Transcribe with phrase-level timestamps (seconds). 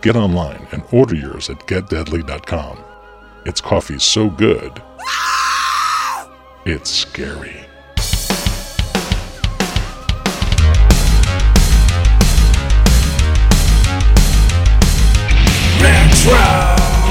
[0.00, 2.78] get online and order yours at getdeadly.com.
[3.44, 4.82] It's coffee so good,
[6.64, 7.64] it's scary.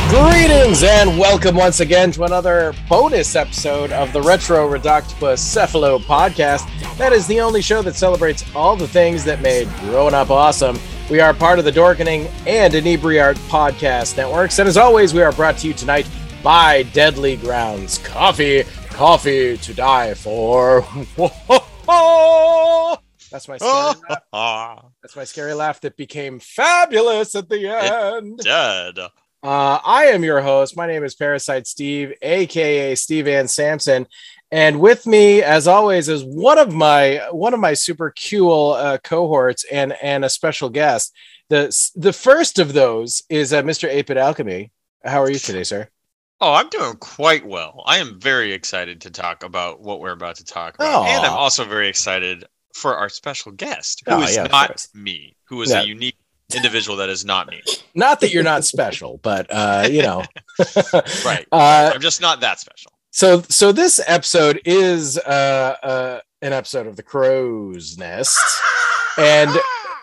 [0.09, 6.65] Greetings and welcome once again to another bonus episode of the Retro Reductibus Cephalo podcast.
[6.97, 10.79] That is the only show that celebrates all the things that made growing up awesome.
[11.09, 15.31] We are part of the Dorkening and Inebriart podcast networks, and as always, we are
[15.31, 16.05] brought to you tonight
[16.43, 20.81] by Deadly Grounds Coffee, coffee to die for.
[23.31, 23.93] That's my scary
[24.33, 24.85] laugh.
[25.01, 28.39] That's my scary laugh that became fabulous at the end.
[28.39, 28.99] Dead.
[28.99, 30.75] Uh, I am your host.
[30.75, 34.07] My name is Parasite Steve, aka Steve Ann Sampson,
[34.51, 38.97] and with me, as always, is one of my one of my super cool uh,
[38.99, 41.13] cohorts and and a special guest.
[41.49, 43.89] the The first of those is uh, Mr.
[43.91, 44.71] 8-bit Alchemy.
[45.03, 45.89] How are you today, sir?
[46.39, 47.83] Oh, I'm doing quite well.
[47.87, 51.05] I am very excited to talk about what we're about to talk about, Aw.
[51.17, 55.35] and I'm also very excited for our special guest, who Oh, is yeah, not me,
[55.45, 55.81] who is Yeah.
[55.81, 56.15] a unique
[56.55, 57.61] individual that is not me.
[57.95, 60.23] Not that you're not special, but uh, you know,
[61.25, 61.47] Right.
[61.51, 62.91] Uh, I'm just not that special.
[63.17, 68.37] So, so this episode is uh, uh, an episode of the Crow's Nest,
[69.17, 69.49] and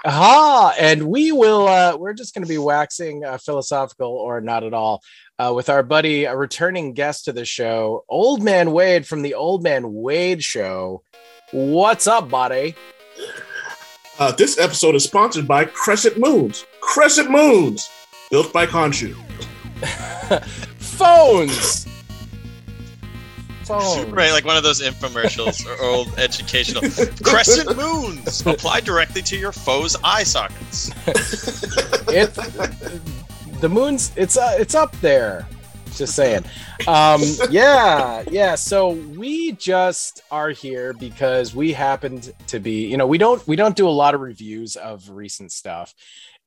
[0.04, 1.68] ah, and we will.
[1.68, 5.00] Uh, we're just going to be waxing uh, philosophical or not at all
[5.38, 9.34] uh, with our buddy, a returning guest to the show, Old Man Wade from the
[9.34, 11.04] Old Man Wade Show.
[11.52, 12.74] What's up, buddy?
[14.18, 16.66] Uh, this episode is sponsored by Crescent Moons.
[16.80, 17.88] Crescent Moons,
[18.32, 19.14] built by Khonshu.
[20.78, 21.86] Phones.
[23.64, 24.10] Phones.
[24.10, 26.82] Right, like one of those infomercials or old educational
[27.22, 30.90] crescent moons apply directly to your foe's eye sockets.
[32.08, 32.34] it
[33.60, 35.46] the moon's it's uh, it's up there
[35.94, 36.44] just saying
[36.88, 43.06] um yeah yeah so we just are here because we happened to be you know
[43.06, 45.94] we don't we don't do a lot of reviews of recent stuff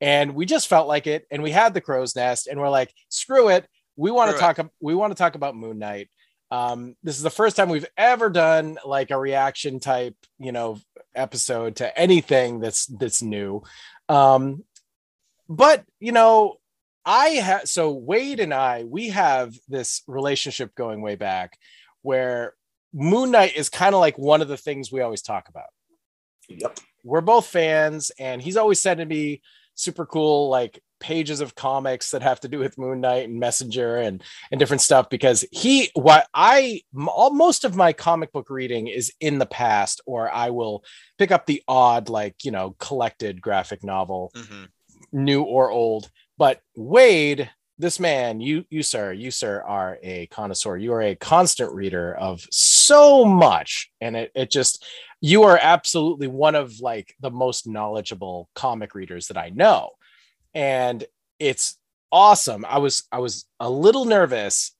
[0.00, 2.92] and we just felt like it and we had the crow's nest and we're like
[3.08, 4.40] screw it we want to it.
[4.40, 6.08] talk ab- we want to talk about moon knight
[6.50, 10.78] um this is the first time we've ever done like a reaction type you know
[11.14, 13.62] episode to anything that's that's new
[14.08, 14.64] um
[15.48, 16.54] but you know
[17.04, 21.58] i have so wade and i we have this relationship going way back
[22.02, 22.54] where
[22.94, 25.66] moon knight is kind of like one of the things we always talk about
[26.48, 26.78] Yep.
[27.04, 29.42] we're both fans and he's always sending me
[29.74, 33.96] super cool like pages of comics that have to do with moon knight and messenger
[33.96, 38.86] and and different stuff because he what I all, most of my comic book reading
[38.88, 40.84] is in the past or i will
[41.18, 44.64] pick up the odd like you know collected graphic novel hmm
[45.12, 46.10] new or old.
[46.36, 50.76] But Wade, this man, you you sir, you sir are a connoisseur.
[50.76, 54.84] You are a constant reader of so much, and it it just
[55.20, 59.90] you are absolutely one of like the most knowledgeable comic readers that I know,
[60.58, 61.04] and
[61.38, 61.78] it's
[62.10, 62.64] awesome.
[62.68, 64.72] I was I was a little nervous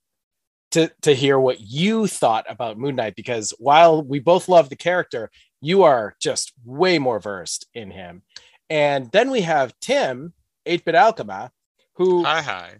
[0.73, 4.77] to to hear what you thought about Moon Knight because while we both love the
[4.77, 5.31] character,
[5.61, 8.23] you are just way more versed in him.
[8.69, 10.35] And then we have Tim,
[10.67, 11.49] 8-bit Alchemy,
[11.95, 12.71] who Hi, hi.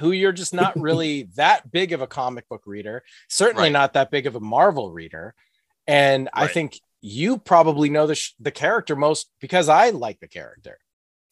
[0.00, 3.72] who you're just not really that big of a comic book reader, certainly Right.
[3.72, 5.34] not that big of a Marvel reader.
[5.86, 10.28] And I think you probably know the sh- the character most because I like the
[10.28, 10.78] character.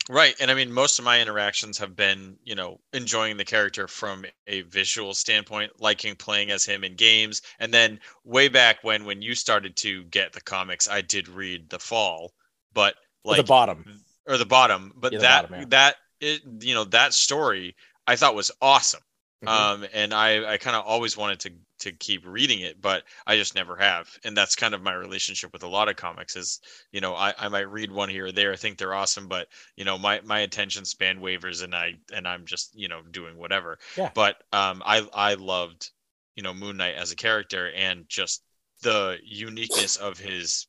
[0.09, 0.35] Right.
[0.41, 4.25] And I mean, most of my interactions have been, you know, enjoying the character from
[4.47, 7.43] a visual standpoint, liking playing as him in games.
[7.59, 11.69] And then way back when, when you started to get the comics, I did read
[11.69, 12.33] The Fall,
[12.73, 12.95] but
[13.25, 14.05] Like, like, the bottom.
[14.27, 15.67] or the bottom, but Yeah, the that, bottom, yeah.
[15.69, 19.03] that, it, you know, that story I thought was awesome.
[19.45, 19.49] Mhm.
[19.49, 23.37] Um, and I, I kind of always wanted to, to keep reading it, but I
[23.37, 24.09] just never have.
[24.25, 26.61] And that's kind of my relationship with a lot of comics is,
[26.93, 29.49] you know, I, I might read one here or there, I think they're awesome, but
[29.77, 33.37] you know, my, my attention span wavers and I, and I'm just, you know, doing
[33.39, 33.79] whatever.
[33.97, 34.13] Yeah.
[34.15, 35.91] But, um, I, I loved,
[36.37, 38.43] you know, Moon Knight as a character and just
[38.83, 40.67] the uniqueness of his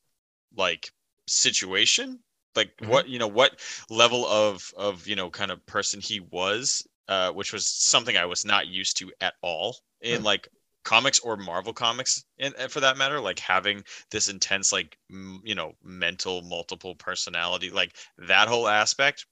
[0.56, 0.90] like
[1.28, 2.18] situation
[2.56, 2.90] like Mhm.
[2.90, 7.30] what you know what level of of you know kind of person he was uh,
[7.32, 10.48] which was something I was not used to at all in like
[10.84, 15.54] comics or Marvel comics, and for that matter, like having this intense, like m- you
[15.54, 19.26] know, mental multiple personality, like that whole aspect.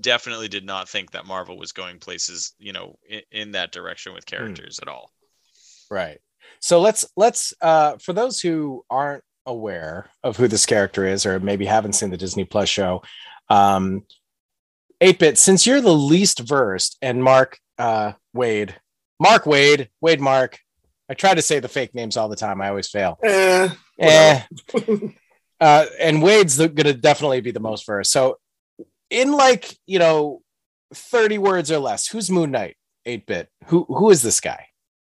[0.00, 4.14] Definitely did not think that Marvel was going places, you know, in, in that direction
[4.14, 4.82] with characters mm.
[4.82, 5.10] at all.
[5.90, 6.20] Right.
[6.60, 11.40] So let's let's uh for those who aren't aware of who this character is or
[11.40, 13.02] maybe haven't seen the Disney Plus show,
[13.48, 14.04] um
[15.00, 18.76] 8-bit since you're the least versed and Mark uh Wade,
[19.20, 20.58] Mark Wade, Wade Mark.
[21.08, 22.60] I try to say the fake names all the time.
[22.60, 23.18] I always fail.
[23.22, 23.68] Eh.
[23.98, 24.42] eh.
[25.60, 28.10] uh, and Wade's gonna definitely be the most versed.
[28.10, 28.38] So
[29.10, 30.42] in like, you know,
[30.94, 32.76] 30 words or less, who's Moon Knight?
[33.06, 33.48] 8-bit.
[33.66, 34.66] Who who is this guy?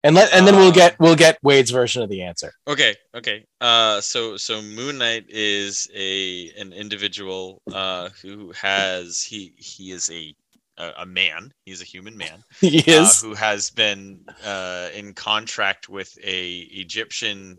[0.06, 2.52] and let and then we'll get uh, we'll get Wade's version of the answer.
[2.68, 3.44] Okay, okay.
[3.60, 10.08] Uh, so so Moon Knight is a an individual uh, who has he he is
[10.10, 10.32] a
[10.78, 11.52] a, man.
[11.64, 12.44] He's a human man.
[12.60, 17.58] He uh, is uh, who has been uh, in contract with a Egyptian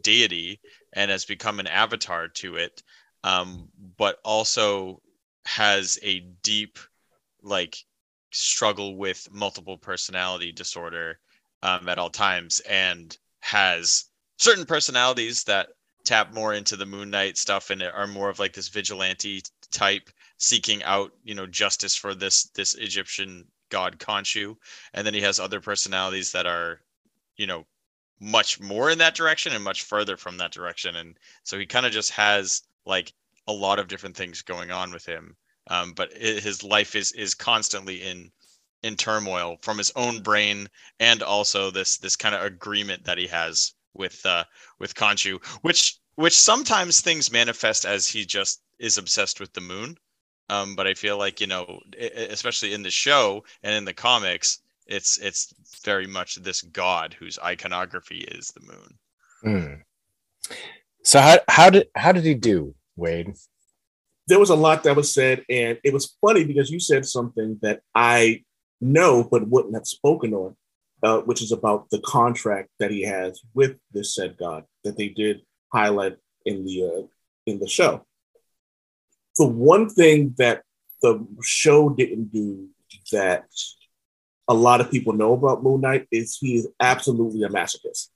[0.00, 0.60] deity
[0.92, 2.82] and has become an avatar to it,
[3.22, 5.00] um, but also
[5.46, 6.78] has a deep
[7.42, 7.76] like
[8.30, 11.18] struggle with multiple personality disorder
[11.62, 14.06] um, at all times and has
[14.38, 15.68] certain personalities that
[16.04, 20.10] tap more into the Moon Knight stuff and are more of like this vigilante type
[20.38, 24.56] seeking out you know justice for this this Egyptian god Khonshu.
[24.92, 26.80] And then he has other personalities that are
[27.36, 27.66] you know
[28.20, 30.96] much more in that direction and much further from that direction.
[30.96, 33.12] And so he kind of just has like
[33.46, 35.36] a lot of different things going on with him.
[35.68, 38.30] Um, but his life is is constantly in
[38.82, 40.68] in turmoil from his own brain
[41.00, 44.44] and also this this kind of agreement that he has with uh
[44.78, 49.96] with Khonshu, which which sometimes things manifest as he just is obsessed with the moon.
[50.50, 54.60] Um, but I feel like you know, especially in the show and in the comics,
[54.86, 55.54] it's it's
[55.84, 58.98] very much this god whose iconography is the moon.
[59.44, 59.80] Mm.
[61.02, 63.34] So how how did how did he do, Wade?
[64.26, 67.58] There was a lot that was said, and it was funny because you said something
[67.62, 68.42] that I
[68.80, 70.56] know, but wouldn't have spoken on,
[71.02, 75.08] uh, which is about the contract that he has with this said God that they
[75.08, 75.42] did
[75.72, 77.06] highlight in the uh,
[77.46, 78.06] in the show.
[79.38, 80.62] The one thing that
[81.02, 82.68] the show didn't do
[83.12, 83.44] that
[84.48, 88.08] a lot of people know about Moon Knight is he is absolutely a masochist.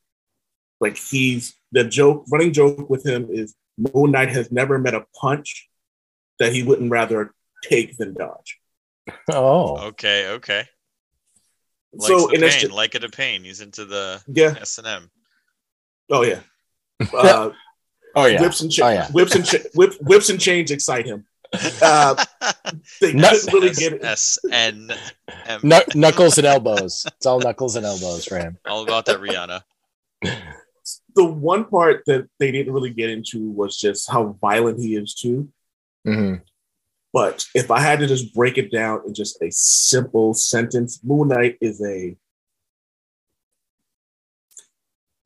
[0.81, 5.07] Like he's the joke, running joke with him is Moon Knight has never met a
[5.21, 5.69] punch
[6.39, 8.59] that he wouldn't rather take than dodge.
[9.31, 9.79] Oh.
[9.89, 10.29] Okay.
[10.29, 10.65] Okay.
[11.93, 13.43] Likes so in pain, like it a pain.
[13.43, 15.11] He's into the yeah S and M.
[16.11, 16.41] Oh yeah.
[17.13, 17.51] Uh,
[18.19, 18.41] oh yeah.
[18.41, 19.11] Whips and cha- oh, yeah.
[19.11, 21.25] whips and cha- whip, whips and chains excite him.
[21.81, 22.25] Uh,
[23.01, 24.05] they couldn't really get it.
[24.05, 24.91] S N
[25.47, 25.61] M.
[25.95, 27.05] Knuckles and elbows.
[27.07, 28.59] It's all knuckles and elbows for him.
[28.67, 29.63] All about that Rihanna.
[31.15, 35.15] The one part that they didn't really get into was just how violent he is
[35.15, 35.49] too.
[36.07, 36.43] Mm-hmm.
[37.13, 41.29] But if I had to just break it down in just a simple sentence, Moon
[41.29, 42.17] Knight is a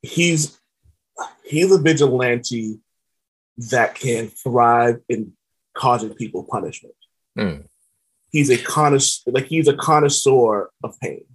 [0.01, 0.59] he's
[1.43, 2.79] he's a vigilante
[3.57, 5.33] that can thrive in
[5.73, 6.95] causing people punishment.
[7.37, 7.65] Mm.
[8.31, 11.25] He's a connoisseur, like he's a connoisseur of pain.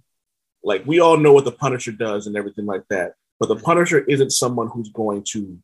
[0.63, 3.99] Like we all know what the Punisher does and everything like that, but the Punisher
[3.99, 5.57] isn't someone who's going to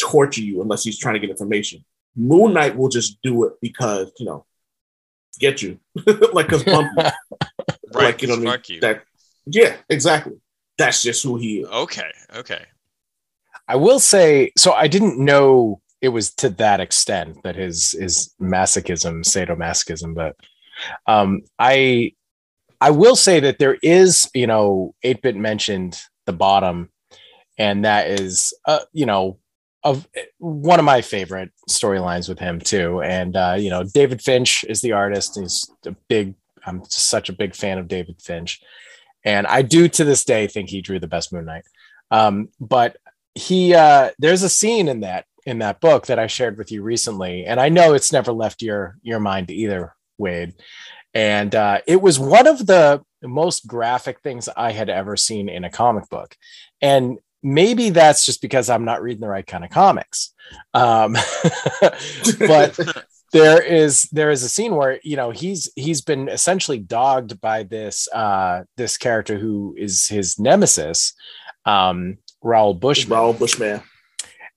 [0.00, 1.84] torture you unless he's trying to get information.
[2.14, 4.44] Moon Knight will just do it because you know
[5.40, 5.80] get you
[6.32, 7.12] like because bumpy, right?
[7.92, 8.80] Like you know, I mean?
[8.80, 9.02] that
[9.46, 10.40] yeah, exactly.
[10.78, 11.68] That's just who he is.
[11.68, 12.64] Okay, okay.
[13.72, 14.74] I will say so.
[14.74, 20.36] I didn't know it was to that extent that his his masochism, sadomasochism, but
[21.06, 22.12] um, I
[22.82, 26.90] I will say that there is, you know, 8-bit mentioned the bottom,
[27.56, 29.38] and that is, uh, you know,
[29.84, 33.00] of one of my favorite storylines with him too.
[33.00, 35.38] And uh, you know, David Finch is the artist.
[35.40, 36.34] He's a big.
[36.66, 38.60] I'm such a big fan of David Finch,
[39.24, 41.64] and I do to this day think he drew the best Moon Knight.
[42.10, 42.98] Um, but
[43.34, 46.82] he, uh, there's a scene in that in that book that I shared with you
[46.82, 50.54] recently, and I know it's never left your your mind either, Wade.
[51.14, 55.64] And uh, it was one of the most graphic things I had ever seen in
[55.64, 56.36] a comic book.
[56.80, 60.32] And maybe that's just because I'm not reading the right kind of comics.
[60.74, 61.12] Um,
[62.38, 62.78] but
[63.32, 67.62] there is there is a scene where you know he's he's been essentially dogged by
[67.62, 71.14] this uh, this character who is his nemesis,
[71.64, 73.18] um, Raoul Bushman.
[73.18, 73.82] Raoul Bushman.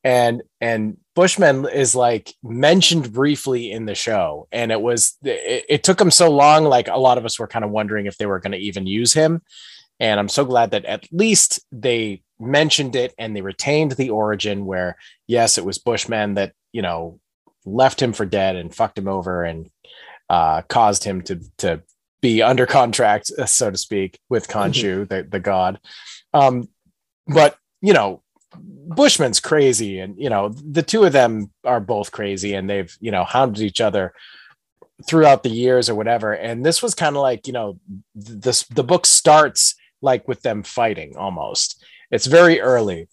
[0.03, 5.83] And and Bushman is like mentioned briefly in the show, and it was it, it
[5.83, 6.65] took him so long.
[6.65, 8.85] Like a lot of us were kind of wondering if they were going to even
[8.85, 9.41] use him,
[9.99, 14.65] and I'm so glad that at least they mentioned it and they retained the origin.
[14.65, 17.19] Where yes, it was Bushman that you know
[17.65, 19.71] left him for dead and fucked him over and
[20.29, 21.81] uh, caused him to to
[22.21, 25.79] be under contract, so to speak, with Khonshu, the the god.
[26.33, 26.67] Um,
[27.27, 28.23] but you know
[28.87, 33.11] Bushman's crazy, and you know the two of them are both crazy, and they've you
[33.11, 34.13] know hounded each other
[35.07, 36.33] throughout the years or whatever.
[36.33, 37.79] And this was kind of like you know
[38.15, 41.83] this the book starts like with them fighting almost.
[42.11, 43.07] It's very early,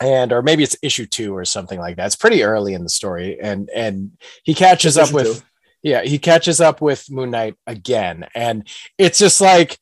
[0.00, 2.06] and or maybe it's issue two or something like that.
[2.06, 4.12] It's pretty early in the story, and and
[4.44, 5.38] he catches up with.
[5.38, 5.44] Two.
[5.84, 9.80] Yeah, he catches up with Moon Knight again, and it's just like,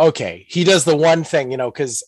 [0.00, 2.02] okay, he does the one thing, you know, because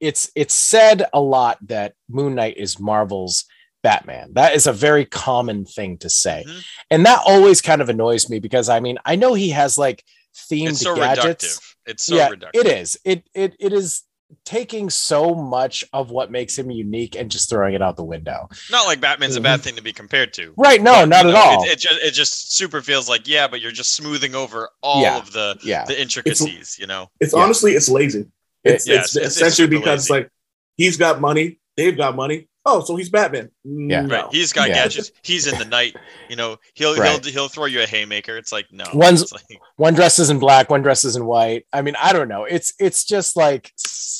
[0.00, 3.44] it's it's said a lot that Moon Knight is Marvel's
[3.82, 4.32] Batman.
[4.34, 6.44] That is a very common thing to say.
[6.46, 6.58] Mm-hmm.
[6.90, 10.04] And that always kind of annoys me because I mean, I know he has like
[10.50, 11.58] themed it's so gadgets.
[11.58, 11.74] Reductive.
[11.86, 12.50] It's so yeah, reductive.
[12.54, 12.98] It is.
[13.04, 14.02] It it it is
[14.44, 18.48] taking so much of what makes him unique and just throwing it out the window.
[18.70, 19.40] Not like Batman's mm-hmm.
[19.40, 20.52] a bad thing to be compared to.
[20.56, 20.82] Right.
[20.82, 21.64] No, but, not at know, all.
[21.64, 25.00] It, it, just it just super feels like, yeah, but you're just smoothing over all
[25.00, 25.18] yeah.
[25.18, 25.84] of the yeah.
[25.84, 27.10] the intricacies, it's, you know.
[27.20, 27.42] It's yeah.
[27.42, 28.26] honestly it's lazy.
[28.64, 30.30] It's, yeah, it's, it's, essentially it's because like
[30.76, 32.48] he's got money, they've got money.
[32.66, 33.50] Oh, so he's Batman.
[33.64, 34.14] Yeah, no.
[34.14, 34.26] right.
[34.30, 34.74] He's got yeah.
[34.74, 35.10] gadgets.
[35.22, 35.96] He's in the night.
[36.28, 37.24] You know, he'll right.
[37.24, 38.36] he'll he'll throw you a haymaker.
[38.36, 38.84] It's like no.
[38.92, 41.66] One's like, one dresses in black, one dresses in white.
[41.72, 42.44] I mean, I don't know.
[42.44, 43.72] It's it's just like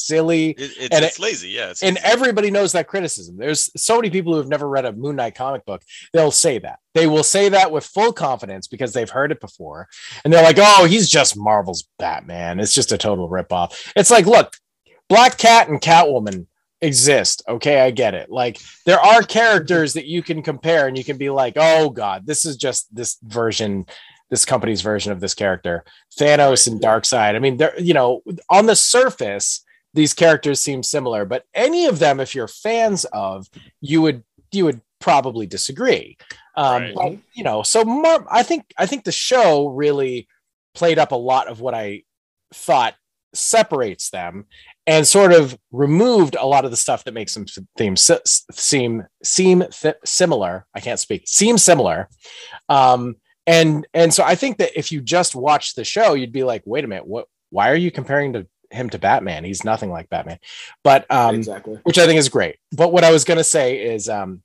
[0.09, 0.51] silly.
[0.51, 1.51] It, it's, and it's it, lazy.
[1.51, 2.01] Yeah, and lazy.
[2.03, 3.37] everybody knows that criticism.
[3.37, 5.83] There's so many people who have never read a Moon Knight comic book.
[6.13, 6.81] They'll say that.
[6.95, 9.89] They will say that with full confidence because they've heard it before,
[10.25, 12.59] and they're like, "Oh, he's just Marvel's Batman.
[12.59, 14.55] It's just a total ripoff." It's like, look,
[15.09, 16.47] Black Cat and Catwoman
[16.81, 17.43] exist.
[17.49, 18.31] Okay, I get it.
[18.31, 22.27] Like there are characters that you can compare and you can be like, "Oh god,
[22.27, 23.87] this is just this version
[24.31, 25.85] this company's version of this character."
[26.19, 27.35] Thanos and Darkseid.
[27.35, 29.65] I mean, they're, you know, on the surface
[29.95, 33.49] these characters seem similar, but any of them if you're fans of,
[33.81, 36.17] you would you would probably disagree.
[36.57, 36.95] Um, right.
[36.95, 40.29] but, you know, so more, I think I think the show really
[40.75, 42.03] played up a lot of what I
[42.53, 42.95] thought
[43.35, 44.47] separates them
[44.87, 49.65] and sort of removed a lot of the stuff that makes them theme, seem seem
[49.71, 50.67] th- similar.
[50.75, 51.25] I can't speak.
[51.27, 52.09] Seem similar.
[52.69, 53.17] Um,
[53.47, 56.63] and and so I think that if you just watch the show, you'd be like,
[56.65, 57.27] wait a minute, what?
[57.51, 59.45] Why are you comparing to him to Batman?
[59.45, 60.39] He's nothing like Batman.
[60.85, 61.79] But um, exactly.
[61.83, 62.57] which I think is great.
[62.73, 64.43] But what I was gonna say is um,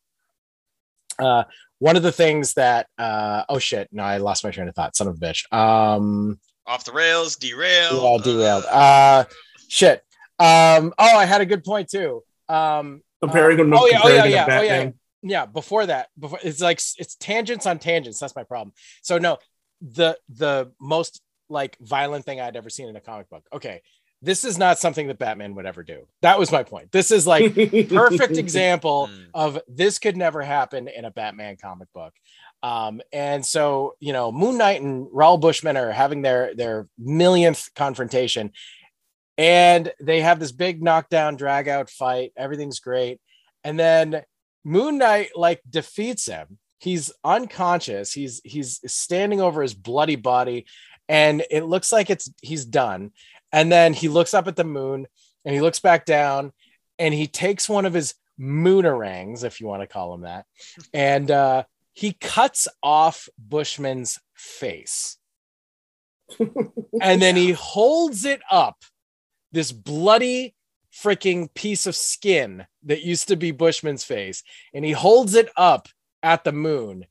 [1.19, 1.43] uh,
[1.79, 4.95] one of the things that uh, oh shit, no, I lost my train of thought.
[4.95, 5.51] Son of a bitch.
[5.53, 8.25] Um, off the rails, derailed.
[8.25, 8.65] Yeah, derailed.
[8.65, 9.25] Uh,
[9.67, 10.03] shit.
[10.39, 12.23] Um, oh, I had a good point too.
[12.49, 13.73] Um, comparing them.
[13.73, 14.91] oh yeah, oh yeah, yeah, oh yeah.
[15.25, 18.19] Yeah, before that, before it's like it's tangents on tangents.
[18.19, 18.73] That's my problem.
[19.01, 19.37] So no,
[19.81, 23.45] the the most like violent thing I'd ever seen in a comic book.
[23.53, 23.81] Okay,
[24.23, 26.07] this is not something that Batman would ever do.
[26.21, 26.91] That was my point.
[26.91, 27.53] This is like
[27.89, 29.23] perfect example hmm.
[29.33, 32.13] of this could never happen in a Batman comic book.
[32.63, 37.69] Um, and so, you know, Moon Knight and Raoul Bushman are having their their millionth
[37.75, 38.53] confrontation,
[39.37, 42.31] and they have this big knockdown, drag out fight.
[42.37, 43.19] Everything's great,
[43.65, 44.23] and then
[44.63, 46.57] Moon Knight like defeats him.
[46.79, 48.13] He's unconscious.
[48.13, 50.65] He's he's standing over his bloody body,
[51.09, 53.11] and it looks like it's he's done.
[53.53, 55.07] And then he looks up at the moon,
[55.45, 56.51] and he looks back down,
[56.99, 60.45] and he takes one of his moonerangs, if you want to call him that,
[60.93, 65.17] and uh, he cuts off Bushman's face.
[67.01, 68.83] and then he holds it up,
[69.51, 70.55] this bloody
[70.93, 74.43] freaking piece of skin that used to be Bushman's face,
[74.73, 75.87] and he holds it up
[76.21, 77.05] at the moon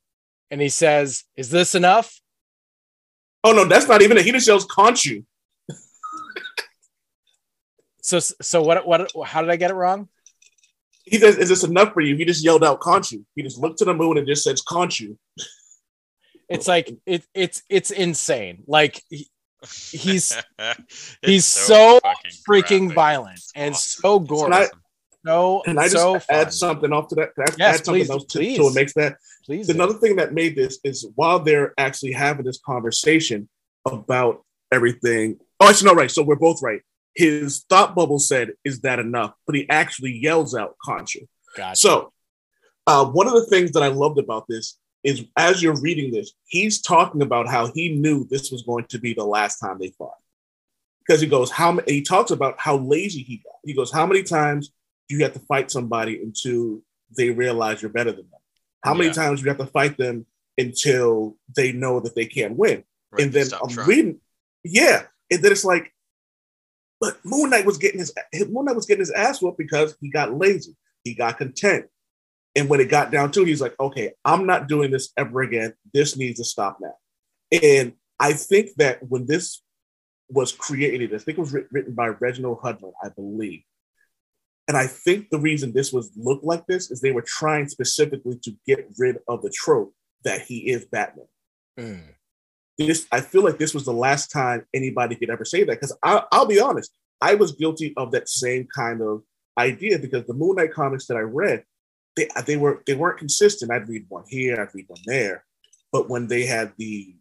[0.52, 2.20] and he says, Is this enough?
[3.42, 4.24] Oh no, that's not even it.
[4.24, 5.24] He just yells Khonshu.
[8.02, 10.08] So so what what how did I get it wrong?
[11.04, 13.78] he says, "Is this enough for you?" He just yelled out "Khonshu." He just looked
[13.78, 15.16] to the moon and just says "Khonshu."
[16.48, 18.64] It's like it, it's it's insane.
[18.66, 19.28] Like he,
[19.90, 20.36] he's
[21.22, 22.12] he's so, so
[22.48, 22.94] freaking graphic.
[22.94, 24.68] violent and so gory.
[25.24, 26.50] No, and I just so add fun.
[26.50, 27.34] something off to that?
[27.34, 28.56] Can I yes, add something please, else to, please.
[28.56, 29.16] to what makes that?
[29.46, 29.68] Please.
[29.68, 33.48] Another thing that made this is while they're actually having this conversation
[33.86, 35.38] about everything.
[35.60, 36.10] Oh, actually, no, right.
[36.10, 36.82] So we're both right
[37.14, 41.26] his thought bubble said, "Is that enough?" But he actually yells out, "Khonshu."
[41.56, 41.76] Gotcha.
[41.76, 42.12] So,
[42.86, 46.32] uh, one of the things that I loved about this is, as you're reading this,
[46.46, 49.90] he's talking about how he knew this was going to be the last time they
[49.98, 50.18] fought,
[51.04, 53.56] because he goes, "How?" He talks about how lazy he got.
[53.64, 54.70] He goes, "How many times
[55.08, 56.80] do you have to fight somebody until
[57.16, 58.40] they realize you're better than them?
[58.82, 59.14] How many Yeah.
[59.14, 60.26] times do you have to fight them
[60.56, 62.84] until they know that they can't win?
[63.10, 63.88] Right, and then I'm trying.
[63.88, 64.20] reading,
[64.64, 65.92] yeah, and then it's like,
[67.02, 68.14] but Moon Knight was getting his
[68.48, 71.86] Moon Knight was getting his ass whooped because he got lazy, he got content,
[72.54, 75.42] and when it got down to, it, he's like, okay, I'm not doing this ever
[75.42, 75.74] again.
[75.92, 76.94] This needs to stop now.
[77.50, 79.62] And I think that when this
[80.30, 83.64] was created, I think it was written by Reginald Hudlin, I believe.
[84.68, 88.38] And I think the reason this was looked like this is they were trying specifically
[88.44, 89.92] to get rid of the trope
[90.22, 91.26] that he is Batman
[91.78, 92.04] Mm.
[92.86, 95.96] This I feel like this was the last time anybody could ever say that because
[96.02, 99.22] I'll be honest, I was guilty of that same kind of
[99.58, 101.64] idea because the Moon Knight comics that I read,
[102.16, 103.70] they they were they weren't consistent.
[103.70, 105.44] I'd read one here, I'd read one there,
[105.92, 107.14] but when they had the,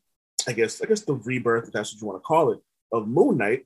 [0.48, 2.60] I guess I guess the rebirth, if that's what you want to call it,
[2.92, 3.66] of Moon Knight,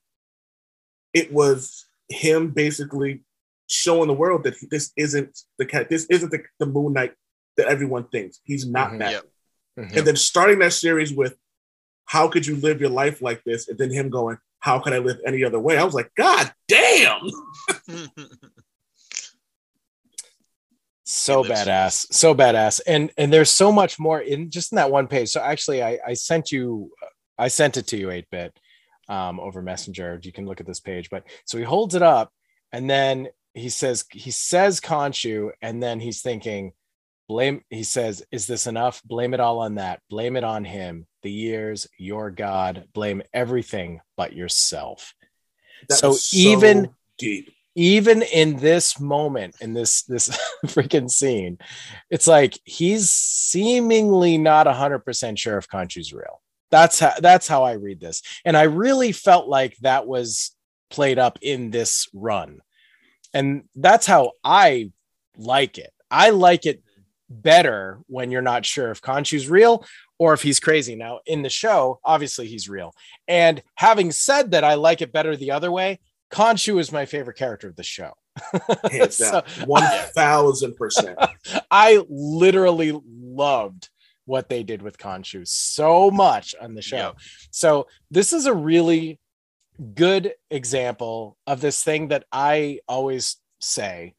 [1.14, 3.24] it was him basically
[3.68, 7.14] showing the world that this isn't the cat, this isn't the, the Moon Knight
[7.58, 8.40] that everyone thinks.
[8.44, 9.00] He's not Mhm.
[9.00, 9.12] Batman.
[9.12, 9.24] Yep.
[9.80, 9.98] Mhm.
[9.98, 11.36] And then starting that series with
[12.06, 13.68] how could you live your life like this?
[13.68, 15.78] And then him going, How could I live any other way?
[15.78, 17.30] I was like, God damn.
[21.04, 24.78] so He lives- badass so badass and and there's so much more in just in
[24.78, 26.92] that one page so actually i i sent you
[27.38, 28.58] i sent it to you 8-bit
[29.08, 32.32] um over messenger you can look at this page but so he holds it up
[32.72, 36.74] and then he says he says Khonshu and then he's thinking
[37.27, 39.01] blame he says is this enough?
[39.03, 40.01] Blame it all on that.
[40.10, 41.08] Blame it on him.
[41.24, 42.88] The years your god.
[42.94, 45.13] Blame everything but yourself.
[45.89, 47.51] So was even- deep.
[47.75, 50.29] even in this moment in this this
[50.65, 51.58] freaking scene
[52.10, 56.41] it's like he's seemingly not 100% sure if Khonshu's real.
[56.72, 58.22] That's how that's how i read this.
[58.44, 60.51] And i really felt like that was
[60.89, 62.60] played up in this run.
[63.34, 64.91] And that's how i
[65.38, 65.91] like it.
[66.10, 66.82] I like it
[67.29, 69.86] better when you're not sure if Khonshu's real
[70.20, 72.94] or if he's crazy now in the show obviously he's real
[73.27, 76.00] and having said that i like it better the other way
[76.32, 78.12] Khonshu is my favorite character of the show.
[78.91, 79.67] Hands So- down.
[79.67, 79.84] One
[80.15, 81.17] thousand percent.
[81.71, 83.89] I literally loved
[84.26, 86.97] what they did with Khonshu so much on the show.
[86.97, 87.15] Yep.
[87.52, 89.19] So this is a really
[89.93, 94.14] good example of this thing that I always say.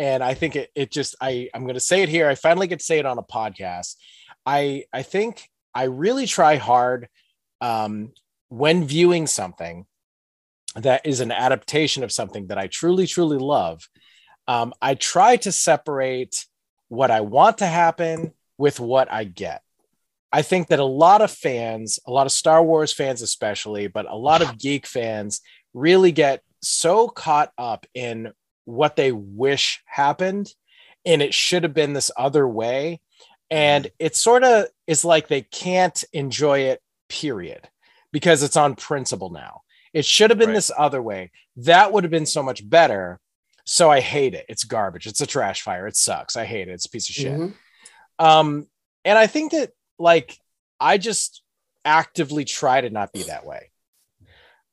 [0.00, 2.26] And I think it, it just I I'm gonna say it here.
[2.26, 3.96] I finally get to say it on a podcast.
[4.46, 7.10] I I think I really try hard
[7.60, 8.12] um,
[8.48, 9.84] when viewing something
[10.74, 13.90] that is an adaptation of something that I truly, truly love.
[14.48, 16.46] Um, I try to separate
[16.88, 19.60] what I want to happen with what I get.
[20.32, 24.10] I think that a lot of fans, a lot of Star Wars fans, especially, but
[24.10, 25.42] a lot of geek fans
[25.74, 28.32] really get so caught up in
[28.64, 30.52] what they wish happened
[31.04, 33.00] and it should have been this other way.
[33.50, 37.68] And it sort of is like they can't enjoy it, period,
[38.12, 39.62] because it's on principle now.
[39.92, 40.54] It should have been Right.
[40.54, 41.32] this other way.
[41.56, 43.18] That would have been so much better.
[43.64, 44.46] So I hate it.
[44.48, 45.06] It's garbage.
[45.06, 45.86] It's a trash fire.
[45.88, 46.36] It sucks.
[46.36, 46.72] I hate it.
[46.72, 47.32] It's a piece of shit.
[47.38, 47.54] Mhm.
[48.18, 48.68] Um,
[49.04, 50.36] and I think that like
[50.78, 51.42] I just
[51.84, 53.70] actively try to not be that way.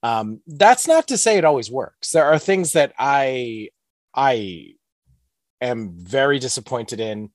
[0.03, 2.11] Um, that's not to say it always works.
[2.11, 3.69] There are things that I
[4.17, 4.73] I
[5.61, 7.29] am very disappointed in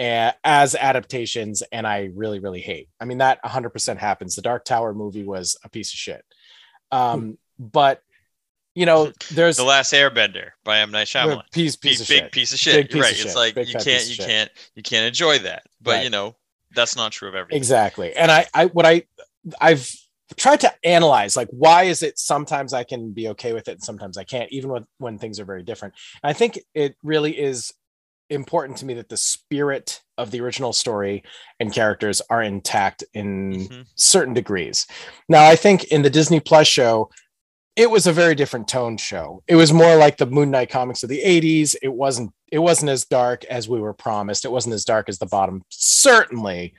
[0.00, 2.88] a- as adaptations and I really, really hate.
[3.00, 4.34] I mean, that 100% happens.
[4.36, 6.24] The Dark Tower movie was a piece of shit.
[6.92, 8.02] Um, but
[8.74, 11.42] you know, there's the Last Airbender by M Night Shyamalan.
[11.52, 12.32] piece, piece Big, of big shit.
[12.32, 12.90] piece of shit.
[12.90, 13.12] Piece right.
[13.12, 13.36] of It's shit.
[13.36, 14.26] like Big you can't, you shit.
[14.26, 15.62] can't, you can't enjoy that.
[15.80, 16.04] But Right.
[16.04, 16.36] you know,
[16.74, 17.56] that's not true of everything.
[17.56, 19.02] exactly and i i what i
[19.58, 19.90] i've
[20.36, 23.82] tried to analyze like why is it sometimes i can be okay with it and
[23.82, 27.72] sometimes i can't even when when things are very different i think it really is
[28.30, 31.22] important to me that the spirit of the original story
[31.60, 33.86] and characters are intact in Mhm.
[33.94, 34.86] certain degrees
[35.28, 37.10] now i think in the disney plus show
[37.74, 39.40] it was a very different tone show.
[39.46, 41.76] It was more like the Moon Knight comics of the 80s.
[41.80, 44.44] It wasn't it wasn't as dark as we were promised.
[44.44, 46.74] It wasn't as dark as the bottom, certainly.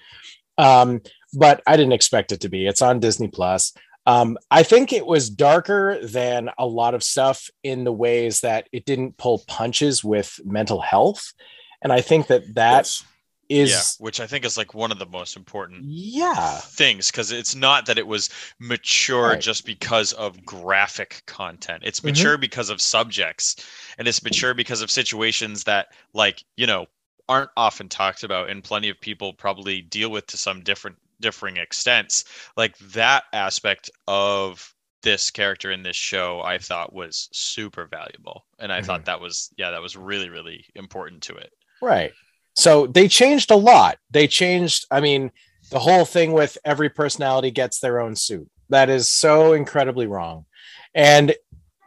[0.57, 0.99] Um,
[1.33, 2.67] but I didn't expect it to be.
[2.67, 3.73] It's on Disney Plus.
[4.05, 8.67] Um, I think it was darker than a lot of stuff in the ways that
[8.71, 11.33] it didn't pull punches with mental health.
[11.81, 13.03] And I think that that Yes.
[13.49, 16.59] is yeah, which I think is like one of the most important yeah.
[16.59, 19.41] things because it's not that it was mature Right.
[19.41, 21.83] just because of graphic content.
[21.85, 22.05] It's Mhm.
[22.05, 23.57] mature because of subjects,
[23.97, 26.87] and it's mature because of situations that, like you know,
[27.27, 31.57] aren't often talked about, and plenty of people probably deal with to some different differing
[31.57, 32.25] extents.
[32.57, 38.71] Like that aspect of this character in this show, I thought was super valuable, and
[38.71, 38.85] I Mhm.
[38.85, 41.51] thought that was yeah, that was really really important to it.
[41.81, 42.11] Right.
[42.55, 43.99] So they changed a lot.
[44.11, 45.31] They changed, I mean,
[45.71, 48.49] the whole thing with every personality gets their own suit.
[48.69, 50.45] That is so incredibly wrong.
[50.93, 51.35] And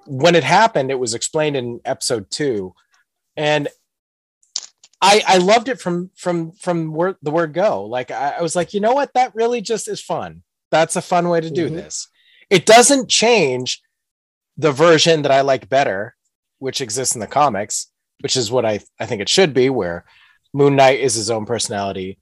[0.06, 2.74] when it happened, it was explained in episode two.
[3.36, 3.68] And
[5.02, 7.84] I I loved it from from from word, the word go.
[7.84, 9.12] Like I, I was like, you know what?
[9.14, 10.42] That really just is fun.
[10.70, 11.74] That's a fun way to do Mhm.
[11.74, 12.08] this.
[12.48, 13.82] It doesn't change
[14.56, 16.14] the version that I like better,
[16.60, 17.88] which exists in the comics,
[18.20, 20.04] which is what I, I think it should be, where
[20.54, 22.18] Moon Knight is his own personality.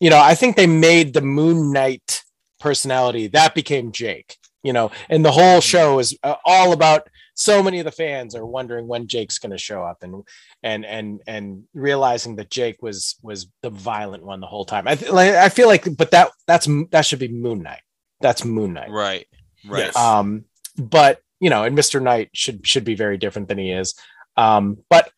[0.00, 2.22] You know, I think they made the Moon Knight
[2.60, 7.62] personality that became Jake, you know, and the whole show is uh, all about so
[7.62, 10.24] many of the fans are wondering when Jake's going to show up and
[10.64, 14.88] and and and realizing that Jake was was the violent one the whole time.
[14.88, 17.82] I th- like, I feel like but that that's that should be Moon Knight.
[18.20, 18.90] That's Moon Knight.
[18.90, 19.28] Right.
[19.64, 19.84] Right.
[19.84, 19.96] Yes.
[19.96, 20.46] Um,
[20.76, 22.02] but you know, and Mr.
[22.02, 23.94] Knight should should be very different than he is.
[24.36, 25.12] Um, but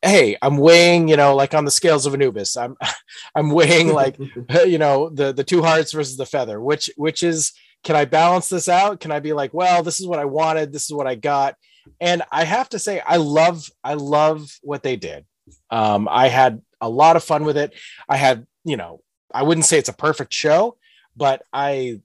[0.00, 2.56] hey, I'm weighing, you know, like on the scales of Anubis.
[2.56, 2.78] I'm
[3.34, 4.18] I'm weighing like
[4.66, 6.62] you know the the two hearts versus the feather.
[6.62, 7.52] Which which is
[7.82, 9.00] can I balance this out?
[9.00, 11.56] Can I be like, well, this is what I wanted, this is what I got,
[12.00, 15.24] and I have to say, I love I love what they did.
[15.70, 17.74] Um, I had a lot of fun with it.
[18.08, 20.76] I had, you know, I wouldn't say it's a perfect show,
[21.16, 22.00] but I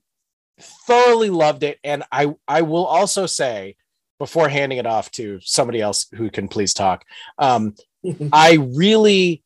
[0.60, 1.80] thoroughly loved it.
[1.84, 3.76] And I I will also say
[4.18, 7.04] before handing it off to somebody else who can please talk,
[7.38, 7.76] um,
[8.34, 9.44] I really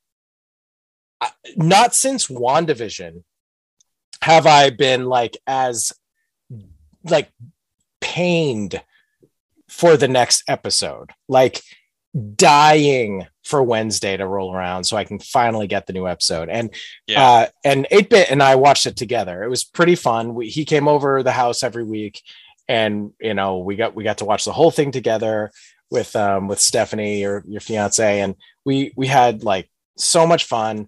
[1.56, 3.24] not since WandaVision
[4.22, 5.94] have I been like as
[7.04, 7.32] like
[8.02, 8.82] pained
[9.68, 11.12] for the next episode.
[11.28, 11.62] Like
[12.36, 16.50] dying for Wednesday to roll around so I can finally get the new episode.
[16.50, 16.74] And
[17.08, 17.24] Yeah.
[17.24, 19.44] uh, and 8-Bit and I watched it together.
[19.44, 20.34] It was pretty fun.
[20.36, 22.22] We, he came over the house every week
[22.68, 25.52] and you know, we got we got to watch the whole thing together
[25.92, 28.36] with um with Stephanie or your fiance and
[28.66, 30.88] we we had like so much fun.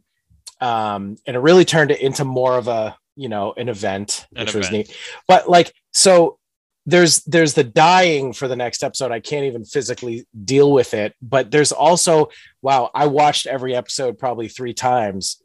[0.59, 4.45] Um and it really turned it into more of a, you know, an event, An
[4.45, 4.95] which was neat.
[5.27, 6.37] But like so
[6.85, 9.11] there's there's the dying for the next episode.
[9.11, 12.29] I can't even physically deal with it, but there's also
[12.61, 15.41] wow, I watched every episode probably 3 times,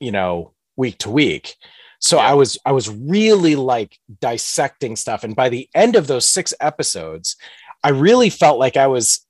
[0.00, 1.54] you know, week to week.
[2.00, 2.30] So Yeah.
[2.30, 6.54] I was I was really like dissecting stuff and by the end of those 6
[6.60, 7.36] episodes,
[7.84, 9.24] I really felt like I was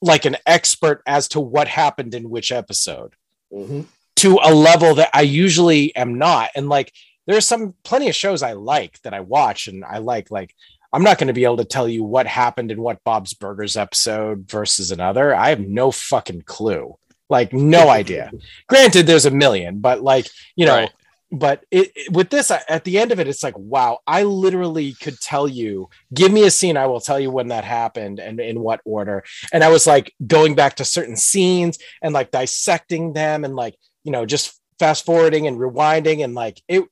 [0.00, 3.14] like an expert as to what happened in which episode
[3.52, 3.84] Mhm.
[4.16, 6.50] to a level that I usually am not.
[6.54, 6.90] And like,
[7.26, 10.54] there's some plenty of shows I like that I watch and I like, like,
[10.92, 13.76] I'm not going to be able to tell you what happened in what Bob's Burgers
[13.76, 15.34] episode versus another.
[15.34, 16.96] I have no fucking clue.
[17.28, 18.32] Like, no idea.
[18.68, 20.90] Granted, there's a million, but like, you know, Right.
[21.30, 24.94] but it, it- with this at the end of it it's like wow i literally
[24.94, 28.40] could tell you give me a scene i will tell you when that happened and
[28.40, 33.12] in what order and i was like going back to certain scenes and like dissecting
[33.12, 36.82] them and like you know just fast forwarding and rewinding and like it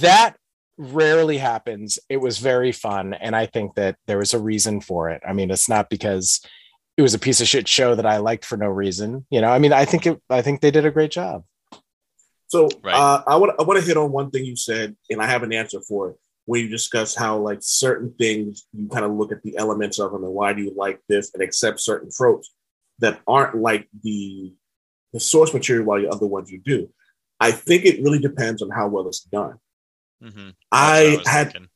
[0.00, 0.36] that
[0.76, 5.08] rarely happens it was very fun and i think that there was a reason for
[5.08, 6.40] it i mean it's not because
[6.96, 9.50] it was a piece of shit show that i liked for no reason you know
[9.50, 11.44] i mean i think it i think they did a great job
[12.48, 12.94] So Right.
[12.94, 15.42] uh, I want I want to hit on one thing you said, and I have
[15.42, 16.16] an answer for it.
[16.46, 20.12] When you discuss how like certain things you kind of look at the elements of
[20.12, 22.52] them and why do you like this and accept certain tropes
[23.02, 24.52] that aren't like the
[25.14, 26.88] the source material while the other ones you do.
[27.40, 29.56] I think it really depends on how well it's done.
[30.24, 30.54] Mhm.
[30.72, 31.68] That's what I had thinking.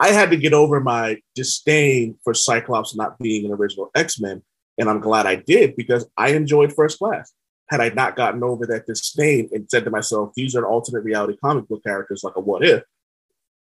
[0.00, 4.42] I had to get over my disdain for Cyclops not being an original X Men,
[4.78, 7.32] and I'm glad I did because I enjoyed First Class.
[7.68, 11.36] Had I not gotten over that disdain and said to myself, these are alternate reality
[11.36, 12.82] comic book characters like a what if,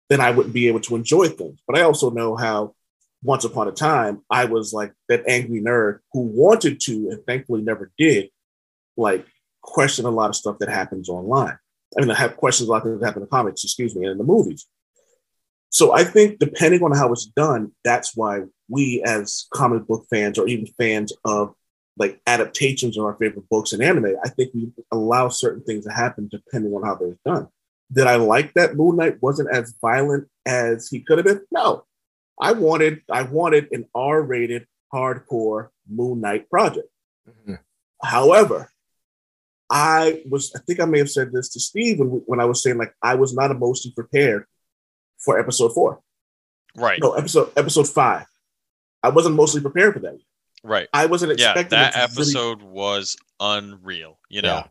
[0.09, 1.59] then I wouldn't be able to enjoy things.
[1.65, 2.75] But I also know how
[3.23, 7.61] once upon a time I was like that angry nerd who wanted to and thankfully
[7.61, 8.29] never did,
[8.97, 9.25] like
[9.61, 11.57] question a lot of stuff that happens online.
[11.97, 14.13] I mean, I have questions a lot that happen in the comics, excuse me, and
[14.13, 14.67] in the movies.
[15.69, 20.39] So I think depending on how it's done, that's why we as comic book fans
[20.39, 21.53] or even fans of
[21.97, 25.91] like adaptations of our favorite books and anime, I think we allow certain things to
[25.91, 27.47] happen depending on how they're done.
[27.91, 31.41] Did I like that Moon Knight wasn't as violent as he could have been?
[31.51, 31.85] No.
[32.41, 36.89] I wanted I wanted an R-rated hardcore Moon Knight project.
[37.29, 37.55] Mm-hmm.
[38.03, 38.71] However,
[39.69, 42.61] I was I think I may have said this to Steve when, when I was
[42.61, 44.45] saying like I was not emotionally prepared
[45.17, 46.01] for episode four.
[46.77, 46.99] Right.
[47.01, 48.25] No, episode episode five.
[49.01, 50.17] I wasn't mostly prepared for that.
[50.63, 50.87] Right.
[50.93, 51.51] I wasn't Yeah.
[51.51, 54.19] expecting That it to really- episode was unreal.
[54.29, 54.67] You know.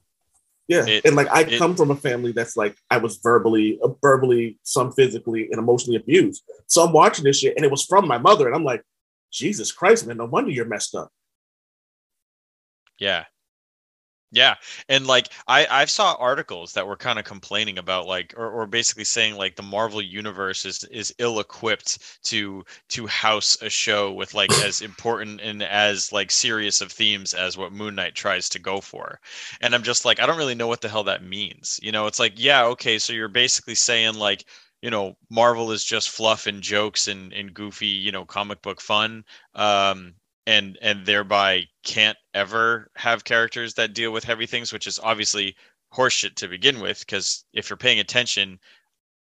[0.68, 0.84] Yeah.
[0.86, 3.78] yeah, it- and like I it- come from a family that's like I was verbally,
[3.82, 6.42] uh, verbally, some physically, and emotionally abused.
[6.68, 8.82] So I'm watching this shit, and it was from my mother, and I'm like,
[9.32, 11.10] Jesus Christ, man, no wonder you're messed up.
[12.98, 13.24] Yeah.
[14.30, 14.56] Yeah,
[14.88, 18.66] and like I I saw articles that were kind of complaining about like or, or
[18.66, 24.12] basically saying like the Marvel universe is is ill equipped to to house a show
[24.12, 28.48] with like as important and as like serious of themes as what Moon Knight tries
[28.50, 29.20] to go for.
[29.60, 31.78] And I'm just like I don't really know what the hell that means.
[31.80, 34.44] You know, it's like yeah, okay, so you're basically saying like
[34.82, 38.80] you know Marvel is just fluff and jokes and and goofy, you know, comic book
[38.80, 39.24] fun.
[39.54, 40.14] Um
[40.46, 45.56] and and thereby can't ever have characters that deal with heavy things, which is obviously
[45.92, 47.00] horseshit to begin with.
[47.00, 48.58] Because if you're paying attention,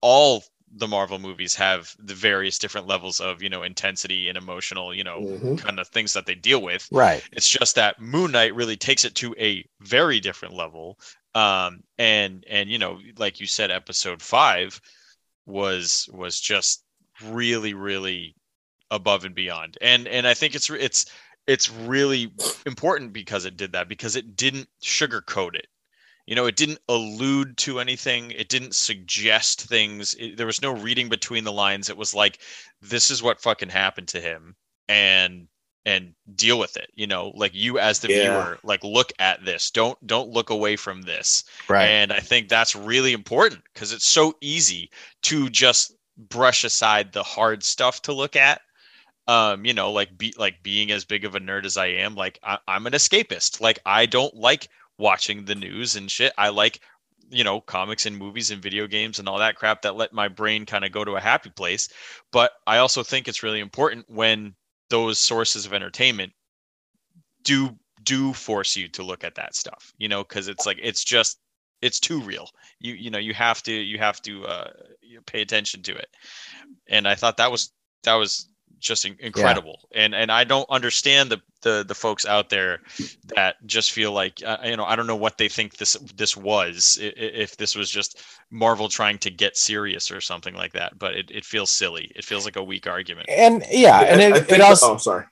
[0.00, 4.92] all the Marvel movies have the various different levels of you know intensity and emotional
[4.92, 5.54] you know mm-hmm.
[5.56, 6.86] kind of things that they deal with.
[6.90, 7.22] Right.
[7.32, 10.98] It's just that Moon Knight really takes it to a very different level.
[11.34, 14.80] Um, and and you know, like you said, episode five
[15.46, 16.82] was was just
[17.24, 18.34] really really
[18.90, 19.78] above and beyond.
[19.80, 21.06] And and I think it's it's
[21.46, 22.32] it's really
[22.66, 25.68] important because it did that because it didn't sugarcoat it.
[26.26, 28.32] You know, it didn't allude to anything.
[28.32, 30.14] It didn't suggest things.
[30.14, 31.88] It, there was no reading between the lines.
[31.88, 32.40] It was like,
[32.82, 34.56] this is what fucking happened to him,
[34.88, 35.46] and
[35.84, 36.90] and deal with it.
[36.94, 38.22] You know, like you as the yeah.
[38.22, 39.70] viewer, like look at this.
[39.70, 41.44] Don't don't look away from this.
[41.68, 41.86] Right.
[41.86, 44.90] And I think that's really important because it's so easy
[45.22, 48.62] to just brush aside the hard stuff to look at
[49.28, 52.14] um you know like be like being as big of a nerd as i am
[52.14, 53.60] like I, i'm an escapist.
[53.60, 56.32] Like i don't like watching the news and shit.
[56.38, 56.80] I like
[57.28, 60.28] you know comics and movies and video games and all that crap that let my
[60.28, 61.88] brain kind of go to a happy place.
[62.32, 64.54] But i also think it's really important when
[64.90, 66.32] those sources of entertainment
[67.42, 71.02] do do force you to look at that stuff you know because it's like it's
[71.04, 71.38] just
[71.82, 72.48] it's too real.
[72.80, 74.70] You you know you have to you have to uh
[75.26, 76.08] pay attention to it.
[76.88, 77.72] And i thought that was
[78.04, 79.88] that was just incredible.
[79.90, 80.02] Yeah.
[80.02, 82.80] And and I don't understand the, the the folks out there
[83.34, 86.36] that just feel like uh, you know I don't know what they think this this
[86.36, 90.98] was if this was just Marvel trying to get serious or something like that.
[90.98, 92.10] But it, it feels silly.
[92.14, 93.28] It feels like a weak argument.
[93.28, 94.94] And yeah, and it, it also.
[94.94, 95.24] Oh, sorry.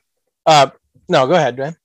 [0.46, 0.70] Uh,
[1.08, 1.76] no, go ahead, man.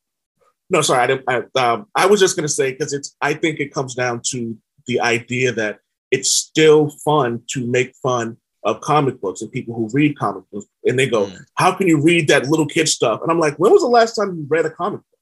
[0.69, 1.03] No, sorry.
[1.03, 1.25] I didn't.
[1.27, 3.15] I, um, I was just going to say because it's.
[3.21, 5.79] I think it comes down to the idea that
[6.11, 8.37] it's still fun to make fun
[8.69, 11.45] of comic books and people who read comic books, and they go, mm.
[11.55, 14.15] "How can you read that little kid stuff?" And I'm like, "When was the last
[14.15, 15.19] time you read a comic book?"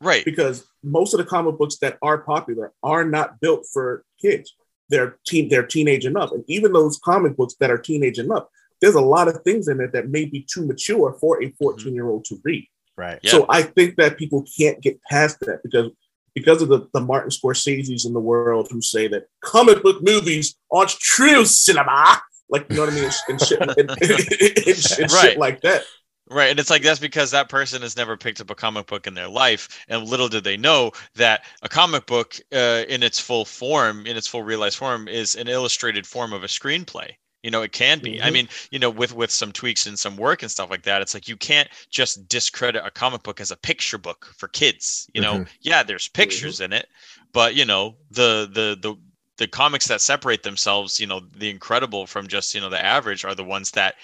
[0.00, 0.24] Right.
[0.24, 4.54] Because most of the comic books that are popular are not built for kids.
[4.90, 8.44] They're teen, they're teenage enough, and even those comic books that are teenage enough,
[8.80, 11.86] there's a lot of things in it that may be too mature for a 14
[11.86, 11.94] mm-hmm.
[11.94, 12.68] year old to read.
[12.96, 13.18] Right.
[13.22, 13.30] Yeah.
[13.30, 15.90] So I think that people can't get past that because
[16.34, 20.56] because of the, the Martin Scorsese's in the world who say that comic book movies
[20.70, 25.20] aren't true cinema like you know what I mean, and, shit, and, and, and right.
[25.20, 25.84] shit like that.
[26.30, 26.50] Right.
[26.50, 29.14] And it's like that's because that person has never picked up a comic book in
[29.14, 29.84] their life.
[29.88, 34.16] And little did they know that a comic book uh, in its full form, in
[34.16, 37.10] its full realized form, is an illustrated form of a screenplay.
[37.42, 38.14] You know, it can be.
[38.14, 38.26] Mm-hmm.
[38.26, 41.02] I mean, you know, with with some tweaks and some work and stuff like that,
[41.02, 45.10] it's like you can't just discredit a comic book as a picture book for kids.
[45.12, 45.56] You know, mm-hmm.
[45.60, 46.72] yeah, there's pictures mm-hmm.
[46.72, 46.86] in it,
[47.34, 48.96] but you know, the the the
[49.36, 53.24] the comics that separate themselves, you know, the incredible from just, you know, the average
[53.24, 53.96] are the ones that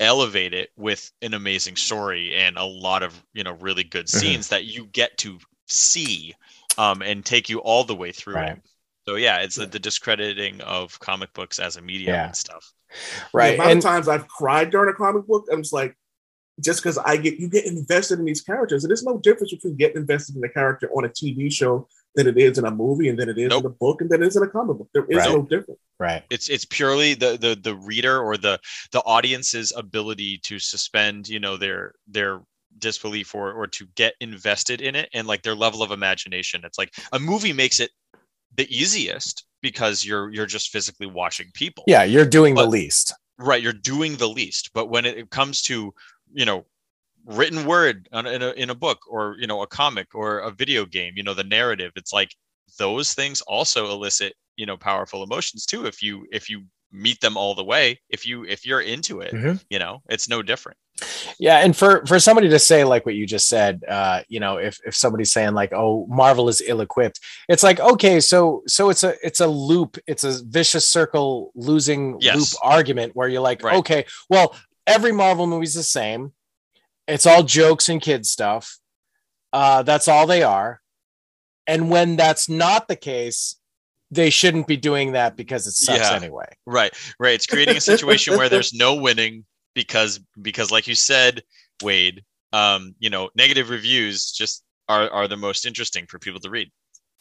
[0.00, 4.18] elevate it with an amazing story and a lot of, you know, really good mm-hmm.
[4.18, 4.56] scenes mm-hmm.
[4.56, 6.34] that you get to see
[6.76, 8.52] um, and take you all the way through right.
[8.52, 8.62] it.
[9.06, 9.64] So yeah, it's yeah.
[9.64, 12.26] The, the, discrediting of comic books as a medium yeah.
[12.26, 12.72] and stuff.
[13.32, 13.50] Right.
[13.50, 15.96] The amount and, of times I've cried during a comic book, I'm just like,
[16.60, 19.76] just because I get you get invested in these characters, and there's no difference between
[19.76, 23.08] getting invested in a character on a TV show than it is in a movie,
[23.08, 23.64] and then it is nope.
[23.64, 24.88] in a book, and then it is in a comic book.
[24.92, 25.30] There is right.
[25.30, 25.80] no difference.
[25.98, 26.22] Right.
[26.30, 28.58] It's it's purely the the the reader or the
[28.92, 32.40] the audience's ability to suspend, you know, their their
[32.78, 36.62] disbelief or or to get invested in it and like their level of imagination.
[36.64, 37.90] It's like a movie makes it
[38.56, 41.84] the easiest because you're you're just physically watching people.
[41.86, 43.14] Yeah, you're doing but, the least.
[43.38, 44.70] Right, you're doing the least.
[44.74, 45.92] But when it comes to
[46.32, 46.64] you know
[47.26, 50.84] written word in a, in a book or you know a comic or a video
[50.84, 52.34] game you know the narrative it's like
[52.78, 57.36] those things also elicit you know powerful emotions too if you if you meet them
[57.36, 59.56] all the way if you if you're into it mm-hmm.
[59.68, 60.78] you know it's no different
[61.40, 64.58] yeah and for for somebody to say like what you just said uh you know
[64.58, 68.90] if if somebody's saying like oh marvel is ill equipped it's like okay so so
[68.90, 72.36] it's a it's a loop it's a vicious circle losing yes.
[72.36, 73.76] loop argument where you're like right.
[73.76, 74.54] okay well
[74.86, 76.32] every marvel movie's the same
[77.06, 78.78] it's all jokes and kid stuff.
[79.52, 80.80] Uh, that's all they are.
[81.66, 83.56] And when that's not the case,
[84.10, 86.46] they shouldn't be doing that because it sucks yeah, anyway.
[86.66, 87.34] Right, right.
[87.34, 91.42] It's creating a situation where there's no winning because because like you said,
[91.82, 96.50] Wade, um, you know, negative reviews just are are the most interesting for people to
[96.50, 96.70] read.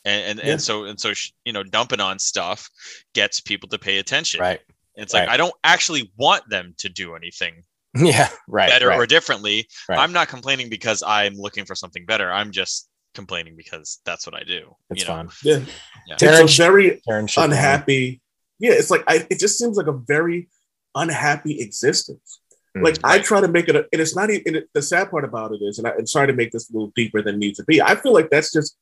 [0.06, 0.52] and and, Yeah.
[0.54, 1.14] and so and so
[1.46, 2.70] you know dumping on stuff
[3.14, 4.60] gets people to pay attention Right.
[4.96, 5.34] it's like Right.
[5.34, 7.64] i don't actually want them to do anything
[8.12, 8.30] Yeah.
[8.48, 8.70] Right.
[8.70, 8.98] better right.
[9.00, 10.00] or differently Right.
[10.00, 14.36] i'm not complaining because i'm looking for something better i'm just complaining because that's what
[14.36, 15.16] i do it's you know?
[15.16, 15.30] fun.
[15.44, 15.60] Yeah,
[16.08, 16.16] Yeah.
[16.16, 17.52] Darren, it's a very Darren Shipman.
[17.52, 18.22] unhappy.
[18.60, 19.28] Yeah, it's like I.
[19.30, 20.48] It just seems like a very
[20.96, 22.40] unhappy existence.
[22.78, 22.84] Mm.
[22.86, 24.44] Like I try to make it, a, and it's not even.
[24.48, 26.70] And it, the sad part about it is, and I, I'm sorry to make this
[26.70, 27.82] a little deeper than needs to be.
[27.82, 28.78] I feel like that's just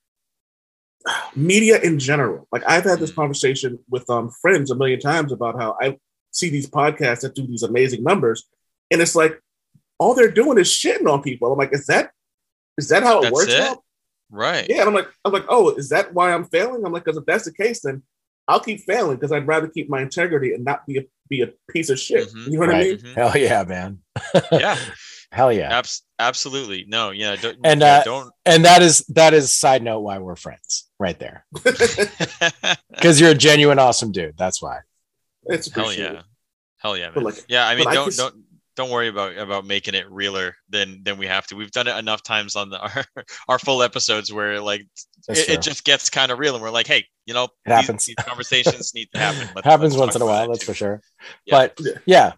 [1.36, 2.48] media in general.
[2.52, 3.16] Like I've had this Mm.
[3.16, 5.98] conversation with um friends a million times about how I
[6.32, 8.46] see these podcasts that do these amazing numbers,
[8.92, 9.40] and it's like
[10.00, 11.52] all they're doing is shitting on people.
[11.52, 12.12] I'm like, is that
[12.78, 13.54] is that how it That's works?
[13.54, 13.78] it?
[14.30, 16.86] right Yeah, and I'm like, I'm like, oh, is that why I'm failing?
[16.86, 18.02] I'm like, because if that's the case, then
[18.48, 21.50] I'll keep failing because I'd rather keep my integrity and not be a be a
[21.72, 22.28] piece of shit.
[22.30, 22.46] Mhm.
[22.48, 22.88] You know what I Right.
[22.88, 22.98] mean?
[22.98, 23.14] Mhm.
[23.16, 24.00] Hell yeah, man.
[24.52, 24.78] yeah
[25.32, 25.78] Hell yeah.
[25.78, 29.82] abs- absolutely no yeah don't And, yeah, uh, don't And that is that is side
[29.82, 31.46] note why we're friends right there.
[32.92, 34.38] Because you're a genuine awesome dude.
[34.38, 34.80] That's why.
[35.46, 36.22] it's hell yeah
[36.78, 37.24] hell yeah man.
[37.24, 38.36] like- yeah i mean don't just- don't
[38.76, 41.98] don't worry about about making it realer than than we have to we've done it
[41.98, 43.06] enough times on the, our
[43.48, 44.82] our full episodes where like
[45.28, 47.74] it, it just gets kind of real and we're like hey you know It these-
[47.76, 48.06] happens.
[48.06, 50.66] these, conversations need to happen Let's- happens let's once in a while, that's too.
[50.68, 51.02] for sure.
[51.46, 51.52] Yeah.
[51.76, 52.34] But Yeah.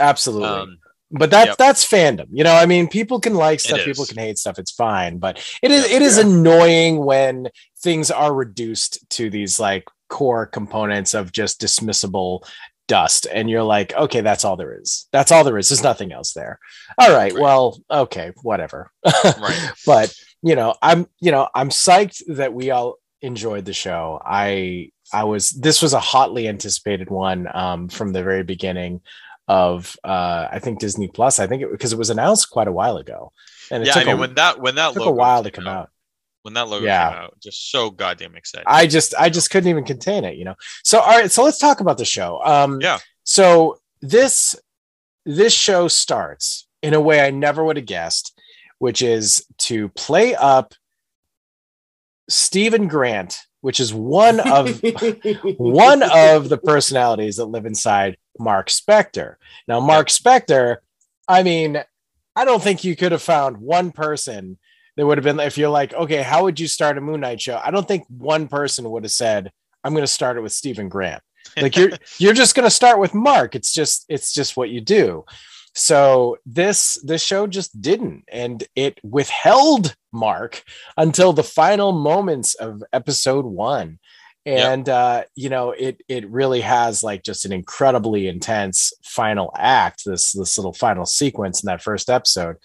[0.00, 0.48] absolutely.
[0.48, 0.78] um
[1.10, 1.56] but that's Yep.
[1.58, 4.72] that's fandom you know i mean people can like stuff people can hate stuff it's
[4.72, 5.96] fine but it is Yeah.
[5.96, 6.24] it is Yeah.
[6.26, 7.48] annoying when
[7.80, 12.44] things are reduced to these like core components of just dismissible
[12.88, 15.06] dust and you're like okay that's all there is.
[15.12, 15.68] That's all there is.
[15.68, 16.58] There's nothing else there.
[16.98, 17.40] All right, Right.
[17.42, 18.90] well okay whatever.
[19.24, 19.70] Right.
[19.86, 24.20] but you know i'm you know i'm psyched that we all enjoyed the show.
[24.24, 29.00] I i was this was a hotly anticipated one um from the very beginning
[29.48, 31.38] of uh i think disney plus.
[31.38, 33.32] I think it because it was announced quite a while ago
[33.70, 35.50] and it yeah took, i mean a, when that when that took a while to
[35.50, 35.90] come out
[36.46, 37.10] when that logo Yeah.
[37.10, 40.44] came out just so goddamn excited i just i just couldn't even contain it you
[40.44, 40.54] know
[40.84, 42.98] so all right so let's talk about the show um Yeah.
[43.24, 44.54] so this
[45.24, 48.40] this show starts in a way i never would have guessed
[48.78, 50.72] which is to play up
[52.30, 54.80] stephen grant which is one of
[55.58, 59.36] one of the personalities that live inside Mark Spector.
[59.66, 60.76] Now, Mark Spector,
[61.26, 61.82] I mean,
[62.36, 64.58] I don't think you could have found one person
[64.96, 67.40] that would have been, if you're like, okay, how would you start a Moon Knight
[67.40, 67.60] show?
[67.62, 69.52] I don't think one person would have said,
[69.84, 71.22] I'm going to start it with Stephen Grant.
[71.56, 73.54] Like you're, you're just going to start with Mark.
[73.54, 75.24] It's just, it's just what you do.
[75.74, 80.64] So this, this show just didn't, and it withheld Mark
[80.96, 83.98] until the final moments of episode one
[84.46, 90.04] and uh you know it it really has like just an incredibly intense final act
[90.06, 92.56] this this little final sequence in that first episode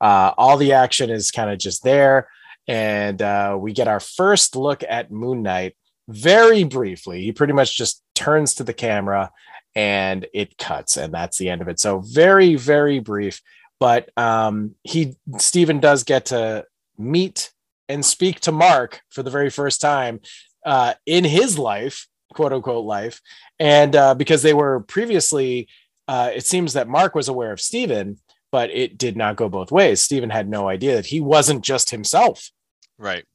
[0.00, 2.28] uh all the action is kind of just there.
[2.68, 5.76] And uh we get our first look at moon knight
[6.08, 7.22] very briefly.
[7.22, 9.30] He pretty much just turns to the camera
[9.74, 11.80] and it cuts and that's the end of it.
[11.80, 13.40] So very very brief.
[13.78, 16.64] But um he Stephen does get to
[16.98, 17.52] meet
[17.88, 20.20] and speak to Mark for the very first time
[20.64, 23.20] uh, in his life, quote unquote life,
[23.58, 25.68] and uh, because they were previously,
[26.08, 28.18] uh, it seems that Mark was aware of Stephen,
[28.56, 30.00] but it did not go both ways.
[30.00, 32.50] Stephen had no idea that he wasn't just himself.
[32.96, 33.26] right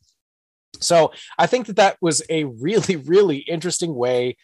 [0.79, 4.36] So I think that that was a really, really interesting way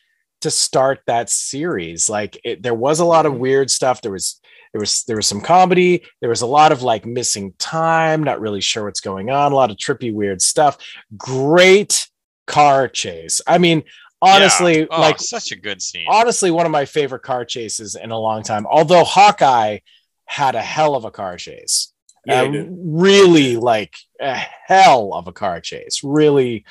[0.41, 2.11] to start that series.
[2.11, 3.41] Like it, there was a lot of mm-hmm.
[3.41, 4.03] weird stuff.
[4.03, 4.39] There was
[4.71, 6.03] there was there was some comedy.
[6.21, 9.53] There was a lot of like missing time, not really sure what's going on.
[9.53, 10.77] A lot of trippy, weird stuff.
[11.17, 12.07] Great
[12.45, 13.41] car chase.
[13.47, 13.81] I mean,
[14.21, 14.87] honestly, Yeah.
[14.91, 18.19] Oh, like such a good scene honestly, one of my favorite car chases in a
[18.19, 18.67] long time.
[18.67, 19.79] Although Hawkeye
[20.27, 21.91] had a hell of a car chase.
[22.25, 26.01] Yeah, Uh, really like a hell of a car chase.
[26.03, 26.65] Really,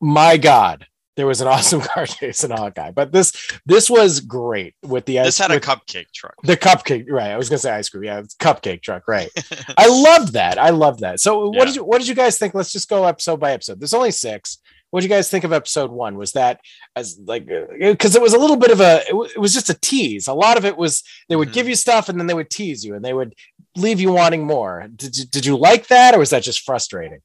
[0.00, 2.90] my God, there was an awesome car chase in Hawkeye.
[2.92, 3.32] But this
[3.66, 7.06] this was great with the this had a cupcake truck the cupcake.
[7.10, 8.04] Right, I was gonna say ice cream.
[8.04, 9.06] Yeah, it's cupcake truck.
[9.08, 9.30] Right.
[9.78, 10.58] I love that.
[10.58, 11.20] I love that.
[11.20, 11.64] So what Yeah.
[11.66, 12.54] did you what did you guys think?
[12.54, 13.80] Let's just go episode by episode.
[13.80, 14.58] There's only six.
[14.90, 16.16] What do you guys think of episode one?
[16.16, 16.60] Was that
[16.96, 17.46] as like
[17.80, 20.28] because it was a little bit of a it, wa- it was just a tease.
[20.28, 21.52] A lot of it was they would Mhm.
[21.54, 23.34] give you stuff and then they would tease you and they would
[23.76, 24.86] leave you wanting more.
[24.94, 27.20] Did you, did you like that or was that just frustrating?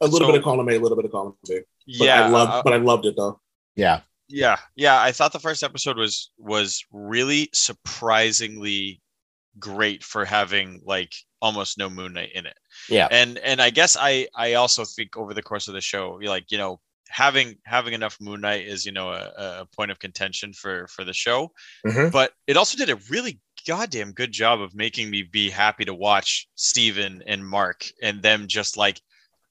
[0.00, 1.60] a little So- bit of column A, a little bit of column B.
[1.98, 3.38] But yeah I loved, uh, but I loved it though.
[3.76, 4.00] Yeah.
[4.28, 9.02] yeah yeah i thought the first episode was was really surprisingly
[9.58, 12.56] great for having like almost no moon knight in it
[12.88, 13.08] Yeah.
[13.10, 16.50] and and i guess i i also think over the course of the show like
[16.50, 20.52] you know having having enough moon knight is you know a, a point of contention
[20.52, 21.50] for for the show
[21.86, 22.10] Mhm.
[22.10, 25.94] but it also did a really goddamn good job of making me be happy to
[25.94, 29.00] watch steven and mark and them just like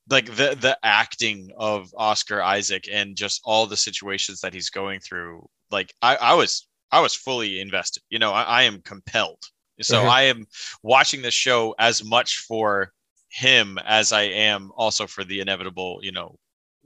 [0.10, 4.99] like the the acting of Oscar Isaac and just all the situations that he's going
[4.99, 5.47] through.
[5.72, 8.04] Like I, I was I was fully invested.
[8.10, 9.41] You know, I, I am compelled.
[9.84, 10.10] So Mhm.
[10.10, 10.46] I am
[10.84, 12.92] watching this show as much for
[13.30, 16.38] him as I am also for the inevitable, you know,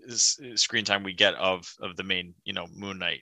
[0.08, 3.22] s- screen time we get of of the main, you know, Moon Knight.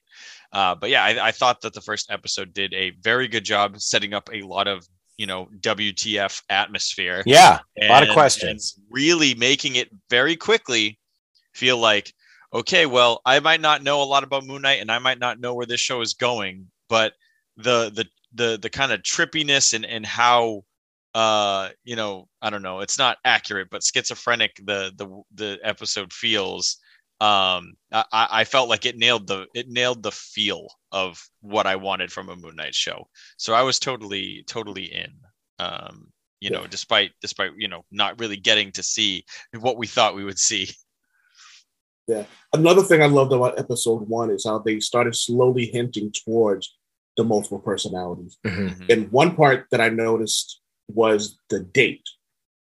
[0.52, 3.80] Uh, but yeah, I, I thought that the first episode did a very good job
[3.82, 4.86] setting up a lot of
[5.18, 8.78] you know WTF atmosphere Yeah, a lot of questions.
[8.90, 11.00] really making it very quickly
[11.54, 12.14] feel like
[12.54, 15.40] okay well i might not know a lot about moon knight and i might not
[15.40, 17.14] know where this show is going but
[17.58, 18.06] the the
[18.36, 20.64] the the kind of trippiness and and how
[21.14, 26.12] uh you know i don't know it's not accurate but schizophrenic the the the episode
[26.12, 26.78] feels
[27.22, 31.76] um i i felt like it nailed the it nailed the feel of what i
[31.76, 33.08] wanted from a moon knight show.
[33.38, 35.14] So i was totally totally in
[35.60, 36.12] um
[36.42, 39.24] you know despite despite you know not really getting to see
[39.58, 40.70] what we thought we would see.
[42.08, 42.26] Yeah.
[42.54, 46.76] Another thing I loved about episode one is how they started slowly hinting towards
[47.18, 48.38] the multiple personalities.
[48.46, 48.70] Mhm.
[48.78, 48.92] Mhm.
[48.94, 52.04] And one part that I noticed was the date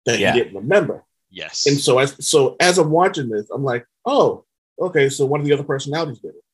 [0.07, 0.33] that Yeah.
[0.33, 1.05] he didn't remember.
[1.31, 4.45] yes And so as so as I'm watching this, I'm like, oh,
[4.81, 6.45] okay, so one of the other personalities did it.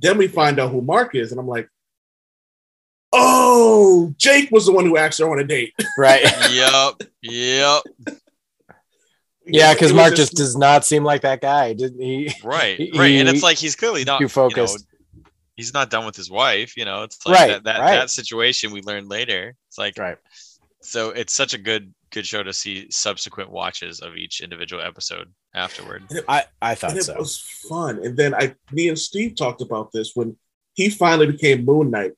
[0.00, 1.68] Then we find out who Mark is, and I'm like,
[3.12, 5.72] oh, Jake was the one who asked her on a date.
[5.98, 6.24] Right.
[6.50, 7.82] yep yep
[9.46, 12.32] Yeah, because Mark just does not seem like that guy, didn't he?
[12.42, 14.86] right He- right and it's like he's clearly not too you know, focused.
[15.56, 17.90] He's not done with his wife you know it's like Right, that that, right.
[17.96, 20.18] that situation we learned later it's like Right.
[20.82, 25.32] so it's such a good good show to see subsequent watches of each individual episode
[25.54, 27.14] afterward I I and thought it so.
[27.16, 27.38] was
[27.68, 28.04] fun.
[28.04, 30.36] And then I, me and Steve talked about this when
[30.74, 32.12] he finally became Moon Knight.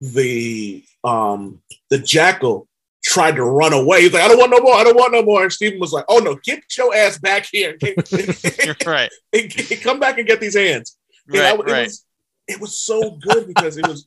[0.00, 2.68] The um the jackal
[3.02, 4.02] tried to run away.
[4.02, 4.74] He's like, I don't want no more.
[4.74, 5.42] I don't want no more.
[5.42, 7.76] And Stephen was like, Oh no, get your ass back here.
[8.86, 9.10] right
[9.82, 10.96] Come back and get these hands.
[11.28, 12.04] And I- right it right was
[12.46, 14.04] it was so good because it was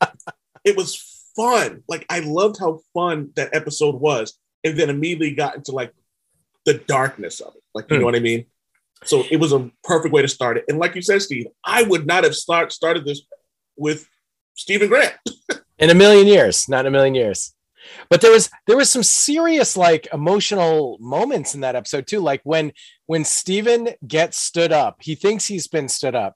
[0.63, 1.83] it was fun.
[1.87, 5.93] Like I loved how fun that episode was, and then immediately got into like
[6.65, 7.63] the darkness of it.
[7.73, 8.01] Like you Hmm.
[8.01, 8.45] know what I mean?
[9.03, 10.65] So it was a perfect way to start it.
[10.67, 13.21] And like you said, Steve, I would not have start started this
[13.75, 14.07] with
[14.55, 15.13] Stephen Grant.
[15.79, 17.53] in a million years not in a million years
[18.09, 22.41] but there was there was some serious like emotional moments in that episode too like
[22.43, 22.71] when
[23.05, 26.35] when Steven gets stood up he thinks he's been stood up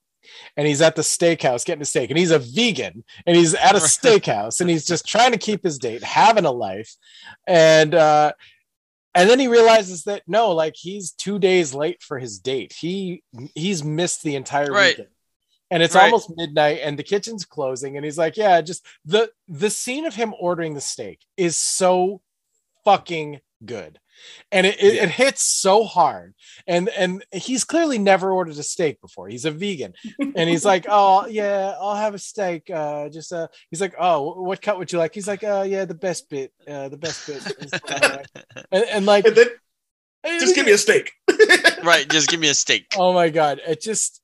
[0.58, 3.76] and he's at the steakhouse getting a steak and he's a vegan and he's at
[3.76, 6.96] a steakhouse and he's just trying to keep his date having a life.
[7.48, 8.34] And uh
[9.14, 12.74] and then he realizes that no like he's two days late for his date.
[12.74, 13.24] He
[13.56, 14.98] he's missed the entire Right.
[14.98, 15.10] weekend.
[15.70, 16.06] And it's Right.
[16.06, 20.16] almost midnight and the kitchen's closing and he's like yeah just the the scene of
[20.16, 22.22] him ordering the steak is so
[22.84, 24.00] fucking good
[24.52, 25.04] and it, it, Yeah.
[25.04, 26.34] it hits so hard.
[26.68, 29.28] And and he's clearly never ordered a steak before.
[29.30, 29.94] He's a vegan.
[30.20, 34.42] And he's like oh yeah i'll have a steak uh just uh he's like oh
[34.42, 35.14] what cut would you like?
[35.14, 37.38] He's like uh yeah the best bit uh the best bit.
[37.38, 38.28] Is what I like."
[38.72, 39.48] and, and like And then
[40.40, 41.12] just give me a steak.
[41.84, 42.94] right just give me a steak.
[42.98, 44.22] Oh my god it just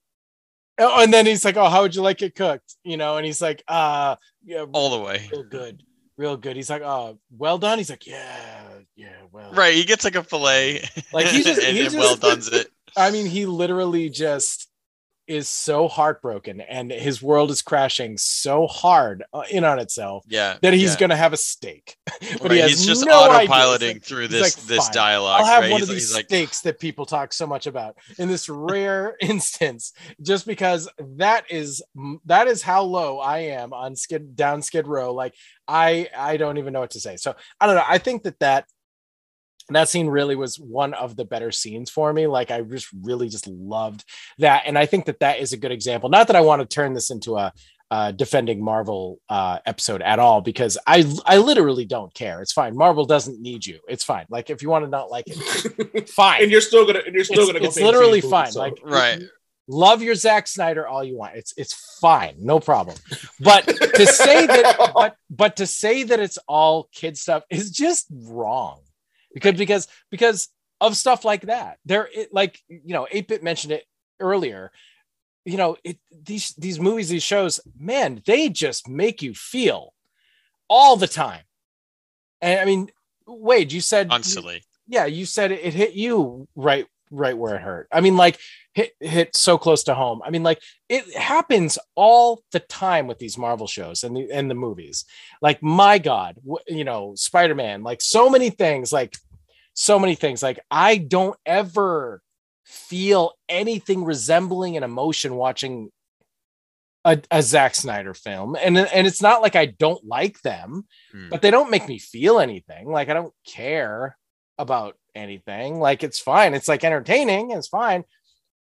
[0.79, 2.75] oh, and then he's like oh how would you like it cooked?
[2.83, 5.27] You know and he's like uh yeah all the way.
[5.31, 5.83] real good
[6.17, 6.55] real good.
[6.55, 7.77] He's like oh well done?
[7.77, 8.63] He's like yeah
[8.97, 10.83] yeah well right he gets like a fillet
[11.13, 12.67] Like, he just- and, he just- well done's it
[12.97, 14.65] i mean he literally just
[15.27, 20.55] is so heartbroken and his world is crashing so hard uh, in on itself yeah
[20.61, 20.99] that he's yeah.
[21.01, 24.57] gonna have a steak but Right, he has he's just no autopiloting like- through this
[24.57, 25.71] like, this dialogue I'll have right?
[25.73, 28.47] one he's, of these he's like steaks that people talk so much about in this
[28.47, 29.91] rare instance,
[30.21, 30.87] just because
[31.17, 31.83] that is
[32.25, 35.13] that is how low I am on skid down Skid Row.
[35.13, 35.33] Like
[35.67, 37.17] I I don't even know what to say.
[37.17, 37.83] So I don't know.
[37.85, 38.65] I think that that
[39.75, 42.27] that scene really was one of the better scenes for me.
[42.27, 44.03] Like I just really just loved
[44.39, 46.09] that, and I think that that is a good example.
[46.09, 47.51] Not that I want to turn this into a
[47.89, 52.41] uh, defending Marvel uh, episode at all because I I literally don't care.
[52.41, 52.75] It's fine.
[52.75, 53.79] Marvel doesn't need you.
[53.87, 54.25] It's fine.
[54.29, 56.43] Like if you want to not like it, fine.
[56.43, 58.19] and you're still gonna and you're still it's, gonna go it's pay to see literally
[58.19, 58.51] the movie, fine.
[58.51, 59.23] so- Like Right.
[59.69, 61.35] love your Zack Snyder all you want.
[61.37, 62.97] It's it's fine, no problem.
[63.39, 68.07] But to say that, but but to say that it's all kid stuff is just
[68.11, 68.81] wrong,
[69.39, 71.77] because because because of stuff like that.
[71.85, 73.85] There, it, like you know, eight bit mentioned it
[74.19, 74.71] earlier.
[75.45, 79.93] You know, it these these movies, these shows, man, they just make you feel
[80.69, 81.43] all the time.
[82.41, 82.89] And I mean,
[83.25, 87.61] Wade, you said constantly yeah you said it, it hit you right right where it
[87.61, 88.39] hurt i mean like
[88.73, 93.19] hit hit so close to home i mean like it happens all the time with
[93.19, 95.05] these marvel shows and the and the movies
[95.41, 99.17] like my god you know spider-man like so many things like
[99.79, 100.41] so many things.
[100.41, 102.21] Like I don't ever
[102.65, 105.89] feel anything resembling an emotion watching
[107.05, 108.57] a, a Zack Snyder film.
[108.59, 111.29] And, and it's not like I don't like them, Hmm.
[111.29, 112.89] but they don't make me feel anything.
[112.89, 114.17] Like I don't care
[114.57, 115.79] about anything.
[115.79, 116.55] Like it's fine.
[116.55, 117.51] It's like entertaining.
[117.51, 118.03] It's fine.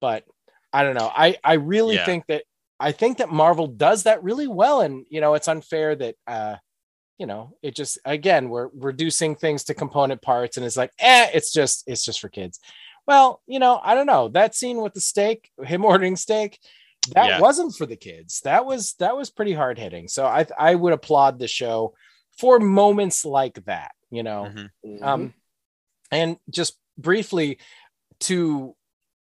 [0.03, 0.25] But
[0.73, 1.11] I don't know.
[1.13, 2.05] I, I really Yeah.
[2.05, 2.45] think that
[2.79, 4.83] I think that Marvel does that really well.
[4.83, 6.57] And you know, it's unfair that uh
[7.19, 11.29] you know, it just again we're reducing things to component parts and it's like, eh,
[11.35, 12.61] it's just it's just for kids.
[13.07, 14.29] Well, you know, I don't know.
[14.29, 16.59] That scene with the steak, him ordering steak,
[17.15, 17.41] that Yeah.
[17.41, 18.41] wasn't for the kids.
[18.43, 20.09] That was that was pretty hard hitting.
[20.09, 21.95] So I I would applaud the show
[22.39, 24.53] for moments like that, you know.
[24.85, 25.03] Mhm.
[25.03, 25.35] Um
[26.11, 27.59] and just briefly
[28.21, 28.75] to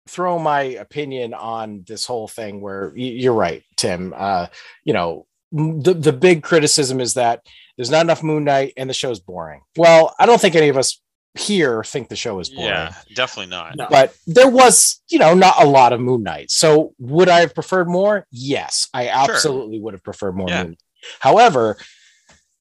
[0.08, 4.12] throw my opinion on this whole thing where you're right, Tim.
[4.16, 4.48] Uh,
[4.84, 7.44] you know, the the big criticism is that
[7.76, 9.60] there's not enough Moon Knight and the show's boring.
[9.76, 11.00] Well, I don't think any of us
[11.34, 13.74] here think the show is boring Yeah, definitely not.
[13.76, 13.86] No.
[13.88, 17.54] but there was you know not a lot of moon knight so would i have
[17.54, 20.64] preferred more yes i absolutely would have preferred more Yeah.
[20.64, 20.76] moon
[21.20, 21.78] however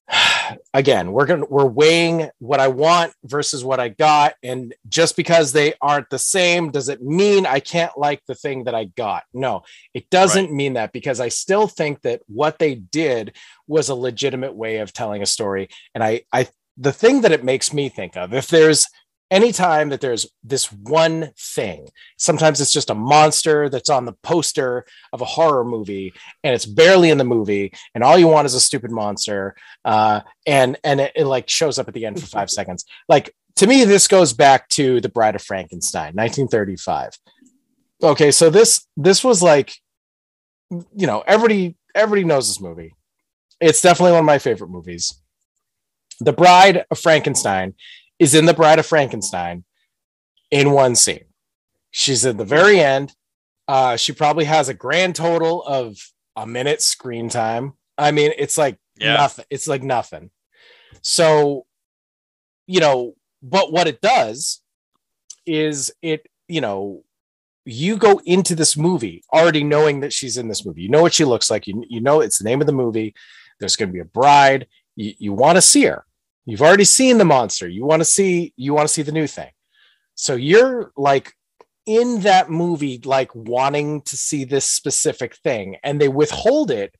[0.74, 4.34] again we're gonna we're weighing what i want versus what i got.
[4.42, 8.64] And just because they aren't the same does it mean i can't like the thing
[8.64, 9.24] that i got?
[9.32, 9.62] No
[9.94, 13.36] it doesn't mean that because i still think that what they did
[13.66, 15.68] was a legitimate way of telling a story.
[15.94, 18.86] And i i the thing that it makes me think of if there's
[19.32, 24.84] anytime that there's this one thing sometimes it's just a monster that's on the poster
[25.12, 26.12] of a horror movie
[26.44, 30.20] and it's barely in the movie and all you want is a stupid monster uh,
[30.46, 32.84] and and it, it like shows up at the end for five seconds.
[33.08, 37.18] Like to me this goes back to the bride of frankenstein 1935
[38.02, 39.74] okay so this this was like
[40.70, 42.94] you know everybody everybody knows this movie.
[43.60, 45.14] It's definitely one of my favorite movies.
[46.20, 47.74] The bride of frankenstein
[48.22, 49.64] is in the bride of frankenstein
[50.50, 51.24] in one scene.
[51.90, 53.14] She's at the very end.
[53.68, 55.96] Uh she probably has a grand total of
[56.36, 57.64] a minute screen time.
[57.98, 59.14] I mean it's like Yeah.
[59.14, 59.44] nothing.
[59.50, 60.30] It's like nothing.
[61.02, 61.66] So
[62.66, 64.60] you know but what it does
[65.46, 67.02] is it you know
[67.64, 70.82] you go into this movie already knowing that she's in this movie.
[70.82, 71.66] You know what she looks like.
[71.68, 73.14] You, you know it's the name of the movie.
[73.60, 74.66] There's going to be a bride.
[74.96, 76.04] You, you want to see her
[76.44, 77.68] you've already seen the monster.
[77.68, 79.50] You want to see you want to see the new thing.
[80.14, 81.32] So you're like
[81.86, 86.94] in that movie like wanting to see this specific thing and they withhold it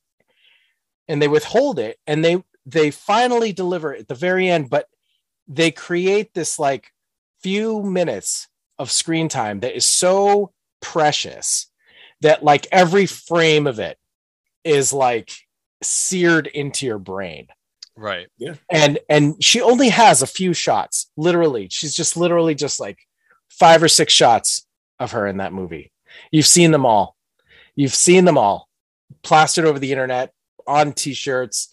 [1.07, 4.89] and they withhold it and they they finally deliver it at the very end but
[5.47, 6.93] they create this like
[7.43, 11.69] few minutes of screen time that is so precious
[12.21, 13.99] that like every frame of it
[14.65, 15.33] is like
[15.83, 17.47] seared into your brain
[17.97, 18.29] Right.
[18.39, 18.55] Yeah.
[18.71, 21.69] And and she only has a few shots literally.
[21.71, 22.99] She's just literally just like
[23.49, 24.67] five or six shots
[24.99, 25.93] of her in that movie.
[26.31, 27.17] You've seen them all.
[27.77, 28.69] You've seen them all.
[29.23, 30.33] Plastered over the internet
[30.67, 31.73] on t-shirts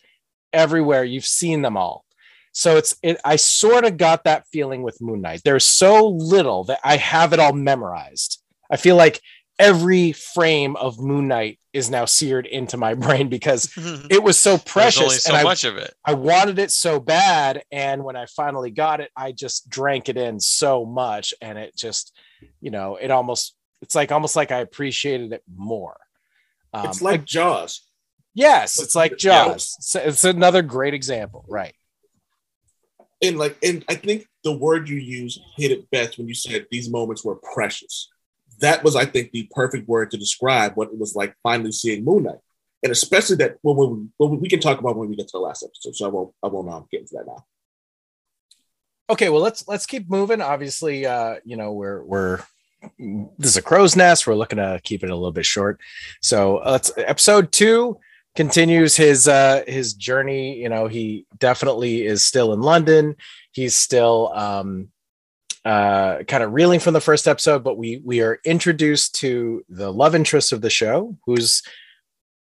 [0.51, 1.03] everywhere.
[1.03, 2.05] You've seen them all.
[2.51, 5.41] So it's it i sort of got that feeling with moon knight.
[5.45, 8.41] There's so little that i have it all memorized.
[8.69, 9.21] I feel like
[9.59, 13.71] every frame of moon knight is now seared into my brain because
[14.09, 15.93] it was so precious only so and I, much of it.
[16.05, 20.17] I wanted it so bad and when i finally got it i just drank it
[20.17, 22.15] in so much and it just
[22.61, 25.97] you know it almost it's like almost like i appreciated it more
[26.73, 27.81] um, it's like Jaws.
[28.33, 29.45] yes it's like Yeah.
[29.45, 31.75] jaws So it's another great example right
[33.21, 36.65] And like, and I think the word you used hit it best when you said
[36.71, 38.07] these moments were precious.
[38.59, 42.03] That was, I think, the perfect word to describe what it was like finally seeing
[42.05, 42.39] Moon Knight,
[42.83, 45.39] and especially that when we, when we can talk about when we get to the
[45.39, 45.95] last episode.
[45.95, 47.45] So I won't, I won't um, get into that now.
[49.09, 50.41] okay well let's let's keep moving.
[50.41, 52.39] Obviously uh you know we're we're
[53.37, 54.25] this is a crow's nest.
[54.27, 55.81] We're looking to keep it a little bit short.
[56.21, 57.97] So uh, let's episode two
[58.35, 60.57] continues his uh his journey.
[60.61, 63.15] You know he definitely is still in london.
[63.51, 64.89] He's still um
[65.65, 69.91] uh kind of reeling from the first episode but we we are introduced to the
[69.91, 71.61] love interest of the show who's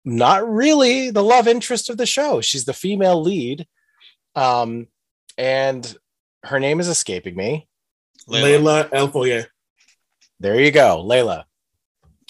[0.03, 3.67] not really the love interest of the show she's the female lead
[4.35, 4.87] um
[5.37, 5.95] and
[6.45, 7.67] her name is escaping me.
[8.29, 8.89] Layla Layla.
[8.91, 9.45] Elfoye.
[10.39, 11.43] There you go, Layla.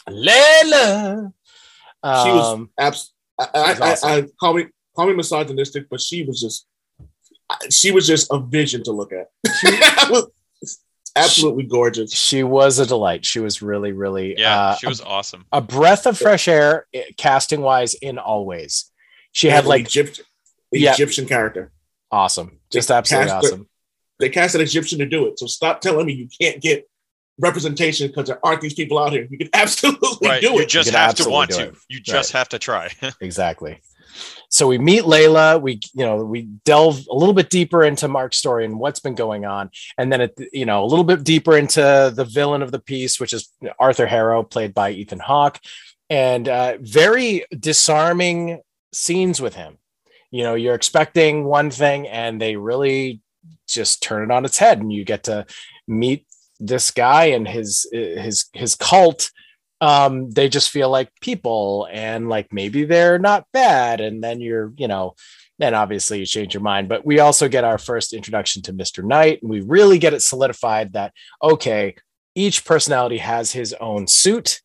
[0.09, 1.31] Layla.
[2.03, 4.09] She was Um, abs- I, I, awesome.
[4.09, 6.67] I, I call me call me misogynistic, but she was just
[7.69, 9.27] she was just a vision to look at.
[10.09, 10.27] was
[11.15, 12.11] absolutely gorgeous.
[12.13, 13.25] she was a delight.
[13.25, 15.45] She was really, really Yeah, uh, she was awesome.
[15.51, 16.87] a, a breath of fresh air,
[17.17, 18.91] casting wise, in all ways.
[19.31, 20.21] She had like Egypt,
[20.71, 20.93] Yeah.
[20.93, 21.71] Egyptian character.
[22.11, 23.69] awesome, just They absolutely cast her- awesome.
[24.19, 25.37] They cast an Egyptian to do it.
[25.39, 26.89] So stop telling me you can't get
[27.39, 29.27] representation because there aren't these people out here.
[29.29, 30.41] You can absolutely right.
[30.41, 30.69] do You it.
[30.69, 31.67] just You can have to want to.
[31.69, 31.75] it.
[31.89, 32.89] You just have to try.
[33.21, 33.81] exactly.
[34.55, 35.61] So we meet Layla.
[35.61, 39.13] We, you know, we delve a little bit deeper into Mark's story and what's been
[39.13, 42.71] going on, and then, it, you know, a little bit deeper into the villain of
[42.71, 43.49] the piece, which is
[43.79, 45.59] Arthur Harrow, played by Ethan Hawke,
[46.09, 48.61] and uh, very disarming
[48.93, 49.77] scenes with him.
[50.31, 53.19] You know, you're expecting one thing, and they really
[53.67, 55.45] just turn it on its head, and you get to
[55.85, 56.25] meet
[56.61, 59.31] this guy and his his his cult
[59.81, 64.01] um they just feel like people and like maybe they're not bad.
[64.01, 65.15] And then you're you know
[65.57, 66.89] then obviously you change your mind.
[66.89, 70.21] But we also get our first introduction to mr knight and we really get it
[70.21, 71.95] solidified that okay
[72.35, 74.61] each personality has his own suit.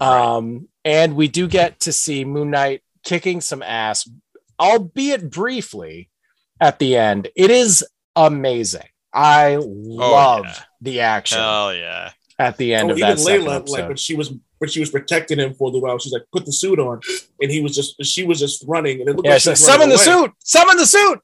[0.00, 4.08] Um and we do get to see moon knight kicking some ass
[4.60, 6.08] albeit briefly
[6.60, 7.28] at the end.
[7.34, 7.84] It is
[8.14, 8.88] amazing.
[9.12, 10.54] I love yeah.
[10.80, 11.38] the action.
[11.38, 12.12] Hell yeah.
[12.38, 13.72] At the end Oh, of even that Layla, episode.
[13.78, 16.22] like when she was when she was protecting him for a little while, she's like,
[16.32, 17.00] put the suit on.
[17.40, 19.52] And he was just she was just running and it looked Yeah, like so she
[19.52, 20.04] was summon the away.
[20.04, 20.30] suit.
[20.38, 21.20] Summon the suit.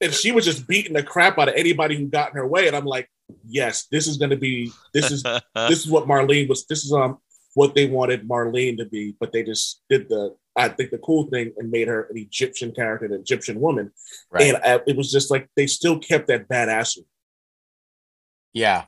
[0.00, 2.68] And she was just beating the crap out of anybody who got in her way.
[2.68, 3.10] And I'm like,
[3.48, 5.22] yes, this is gonna be this is
[5.54, 7.18] this is what Marlene was this is um
[7.54, 11.24] what they wanted Marlene to be, but they just did the I think the cool
[11.30, 13.90] thing and made her an Egyptian character, an Egyptian woman.
[14.30, 14.54] Right.
[14.54, 17.04] And uh, it was just like they still kept that badassery.
[18.52, 18.84] yeah.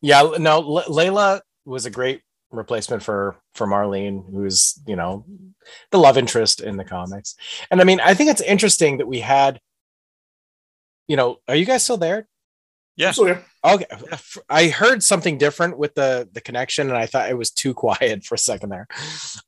[0.00, 0.30] Yeah.
[0.38, 5.24] No, L- Layla was a great replacement for for Marlene, who's you know
[5.90, 7.36] the love interest in the comics.
[7.70, 9.60] And I mean, I think it's interesting that we had.
[11.06, 12.28] You know, are you guys still there?
[12.96, 13.10] Yeah.
[13.10, 13.84] So yeah, Okay,
[14.48, 18.24] I heard something different with the the connection, and I thought it was too quiet
[18.24, 18.88] for a second there.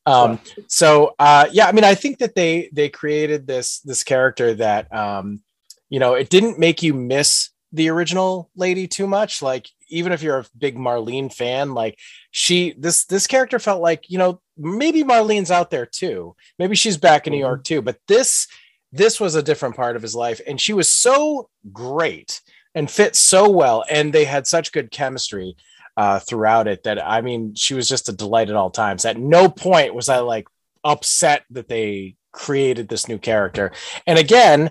[0.05, 0.39] Um,
[0.69, 4.95] so uh, yeah, I mean, I think that they they created this this character that
[4.95, 5.43] um,
[5.89, 9.41] you know it didn't make you miss the original lady too much.
[9.41, 11.99] Like even if you're a big Marlene fan, like
[12.31, 16.35] she this this character felt like you know maybe Marlene's out there too.
[16.59, 17.83] Maybe she's back in New York too.
[17.83, 18.49] But this
[18.91, 22.41] this was a different part of his life, and she was so great
[22.75, 25.57] and fit so well and they had such good chemistry
[25.97, 29.05] uh, throughout it that i mean she was just a delight at all times.
[29.05, 30.49] At no point was i like
[30.85, 33.73] upset that they created this new character.
[34.07, 34.71] And again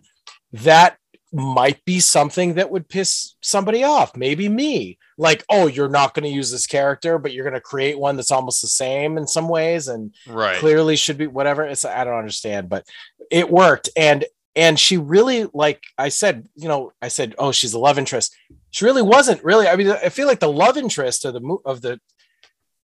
[0.54, 0.98] that
[1.32, 4.18] might be something that would piss somebody off.
[4.18, 7.62] Maybe me like oh you're not going to use this character but you're going to
[7.62, 10.57] create one that's almost the same in some ways and right.
[10.57, 12.86] clearly should be whatever it's i don't understand but
[13.30, 17.74] it worked and and she really like i said you know i said oh she's
[17.74, 18.36] a love interest
[18.70, 21.82] she really wasn't really i mean i feel like the love interest of the of
[21.82, 21.99] the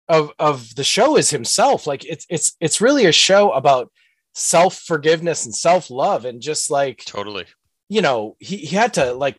[0.09, 3.91] of of the show is himself like it's it's it's really a show about
[4.33, 7.45] self forgiveness and self love and just like Totally.
[7.89, 9.37] you know he, he had to like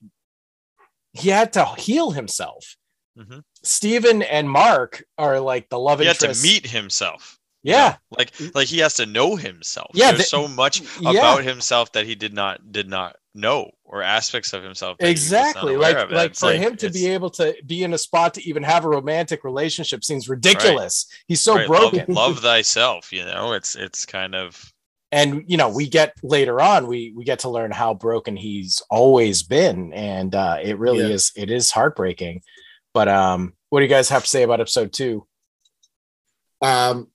[1.14, 2.76] he had to heal himself
[3.18, 3.42] Mhm.
[3.62, 7.38] Steven and Mark are like the love He had to meet himself.
[7.62, 8.16] you yeah, know?
[8.18, 9.92] Like like he has to know himself.
[9.94, 11.10] Yeah, There's the- so much yeah.
[11.10, 14.98] about himself that he did not did not know or aspects of himself.
[14.98, 16.10] that he was not exactly like of.
[16.10, 18.84] Like it's for him to be able to be in a spot to even have
[18.84, 23.52] a romantic relationship seems ridiculous he's so right, love- broken Love, thyself, you know.
[23.52, 24.72] It's it's kind of
[25.14, 28.82] and you know we get later on we we get to learn how broken he's
[28.90, 31.14] always been and uh it really Yeah.
[31.14, 32.42] is it is heartbreaking
[32.92, 35.26] but um what do you guys have to say about episode two
[36.62, 37.08] Um,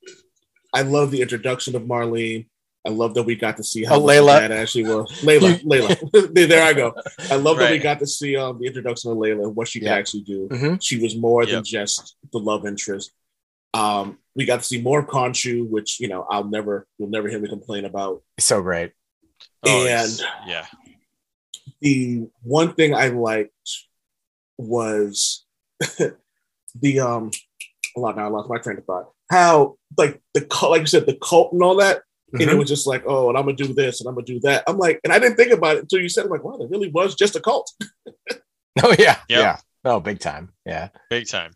[0.74, 2.45] I love the introduction of Marlene.
[2.86, 4.39] I love that we got to see how Oh, Layla.
[4.39, 5.10] that actually was.
[5.24, 6.34] Layla, Layla.
[6.36, 6.93] there there I go.
[7.30, 9.80] I love that we got to see um, the introduction of Layla and what she
[9.80, 9.89] Yeah.
[9.95, 10.47] could actually do.
[10.52, 10.78] Mhm.
[10.82, 13.12] She was more than just the love interest.
[13.74, 17.28] Um, we got to see more of Khonshu, which you know I'll never, you'll never
[17.30, 18.22] hear me complain about.
[18.40, 18.92] so great
[19.66, 20.66] oh, And- yeah.
[21.82, 23.52] The one thing I liked
[24.58, 25.46] was
[26.80, 27.32] the um.
[27.98, 28.26] A lot now.
[28.26, 29.10] I lost my train of thought.
[29.32, 32.02] How like the cult, like you said, the cult and all that.
[32.34, 32.60] and it Mhm.
[32.60, 34.64] was just like, oh, and I'm gonna do this and I'm gonna do that.
[34.68, 36.70] I'm like, and I didn't think about it until you said, I'm like, wow, it
[36.70, 37.72] really was just a cult.
[38.84, 39.40] oh yeah Yep.
[39.42, 41.52] yeah oh big time yeah big time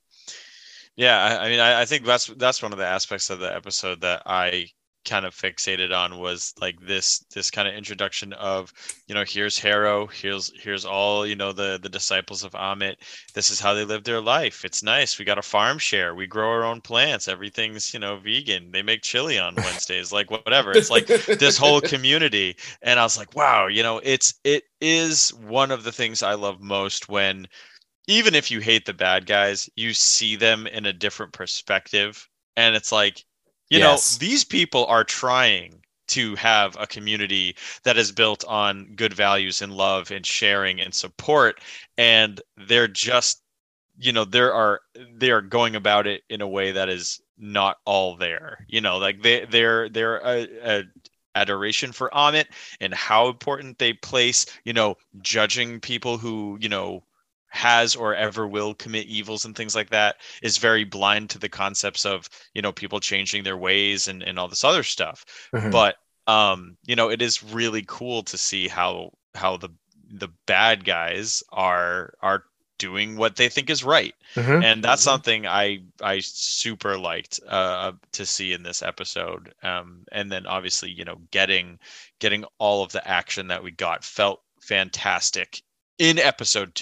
[0.95, 3.53] yeah i, I mean I, I think that's that's one of the aspects of the
[3.53, 4.67] episode that i
[5.05, 8.71] kind of fixated on was like this this kind of introduction of
[9.07, 12.95] you know here's harrow here's here's all you know the the disciples of ammit.
[13.33, 14.63] This is how they live their life.
[14.63, 15.19] It's nice.
[15.19, 16.15] We got a farm share.
[16.15, 17.27] We grow our own plants.
[17.27, 18.71] Everything's you know vegan.
[18.71, 20.71] They make chili on wednesdays like whatever.
[20.71, 22.55] It's like this whole community.
[22.81, 26.33] And i was like wow you know it's it is one of the things i
[26.33, 27.47] love most when
[28.07, 32.27] even if you hate the bad guys you see them in a different perspective.
[32.57, 33.25] And it's like
[33.69, 33.79] you Yes.
[33.79, 39.61] know these people are trying to have a community that is built on good values
[39.61, 41.59] and love and sharing and support.
[41.97, 43.41] And they're just
[43.97, 44.81] you know there are
[45.13, 48.65] they are going about it in a way that is not all there.
[48.67, 50.83] You know like they they're they're a, a
[51.35, 52.45] adoration for Ammit
[52.79, 57.03] and how important they place you know judging people who you know
[57.53, 61.47] has or ever will commit evils and things like that is very blind to the
[61.47, 65.23] concepts of you know people changing their ways and, and all this other stuff
[65.53, 65.69] mm-hmm.
[65.69, 69.69] but um you know it is really cool to see how how the
[70.11, 72.43] the bad guys are are
[72.79, 74.63] doing what they think is right mm-hmm.
[74.63, 75.11] and that's mm-hmm.
[75.11, 80.89] something i i super liked uh to see in this episode um and then obviously
[80.89, 81.77] you know getting
[82.17, 85.61] getting all of the action that we got felt fantastic
[85.99, 86.73] in episode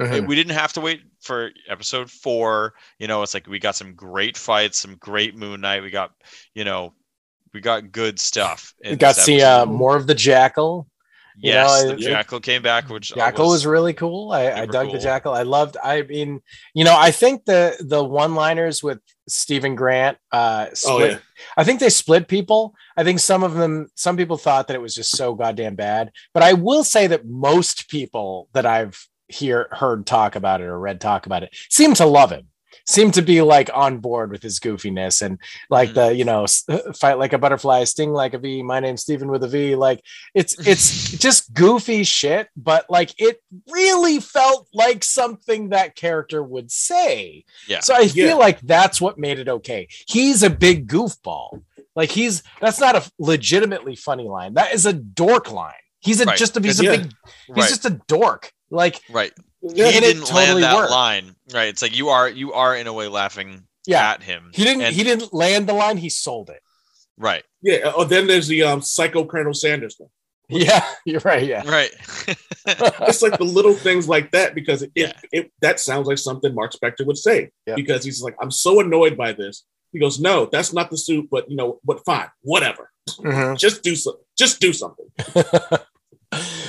[0.00, 0.26] 2 mm-hmm.
[0.26, 2.74] we didn't have to wait for episode four.
[2.98, 5.82] You know, it's like we got some great fights, some great Moon Knight.
[5.82, 6.12] We got,
[6.54, 6.94] you know,
[7.52, 8.74] we got good stuff.
[8.84, 10.88] We got to see uh, more of the Jackal.
[11.36, 14.30] You yes, know, the Jackal came back, which Jackal was, was really cool.
[14.30, 14.92] I, I dug cool.
[14.92, 15.32] the Jackal.
[15.32, 15.76] I loved.
[15.82, 16.40] I mean,
[16.74, 20.94] you know, I think the the one liners with Stephen Grant uh oh, split.
[20.94, 21.18] Oh, yeah.
[21.56, 22.74] I think they split people.
[22.96, 26.12] I think some of them, some people thought that it was just so goddamn bad.
[26.32, 30.78] But I will say that most people that I've hear heard talk about it or
[30.78, 32.48] read talk about it seem to love him
[32.86, 35.38] seem to be like on board with his goofiness and
[35.70, 35.94] like mm.
[35.94, 36.46] the you know
[36.94, 40.02] fight like a butterfly sting like a v my name's Stephen with a v like
[40.34, 46.70] it's it's just goofy shit but like it really felt like something that character would
[46.70, 48.34] say yeah so i feel yeah.
[48.34, 51.62] like that's what made it okay he's a big goofball
[51.96, 56.24] like he's that's not a legitimately funny line that is a dork line he's a
[56.24, 56.38] right.
[56.38, 56.96] just a he's a yeah.
[56.96, 57.12] big
[57.46, 57.68] he's right.
[57.68, 59.32] just a dork like right.
[59.62, 60.90] He didn't totally land that work.
[60.90, 61.34] line.
[61.52, 61.68] Right.
[61.68, 64.10] It's like you are you are in a way laughing yeah.
[64.10, 64.50] at him.
[64.52, 66.60] He didn't and, he didn't land the line, he sold it.
[67.16, 67.44] Right.
[67.62, 67.92] Yeah.
[67.94, 70.10] Oh, then there's the um psycho Colonel Sanders one.
[70.48, 71.44] Yeah, you're right.
[71.44, 71.66] Yeah.
[71.66, 71.90] Right.
[72.66, 75.12] it's like the little things like that because it, yeah.
[75.32, 77.74] it, it, that sounds like something Mark Spector would say yeah.
[77.74, 79.64] because he's like, I'm so annoyed by this.
[79.92, 82.90] He goes, No, that's not the suit, but you know, but fine, whatever.
[83.08, 83.56] Mm-hmm.
[83.56, 84.18] just do so.
[84.36, 85.06] Just do something.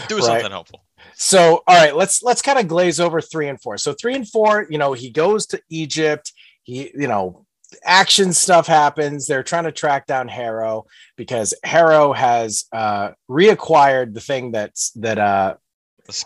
[0.07, 0.84] do something helpful.
[1.17, 3.77] So, all right, let's let's kind of glaze over three and four.
[3.77, 6.33] So, three and four, you know, he goes to Egypt.
[6.63, 7.45] He, you know,
[7.83, 9.27] action stuff happens.
[9.27, 10.85] They're trying to track down Harrow
[11.15, 15.55] because Harrow has uh, reacquired the thing that's that uh,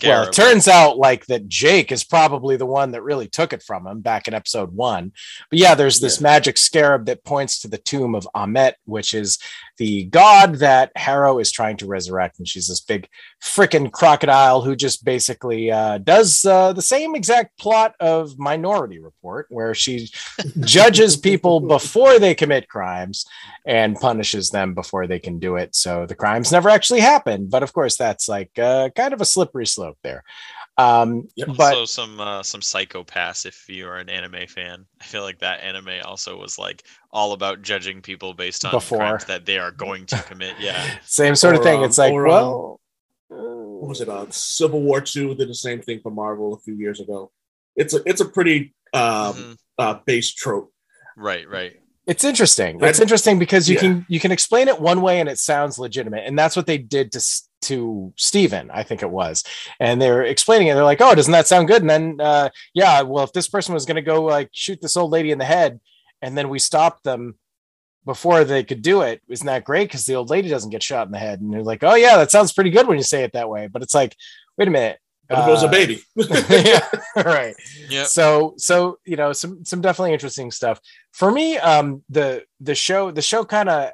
[0.03, 3.63] well, it turns out like that Jake is probably the one that really took it
[3.63, 5.13] from him back in episode one.
[5.49, 6.23] But yeah, there's this yeah.
[6.23, 9.39] magic scarab that points to the tomb of Ammit, which is
[9.79, 12.37] the god that Harrow is trying to resurrect.
[12.37, 13.07] And she's this big
[13.41, 19.47] freaking crocodile who just basically uh, does uh, the same exact plot of Minority Report,
[19.49, 20.09] where she
[20.59, 23.25] judges people before they commit crimes
[23.65, 25.75] and punishes them before they can do it.
[25.75, 27.47] So the crimes never actually happen.
[27.47, 30.23] But of course, that's like uh, kind of a slippery slope there.
[30.79, 31.27] Um,
[31.57, 34.85] but also some uh, some Psycho-Pass if you're an anime fan.
[35.01, 38.99] I feel like that anime also was like all about judging people based on before.
[38.99, 40.55] crimes that they are going to commit.
[40.57, 41.79] Yeah, same sort or, of thing.
[41.79, 42.79] Um, it's like, or, well,
[43.29, 44.07] um, what was it?
[44.07, 47.31] Uh, Civil War Two did the same thing for Marvel a few years ago.
[47.75, 49.53] It's a it's a pretty um, mm-hmm.
[49.77, 50.71] uh, base trope.
[51.17, 51.78] Right, right.
[52.09, 52.79] It's interesting.
[52.81, 53.81] It's interesting because you yeah.
[53.81, 56.79] can you can explain it one way and it sounds legitimate, and that's what they
[56.79, 57.21] did to
[57.61, 59.43] to Steven, I think it was,
[59.79, 60.73] and they're explaining it.
[60.73, 63.75] They're like, "Oh, doesn't that sound good?" And then, uh, yeah, well, if this person
[63.75, 65.79] was going to go like shoot this old lady in the head,
[66.19, 67.37] and then we stopped them
[68.05, 69.89] before they could do it, isn't that great?
[69.89, 72.17] Because the old lady doesn't get shot in the head, and they're like, "Oh yeah,
[72.17, 74.15] that sounds pretty good when you say it that way." But it's like,
[74.57, 74.97] wait a minute,
[75.29, 76.01] but it was a uh, baby.
[76.49, 77.55] yeah, right.
[77.87, 78.05] Yeah.
[78.05, 80.79] So so you know some some definitely interesting stuff
[81.13, 81.57] for me.
[81.57, 83.91] Um, the the show the show kind of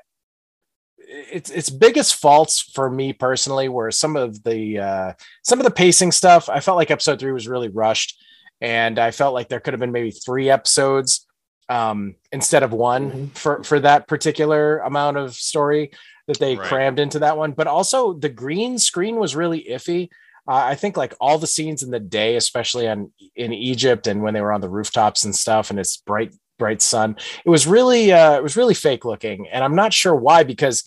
[1.08, 5.14] its its biggest faults for me personally were some of the uh,
[5.44, 6.50] some of the pacing stuff.
[6.50, 8.18] I felt like episode three was really rushed,
[8.62, 11.28] and I felt like there could have been maybe three episodes
[11.70, 13.26] um, instead of one mm-hmm.
[13.28, 15.92] for for that particular amount of story
[16.28, 16.68] that they right.
[16.68, 17.52] crammed into that one.
[17.52, 20.10] But also the green screen was really iffy.
[20.48, 24.22] Uh, I think like all the scenes in the day, especially on in Egypt and
[24.22, 27.18] when they were on the rooftops and stuff, and it's bright bright sun.
[27.44, 30.84] It was really uh, it was really fake looking, and I'm not sure why because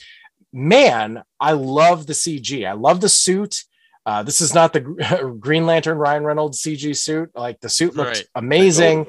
[0.52, 2.66] man, I love the CG.
[2.66, 3.64] I love the suit.
[4.06, 4.80] Uh, this is not the
[5.40, 7.30] Green Lantern Ryan Reynolds CG suit.
[7.34, 8.28] Like the suit looks right.
[8.34, 9.06] amazing.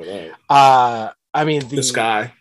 [0.49, 2.33] Uh, I mean the, the sky.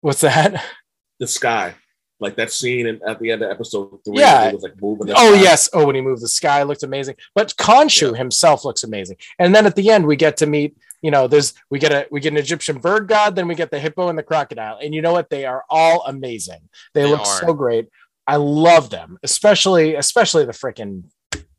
[0.00, 0.64] What's that?
[1.20, 1.74] The sky
[2.20, 4.18] like that scene in, at the end of episode three.
[4.18, 4.52] Yeah.
[4.52, 5.10] Was like moving.
[5.10, 5.42] Oh sky.
[5.42, 5.68] yes.
[5.72, 7.16] Oh, when he moved the sky looked amazing.
[7.34, 8.18] But Khonshu yeah.
[8.18, 9.16] himself looks amazing.
[9.38, 10.76] And then at the end, we get to meet.
[11.00, 13.70] You know, there's we get a we get an Egyptian bird god, then we get
[13.70, 15.30] the hippo and the crocodile, and you know what?
[15.30, 16.68] They are all amazing.
[16.92, 17.24] They, they look are.
[17.24, 17.88] so great.
[18.26, 21.04] I love them, especially especially the freaking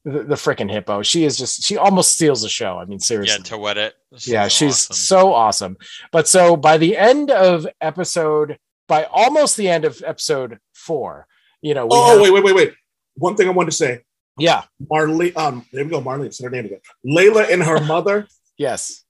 [0.04, 1.02] the, the freaking hippo.
[1.04, 2.78] She is just she almost steals the show.
[2.78, 3.38] I mean, seriously.
[3.40, 3.96] Yeah, to wet it.
[4.20, 5.78] yeah, she's so awesome.
[6.12, 8.58] But so by the end of episode,
[8.90, 11.28] by almost the end of episode four,
[11.62, 11.88] you know.
[11.90, 12.74] oh, have, wait, wait, wait, wait.
[13.16, 14.02] One thing I wanted to say.
[14.38, 15.34] Yeah, Marley.
[15.36, 16.02] Um, there we go.
[16.02, 16.34] Marlene.
[16.34, 16.80] Said her name again.
[17.06, 18.28] Layla and her mother.
[18.58, 19.06] yes.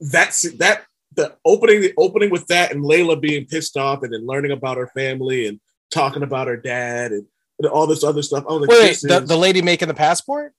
[0.00, 0.84] That's that.
[1.14, 4.78] The opening, the opening with that, and Layla being pissed off, and then learning about
[4.78, 5.60] her family and
[5.90, 7.26] talking about her dad and,
[7.58, 8.44] and all this other stuff.
[8.48, 9.28] Like, wait, the, is...
[9.28, 10.54] the lady making the passport?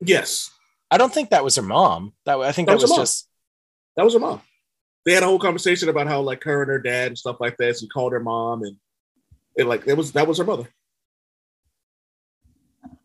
[0.00, 0.50] Yes.
[0.90, 2.14] I don't think that was her mom.
[2.24, 3.28] That I think that, that was, was just
[3.96, 4.40] that was her mom.
[5.06, 7.56] They had a whole conversation about how like her and her dad and stuff like
[7.56, 7.78] that.
[7.78, 8.76] She called her mom and
[9.56, 10.68] it like it was that was her mother.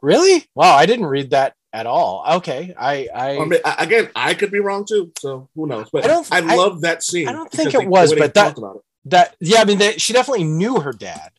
[0.01, 0.45] Really?
[0.55, 2.25] Wow, I didn't read that at all.
[2.37, 5.11] Okay, I, I, I mean, again, I could be wrong too.
[5.19, 5.89] So who knows?
[5.91, 6.27] But I don't.
[6.31, 7.27] I, I love that scene.
[7.27, 8.57] I don't think it was, but that
[9.05, 11.31] that yeah, I mean, they, she definitely knew her dad.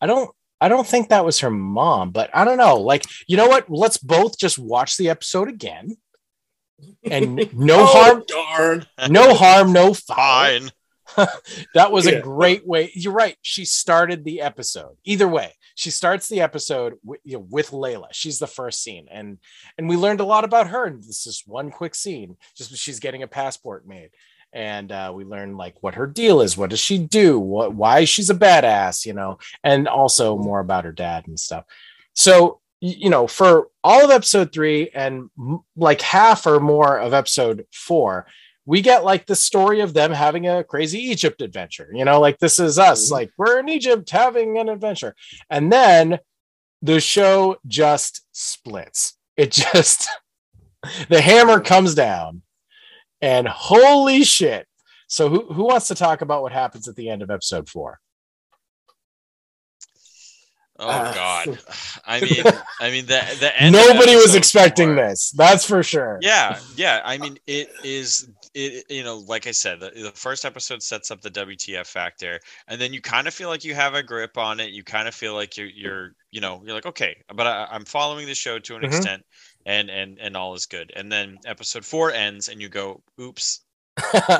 [0.00, 0.30] I don't.
[0.60, 2.76] I don't think that was her mom, but I don't know.
[2.76, 3.68] Like, you know what?
[3.68, 5.96] Let's both just watch the episode again.
[7.10, 8.86] And no oh, harm, darn.
[9.10, 10.16] no harm, no foul.
[10.16, 10.70] Fine.
[11.74, 12.14] that was yeah.
[12.14, 12.90] a great way.
[12.94, 13.36] You're right.
[13.42, 14.96] She started the episode.
[15.04, 18.08] Either way, she starts the episode with, you know, with Layla.
[18.12, 19.38] She's the first scene, and
[19.78, 20.84] and we learned a lot about her.
[20.86, 22.36] And this is one quick scene.
[22.56, 24.10] Just she's getting a passport made,
[24.52, 26.56] and uh, we learn like what her deal is.
[26.56, 27.38] What does she do?
[27.38, 31.64] What why she's a badass, you know, and also more about her dad and stuff.
[32.14, 35.30] So you know, for all of episode three and
[35.76, 38.26] like half or more of episode four,
[38.66, 41.88] we get like the story of them having a crazy Egypt adventure.
[41.92, 43.14] You know, like this is us, mm-hmm.
[43.14, 45.14] like we're in Egypt having an adventure.
[45.48, 46.18] And then
[46.82, 49.16] the show just splits.
[49.36, 50.08] It just,
[51.08, 52.42] the hammer comes down
[53.20, 54.66] and holy shit.
[55.08, 58.00] So who, who wants to talk about what happens at the end of episode four?
[60.78, 61.58] Oh uh, God!
[62.06, 62.44] I mean,
[62.80, 63.72] I mean the the end.
[63.72, 65.30] Nobody was expecting four, this.
[65.30, 66.18] That's for sure.
[66.20, 67.00] Yeah, yeah.
[67.04, 68.28] I mean, it is.
[68.54, 72.40] It you know, like I said, the, the first episode sets up the WTF factor,
[72.68, 74.70] and then you kind of feel like you have a grip on it.
[74.70, 77.84] You kind of feel like you're you're you know you're like okay, but I, am
[77.84, 78.94] following the show to an mm-hmm.
[78.94, 79.22] extent,
[79.64, 80.92] and and and all is good.
[80.94, 83.60] And then episode four ends, and you go, "Oops,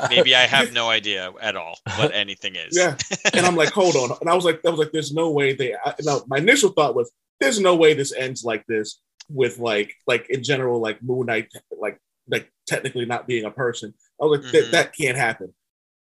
[0.09, 2.77] maybe I have no idea at all what anything is.
[2.77, 2.95] Yeah,
[3.33, 5.53] and I'm like, hold on, and I was like, I was like, there's no way
[5.53, 5.73] they.
[5.73, 8.99] I, no, my initial thought was, there's no way this ends like this
[9.29, 11.99] with like, like in general, like Moon Knight, like,
[12.29, 13.93] like technically not being a person.
[14.21, 14.71] I was like, mm-hmm.
[14.71, 15.53] that that can't happen,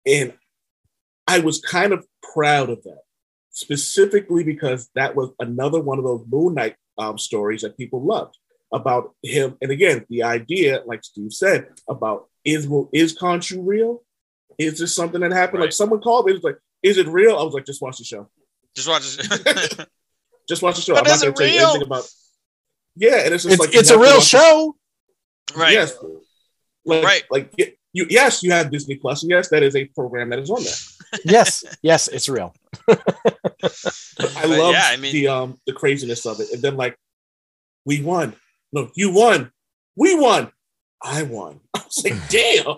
[0.05, 0.33] and
[1.27, 3.01] I was kind of proud of that,
[3.51, 8.37] specifically because that was another one of those Moon Knight um, stories that people loved
[8.73, 9.57] about him.
[9.61, 14.03] And again, the idea, like Steve said, about is is Khonshu real?
[14.57, 15.59] Is this something that happened?
[15.59, 15.65] Right.
[15.65, 17.37] Like someone called me, it was like, is it real?
[17.37, 18.29] I was like, just watch the show.
[18.73, 19.83] Just watch the show.
[20.49, 20.93] just watch the show.
[20.93, 22.09] But I'm not going to tell you anything about.
[22.95, 24.75] Yeah, and it's just it's, like it's a real show,
[25.55, 25.73] right?
[25.73, 25.95] Yes,
[26.83, 27.23] like, right.
[27.29, 27.53] Like
[27.93, 30.63] you, yes, you have Disney Plus, and yes, that is a program that is on
[30.63, 31.21] there.
[31.25, 32.55] yes, yes, it's real.
[32.89, 36.97] I love yeah, I mean, the um the craziness of it, and then like
[37.85, 38.35] we won.
[38.73, 39.51] No, you won.
[39.95, 40.51] We won.
[41.07, 41.59] I won.
[41.73, 42.77] I was like, damn.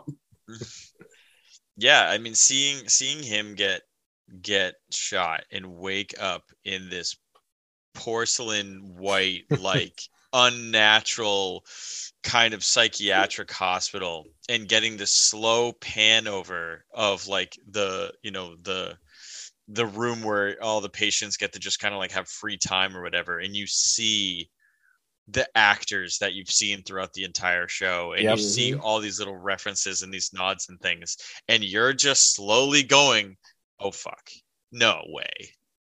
[1.77, 3.81] Yeah, I mean, seeing seeing him get
[4.41, 7.17] get shot and wake up in this
[7.95, 9.99] porcelain white, like
[10.31, 11.65] unnatural
[12.23, 18.55] kind of psychiatric hospital and getting the slow pan over of like the you know
[18.61, 18.95] the
[19.69, 22.95] the room where all the patients get to just kind of like have free time
[22.95, 24.49] or whatever and you see
[25.31, 28.37] the actors that you've seen throughout the entire show and yep.
[28.37, 28.81] you see mm-hmm.
[28.81, 31.17] all these little references and these nods and things
[31.47, 33.35] and you're just slowly going
[33.79, 34.29] oh fuck
[34.71, 35.29] no way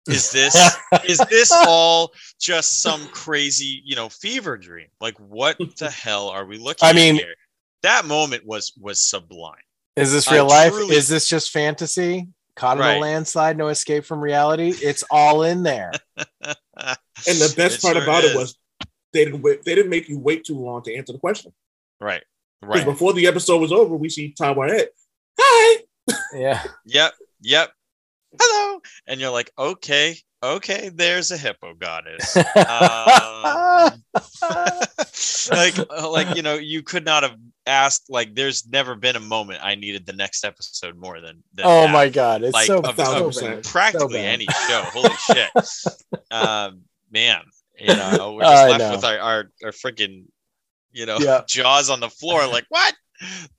[0.08, 0.56] is this
[1.08, 6.46] is this all just some crazy you know fever dream like what the hell are
[6.46, 7.36] we looking i mean here?
[7.84, 9.56] that moment was was sublime
[9.96, 10.96] is this real life truly...
[10.96, 12.98] is this just fantasy caught in right.
[12.98, 17.96] a landslide no escape from reality it's all in there and the best it part
[17.96, 18.32] sure about is.
[18.32, 18.58] it was
[19.14, 21.54] they didn't wait, they didn't make you wait too long to answer the question.
[22.00, 22.24] Right.
[22.64, 22.86] Right.
[22.86, 24.90] Before the episode was over, we see Tom Whitehead.
[25.40, 25.84] Hi.
[26.34, 26.64] Yeah.
[26.86, 27.14] yep.
[27.42, 27.72] Yep.
[28.40, 28.82] Hello.
[29.08, 32.38] And you're like, okay, okay, there's a hippo goddess.
[32.38, 32.44] um,
[35.52, 37.36] like, like you know, you could not have
[37.66, 38.06] asked.
[38.10, 41.44] Like, there's never been a moment I needed the next episode more than.
[41.54, 41.92] than oh that.
[41.92, 44.84] my god, it's like, so, of, so of practically so any show.
[44.86, 45.50] Holy shit,
[46.32, 46.82] um,
[47.12, 47.42] man.
[47.82, 50.26] You know, we're just left with our our, our freaking,
[50.92, 51.42] you know, yeah.
[51.48, 52.48] jaws on the floor.
[52.48, 52.96] Like what?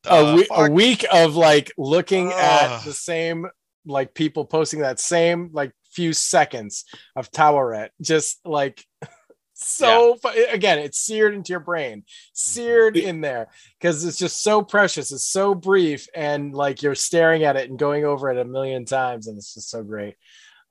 [0.06, 3.46] A, we- a, week of like looking at the same
[3.86, 6.84] like people posting that same like few seconds
[7.16, 8.84] of Taweret just like
[9.54, 13.08] so fu- again it's seared into your brain seared mm-hmm.
[13.08, 13.48] in there
[13.78, 17.78] because it's just so precious it's so brief and like you're staring at it and
[17.78, 20.14] going over it a million times and it's just so great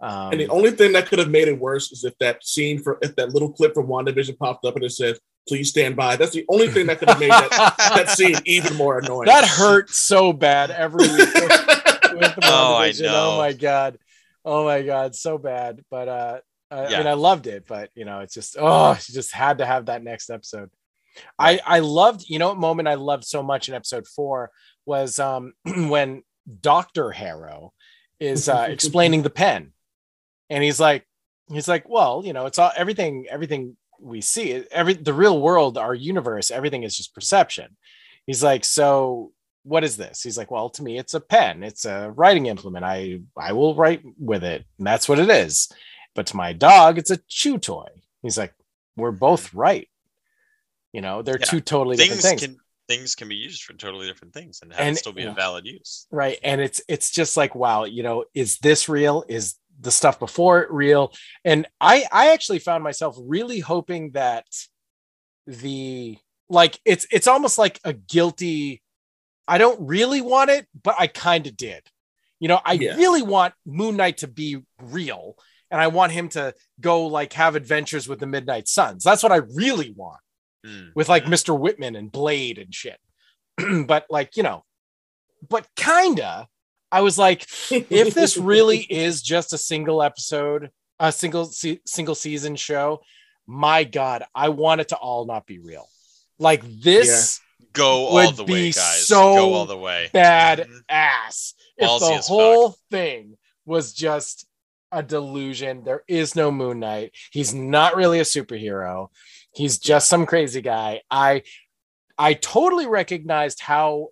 [0.02, 2.80] um, And the only thing that could have made it worse is if that scene
[2.82, 6.16] for if that little clip from WandaVision popped up and it says, "Please stand by."
[6.16, 9.28] That's the only thing that could have made that, that scene even more annoying.
[9.28, 11.68] that hurt so bad every week with,
[12.16, 13.34] with Oh, I know.
[13.34, 13.98] oh my god.
[14.44, 15.16] Oh my god.
[15.16, 15.84] So bad.
[15.92, 16.40] But uh
[16.72, 19.58] I, I mean i loved it but you know it's just oh she just had
[19.58, 20.70] to have that next episode.
[21.38, 24.52] I i loved you know what moment i loved so much in episode four
[24.86, 26.24] was um when
[26.62, 27.74] dr harrow
[28.22, 29.74] is uh explaining the pen
[30.52, 31.08] and he's like
[31.50, 35.78] he's like well you know it's all everything everything we see every the real world
[35.78, 37.78] our universe everything is just perception.
[38.28, 39.32] He's like so
[39.64, 40.22] what is this?
[40.22, 41.64] He's like well to me it's a pen.
[41.64, 42.86] It's a writing implement.
[42.86, 44.66] I i will write with it.
[44.78, 45.72] And that's what it is.
[46.14, 47.88] But to my dog it's a chew toy.
[48.22, 48.54] He's like
[48.98, 49.60] we're both hmm.
[49.60, 49.88] right.
[50.94, 51.46] You know they're Yeah.
[51.46, 52.58] two totally different things things.
[52.58, 55.32] can things can be used for totally different things and have And- still be a
[55.32, 56.08] valid use.
[56.12, 56.40] right.
[56.44, 59.24] And it's it's just like wow you know is this real?
[59.30, 61.12] Is the stuff before it real
[61.44, 64.46] and i i actually found myself really hoping that
[65.48, 66.18] the
[66.50, 68.82] like it's it's almost like a guilty
[69.48, 71.82] i don't really want it but i kind of did
[72.40, 72.96] you know i Yeah.
[72.96, 75.36] really want moon knight to be real
[75.72, 79.32] and i want him to go like have adventures with the midnight suns that's what
[79.32, 80.20] i really want
[80.64, 80.92] Mm.
[80.94, 81.60] with like Mr.
[81.60, 83.00] Whitman and Blade and shit.
[83.88, 84.64] but like, you know,
[85.50, 86.48] but kinda,
[86.92, 92.16] I was like, if this really is just a single episode, a single se- single
[92.16, 93.02] season show,
[93.48, 95.88] my God, I want it to all not be real.
[96.40, 97.40] Like this
[97.74, 99.08] Go all would the be way, guys.
[99.08, 100.10] so Go all the way.
[100.12, 100.80] bad Mhm.
[100.90, 102.38] ass if Ballsy the as fuck.
[102.38, 104.46] whole thing was just
[104.92, 105.84] a delusion.
[105.86, 107.14] There is no Moon Knight.
[107.32, 109.08] He's not really a superhero.
[109.54, 111.02] He's just some crazy guy.
[111.10, 111.44] I
[112.18, 114.10] I totally recognized how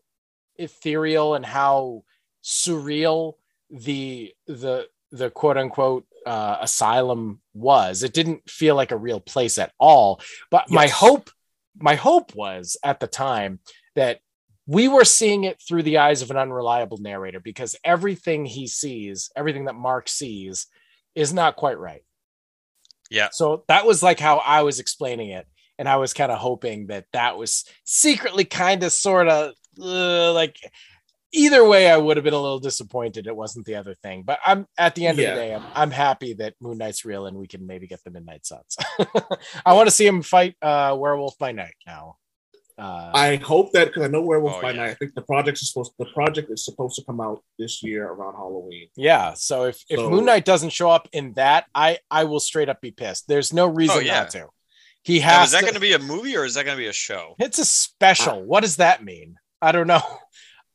[0.57, 2.03] ethereal and how
[2.43, 3.33] surreal
[3.69, 8.03] the the the quote unquote uh, asylum was.
[8.03, 10.21] It didn't feel like a real place at all.
[10.49, 11.29] But my hope
[11.77, 13.59] my hope was at the time
[13.95, 14.19] that
[14.67, 19.31] we were seeing it through the eyes of an unreliable narrator because everything he sees,
[19.35, 20.67] everything that Mark sees,
[21.15, 22.03] is not quite right.
[23.09, 23.29] Yeah.
[23.31, 25.47] So that was like how I was explaining it.
[25.79, 30.33] And I was kind of hoping that that was secretly kind of sort of uh,
[30.33, 30.57] like
[31.31, 34.23] either way, I would have been a little disappointed it wasn't the other thing.
[34.23, 35.29] But I'm at the end Yeah.
[35.29, 38.03] of the day, I'm, I'm happy that Moon Knight's real and we can maybe get
[38.03, 38.77] the Midnight Suns.
[39.65, 42.17] I want to see him fight uh, Werewolf by Night now.
[42.77, 44.77] Uh, I hope that because I know Werewolf Oh, by yeah.
[44.77, 44.89] Night.
[44.91, 48.07] I think the project is supposed the project is supposed to come out this year
[48.07, 48.87] around Halloween.
[48.95, 49.33] yeah.
[49.33, 52.69] So if, if So- Moon Knight doesn't show up in that, I I will straight
[52.69, 53.27] up be pissed.
[53.27, 54.19] There's no reason Oh, yeah.
[54.21, 54.47] not to.
[55.03, 55.47] He Now, has.
[55.47, 56.93] is that to- going to be a movie or is that going to be a
[56.93, 57.35] show?
[57.37, 58.41] It's a special.
[58.45, 59.35] what does that mean?
[59.61, 60.01] I don't know.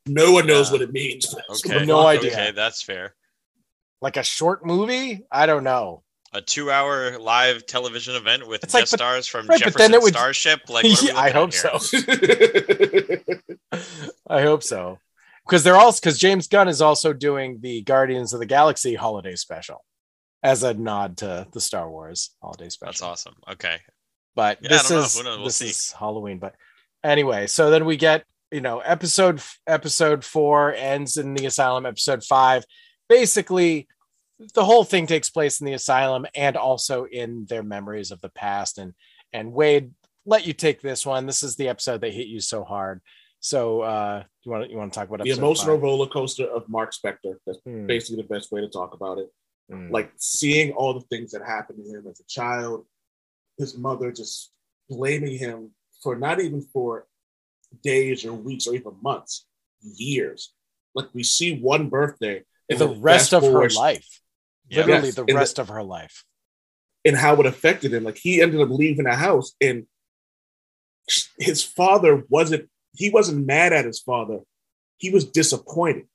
[0.06, 0.72] No one knows Yeah.
[0.72, 1.34] what it means.
[1.66, 1.84] Okay.
[1.86, 2.32] No idea.
[2.32, 3.14] Okay, that's fair.
[4.02, 5.24] Like a short movie?
[5.30, 6.02] I don't know.
[6.32, 9.92] A two-hour live television event with It's like, guest but- stars from right, but Jefferson
[9.92, 10.62] then it would- Starship.
[10.68, 11.78] Like, what are we Yeah, I hope so.
[14.28, 14.98] I hope so.
[15.46, 19.36] Because they're also because James Gunn is also doing the Guardians of the Galaxy holiday
[19.36, 19.84] special
[20.42, 22.90] as a nod to the Star Wars holiday special.
[22.92, 23.34] That's awesome.
[23.52, 23.76] Okay.
[24.34, 25.04] But Yeah, this don't know.
[25.04, 25.68] is We'll this see.
[25.68, 26.38] is Halloween.
[26.38, 26.54] But
[27.02, 31.86] anyway, so then we get you know episode episode four ends in the asylum.
[31.86, 32.64] Episode five,
[33.08, 33.88] basically,
[34.54, 38.28] the whole thing takes place in the asylum and also in their memories of the
[38.30, 38.78] past.
[38.78, 38.92] And
[39.32, 39.92] and Wade,
[40.26, 41.26] let you take this one.
[41.26, 43.00] This is the episode that hit you so hard.
[43.40, 45.82] So uh, you want to you want to talk about the emotional five?
[45.82, 47.36] roller coaster of Mark Spector.
[47.46, 49.28] That's Hmm, basically the best way to talk about it.
[49.70, 49.90] hmm.
[49.90, 52.86] Like seeing all the things that happened to him as a child,
[53.58, 54.50] his mother just
[54.88, 55.72] blaming him
[56.02, 57.06] for not even for
[57.82, 59.46] days or weeks or even months,
[59.82, 60.52] years.
[60.94, 64.20] Like we see one birthday and the rest of her life,
[64.68, 64.78] Yeah.
[64.86, 66.24] literally Yes, the and the- rest of her life.
[67.06, 68.04] and how it affected him.
[68.04, 69.86] Like he ended up leaving the house, and
[71.38, 72.70] his father wasn't.
[72.96, 74.40] He wasn't mad at his father.
[74.98, 76.06] He was disappointed.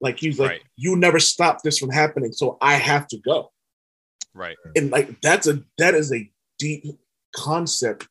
[0.00, 0.62] Like he's like, Right.
[0.76, 3.52] "You never stopped this from happening, so I have to go."
[4.34, 4.56] Right.
[4.74, 6.84] And like that's a that is a deep
[7.34, 8.08] concept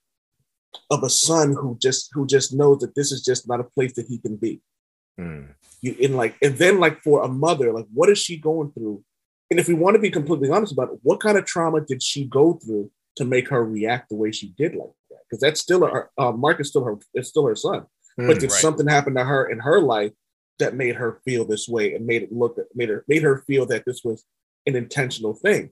[0.89, 3.93] of a son who just who just knows that this is just not a place
[3.93, 4.61] that he can be.
[5.17, 5.43] Hmm.
[5.81, 9.03] You in like, and then like for a mother, like what is she going through?
[9.51, 12.01] And if we want to be completely honest about it, what kind of trauma did
[12.01, 15.19] she go through to make her react the way she did like that?
[15.29, 16.09] Because that's still her.
[16.17, 16.97] Uh, Mark is still her.
[17.13, 17.85] It's still her son.
[18.17, 18.61] But did Right.
[18.61, 20.13] something happen to her in her life
[20.59, 23.65] that made her feel this way and made it look made her made her feel
[23.65, 24.23] that this was
[24.65, 25.71] an intentional thing.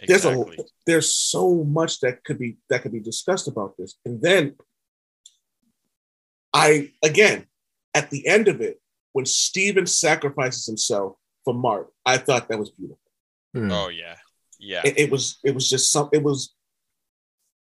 [0.00, 0.56] Exactly.
[0.56, 3.94] There's a there's so much that could be that could be discussed about this.
[4.04, 4.56] And then
[6.52, 7.46] I again
[7.94, 8.80] at the end of it,
[9.12, 12.98] when Steven sacrifices himself for Mark, I thought that was beautiful.
[13.54, 13.70] Hmm.
[13.70, 14.16] oh yeah.
[14.58, 14.82] Yeah.
[14.84, 16.54] It, it was it was just some it was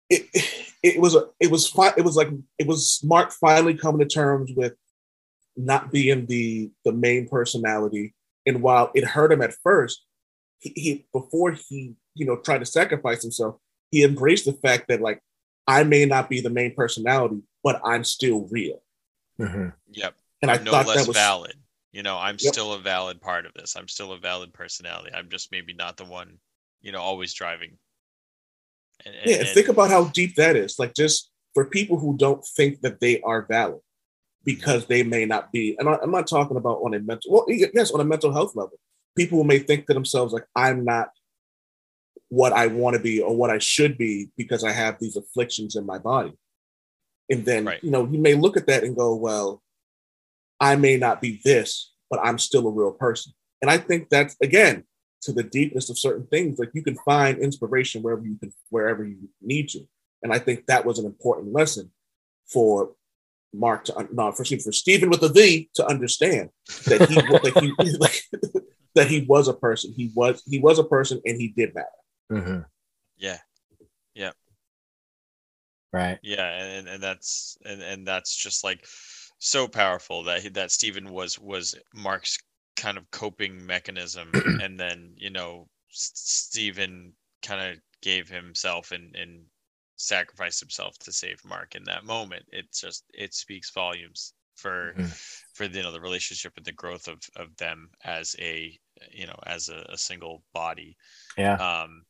[0.09, 0.27] it
[0.83, 4.13] it was a it was fi- it was like it was Mark finally coming to
[4.13, 4.73] terms with
[5.55, 8.13] not being the the main personality.
[8.45, 10.03] And while it hurt him at first,
[10.59, 13.55] he, he before he you know tried to sacrifice himself,
[13.91, 15.21] he embraced the fact that like
[15.67, 18.81] I may not be the main personality, but I'm still real.
[19.39, 19.73] Mhm.
[19.91, 20.15] Yep.
[20.41, 21.53] And I no thought less that was valid.
[21.91, 22.53] You know, I'm Yep.
[22.53, 23.75] still a valid part of this.
[23.75, 25.11] I'm still a valid personality.
[25.13, 26.39] I'm just maybe not the one,
[26.81, 27.77] you know, always driving.
[29.05, 29.35] And, and- yeah.
[29.37, 30.79] And and- think about how deep that is.
[30.79, 33.81] Like just for people who don't think that they are valid
[34.43, 35.75] because they may not be.
[35.77, 37.31] And I, I'm not talking about on a mental.
[37.31, 38.79] Well, yes, on a mental health level,
[39.15, 41.09] people may think to themselves like I'm not
[42.31, 45.75] what I want to be or what I should be because I have these afflictions
[45.75, 46.31] in my body.
[47.29, 47.83] And then Right.
[47.83, 49.61] you know you may look at that and go, well,
[50.57, 53.33] I may not be this, but I'm still a real person.
[53.61, 54.85] And I think that's again
[55.23, 56.57] to the deepness of certain things.
[56.57, 59.85] Like you can find inspiration wherever you can, wherever you need to.
[60.23, 61.91] And I think that was an important lesson
[62.47, 62.91] for
[63.53, 66.49] Mark to no, for for Steven with a V to understand
[66.85, 68.23] that he that he like,
[68.95, 69.93] that he was a person.
[69.97, 71.87] He was he was a person, and he did matter.
[72.31, 72.65] Mhm.
[73.17, 73.39] yeah.
[74.15, 74.33] Yeah.
[75.93, 76.19] Right.
[76.21, 78.85] Yeah, and and that's and and that's just like
[79.39, 82.37] so powerful that he, that Steven was was Mark's
[82.75, 84.29] kind of coping mechanism,
[84.61, 89.45] and then you know Steven kind of gave himself and and
[89.97, 92.45] sacrificed himself to save Mark in that moment.
[92.51, 95.17] It's just it speaks volumes for Mhm.
[95.53, 98.79] for you know the relationship and the growth of of them as a
[99.11, 100.97] you know as a, a single body
[101.37, 101.59] Yeah.
[101.59, 102.05] um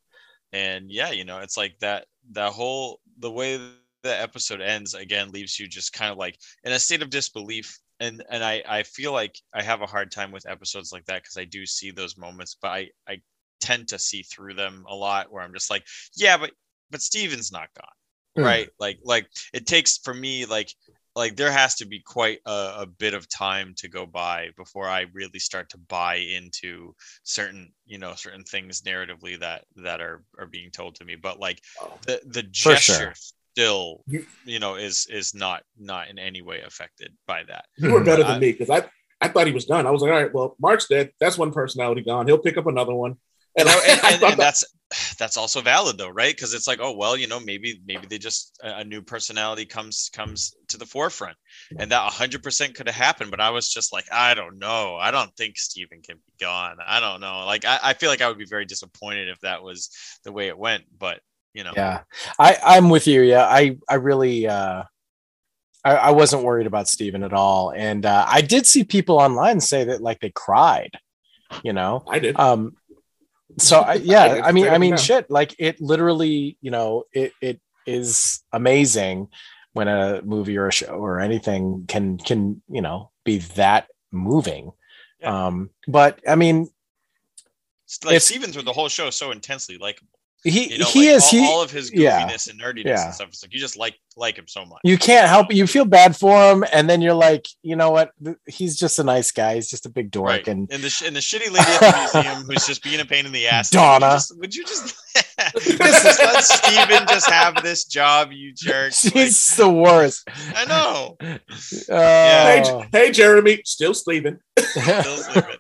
[0.54, 3.58] and yeah you know it's like that that whole the way
[4.04, 7.80] the episode ends again leaves you just kind of like in a state of disbelief
[8.00, 11.22] and and i i feel like i have a hard time with episodes like that
[11.22, 13.18] because i do see those moments but i i
[13.60, 15.86] tend to see through them a lot where i'm just like
[16.16, 16.52] yeah but
[16.90, 17.90] but steven's not gone
[18.36, 18.44] Hmm.
[18.44, 20.74] right like like it takes for me like
[21.16, 24.88] like there has to be quite a, a bit of time to go by before
[24.88, 26.94] i really start to buy into
[27.24, 31.40] certain you know certain things narratively that that are are being told to me but
[31.40, 31.62] like
[32.08, 33.14] the the gesture sure.
[33.54, 37.92] still You- you know is is not not in any way affected by that You
[37.92, 38.90] were better I- than me because I
[39.24, 39.86] I thought he was done.
[39.86, 41.12] I was like, all right, well, Mark's dead.
[41.20, 42.26] That's one personality gone.
[42.26, 43.18] He'll pick up another one.
[43.58, 44.66] And, I, and, and, and that- that's
[45.18, 48.18] that's also valid though right because it's like oh well you know maybe maybe they
[48.18, 51.38] just a, a new personality comes comes to the forefront
[51.80, 55.10] and that 100% could have happened but i was just like i don't know i
[55.10, 58.28] don't think steven can be gone i don't know like I, I feel like i
[58.28, 59.90] would be very disappointed if that was
[60.26, 61.22] the way it went but
[61.54, 62.02] you know Yeah.
[62.38, 63.22] I, I'm with you.
[63.22, 63.46] Yeah.
[63.46, 64.84] I, I really, uh,
[65.84, 67.72] I, I wasn't worried about Steven at all.
[67.72, 70.92] And, uh, I did see people online say that like they cried,
[71.64, 72.04] you know?
[72.08, 72.40] I did.
[72.40, 72.76] Um,
[73.58, 74.42] so I, I yeah.
[74.44, 79.28] I mean, I mean, and shit, like it literally, you know, it, it is amazing
[79.74, 84.72] when a movie or a show or anything can, can, you know, be that moving.
[85.20, 85.48] Yeah.
[85.48, 86.70] Um, but I mean,
[87.86, 90.02] It's like It's- steven through the whole show so intensely like
[90.44, 92.28] he, you know he like, is, all, he, all of his yeah.
[92.28, 93.06] goofiness and nerdiness Yeah.
[93.06, 95.56] and stuff it's like you just like like him so much you can't help it.
[95.56, 98.12] You feel bad for him, and then you're like, you know what?
[98.46, 99.56] He's just a nice guy.
[99.56, 100.48] He's just a big dork, Right.
[100.48, 103.26] and And the and the shitty lady at the museum who's just being a pain
[103.26, 103.70] in the ass.
[103.70, 104.20] Donna.
[104.38, 104.96] Would you just,
[105.54, 108.92] would you just, just let Steven just have this job, you jerk?
[109.06, 110.28] Like, she's the worst.
[110.56, 111.18] I know.
[111.90, 112.82] Uh, hey, Oh.
[112.84, 114.40] J- hey, Jeremy, still Steven.
[114.60, 115.56] Still sleeping.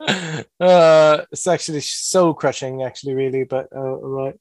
[0.00, 3.44] Uh, it's actually so crushing, actually, really.
[3.44, 4.40] But uh, all right.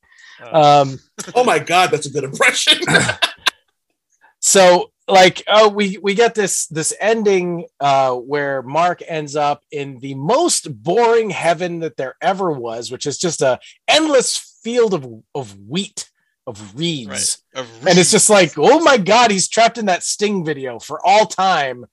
[0.51, 0.99] Um,
[1.35, 2.79] Oh my God, that's a good impression.
[4.39, 9.97] so like oh we we get this this ending uh where mark ends up in
[9.99, 15.07] the most boring heaven that there ever was which is just a endless field of
[15.33, 16.09] of wheat
[16.47, 17.65] of reeds right.
[17.65, 20.99] A and it's just like oh my god he's trapped in that sting video for
[21.05, 21.85] all time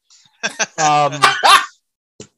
[0.78, 1.20] um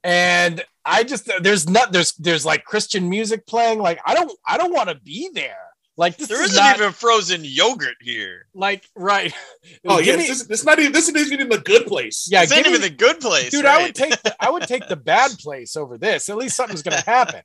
[0.09, 4.57] and i just there's not there's there's like christian music playing like i don't i
[4.57, 5.57] don't want to be there
[5.99, 8.47] like this there is isn't not even frozen yogurt here.
[8.55, 9.35] like right
[9.87, 12.29] oh Give yeah, me- this, this not even this isn't even the good place.
[12.31, 14.49] yeah This ain't give me- even the good place, dude i would take the, i
[14.49, 17.43] would take the bad place over this at least something's gonna happen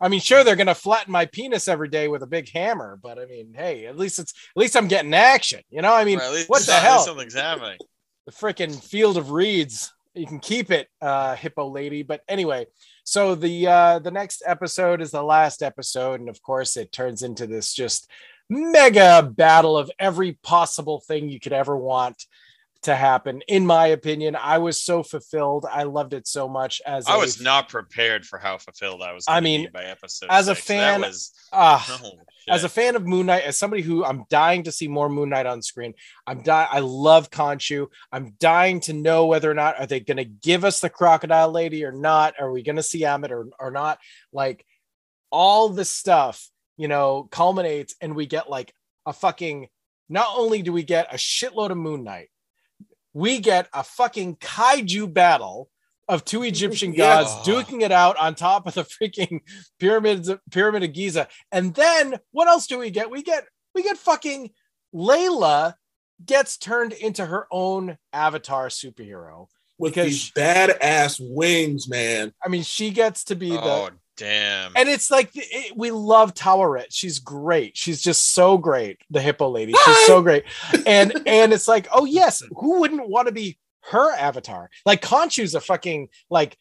[0.00, 3.18] i mean sure they're gonna flatten my penis every day with a big hammer but
[3.20, 6.18] i mean hey at least it's at least i'm getting action you know i mean
[6.18, 7.00] Or at least what the hell?
[7.00, 7.78] Something's happening.
[8.26, 12.02] the freaking field of reeds you can keep it uh hippo lady.
[12.02, 12.66] But anyway
[13.04, 17.22] So the uh, the next episode is the last episode, and of course, it turns
[17.22, 18.10] into this just
[18.48, 22.24] mega battle of every possible thing you could ever want
[22.84, 23.42] to happen.
[23.48, 25.66] In my opinion, I was so fulfilled.
[25.70, 26.80] I loved it so much.
[26.86, 29.24] As I a- was not prepared for how fulfilled I was.
[29.28, 32.12] I mean, by episode as a fan, was, ah, oh,
[32.48, 35.30] as a fan of Moon Knight, as somebody who I'm dying to see more Moon
[35.30, 35.94] Knight on screen,
[36.26, 36.68] I'm dying.
[36.70, 37.88] I love Khonshu.
[38.12, 41.50] I'm dying to know whether or not are they going to give us the Crocodile
[41.50, 42.34] Lady or not?
[42.38, 43.98] Are we going to see Ammit or or not?
[44.32, 44.64] Like
[45.30, 48.72] all this stuff, you know, culminates, and we get like
[49.06, 49.68] a fucking.
[50.06, 52.28] Not only do we get a shitload of Moon Knight,
[53.14, 55.70] we get a fucking kaiju battle
[56.08, 57.22] of two Egyptian Yeah.
[57.22, 59.40] gods duking it out on top of the freaking
[59.78, 61.28] pyramids pyramid of Giza.
[61.50, 63.10] And then what else do we get?
[63.10, 64.50] We get we get fucking
[64.94, 65.74] Layla
[66.24, 69.46] gets turned into her own avatar superhero.
[69.78, 72.32] with Because- these badass wings, man.
[72.44, 74.72] I mean, she gets to be the oh damn.
[74.76, 76.86] and it's like it, we love Taweret.
[76.90, 77.76] She's great.
[77.76, 78.98] She's just so great.
[79.10, 79.74] The hippo lady.
[79.84, 80.44] She's so great.
[80.86, 83.58] And and it's like, oh yes, who wouldn't want to be
[83.90, 84.70] her avatar?
[84.86, 86.56] Like Khonshu's a fucking like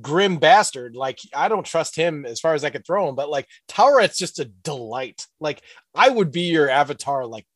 [0.00, 0.96] grim bastard.
[0.96, 4.18] Like I don't trust him as far as I could throw him, but like Taweret's
[4.18, 5.26] just a delight.
[5.40, 5.62] Like
[5.94, 7.46] I would be your avatar like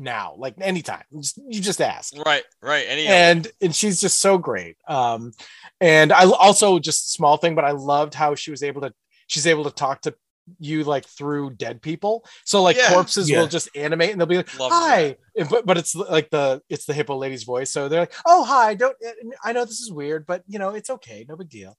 [0.00, 1.04] now, like anytime.
[1.16, 2.86] Just- You just ask right, right.
[2.88, 5.32] Any and and she's just so great um
[5.80, 8.92] and i also just small thing but i loved how she was able to
[9.26, 10.14] she's able to talk to
[10.58, 12.92] you like through dead people so like Yeah.
[12.92, 13.40] corpses Yeah.
[13.40, 16.60] will just animate and they'll be like Love hi And- but, but it's like the
[16.68, 18.96] it's the hippo lady's voice so they're like oh hi don't
[19.44, 21.76] i know this is weird but you know it's okay no big deal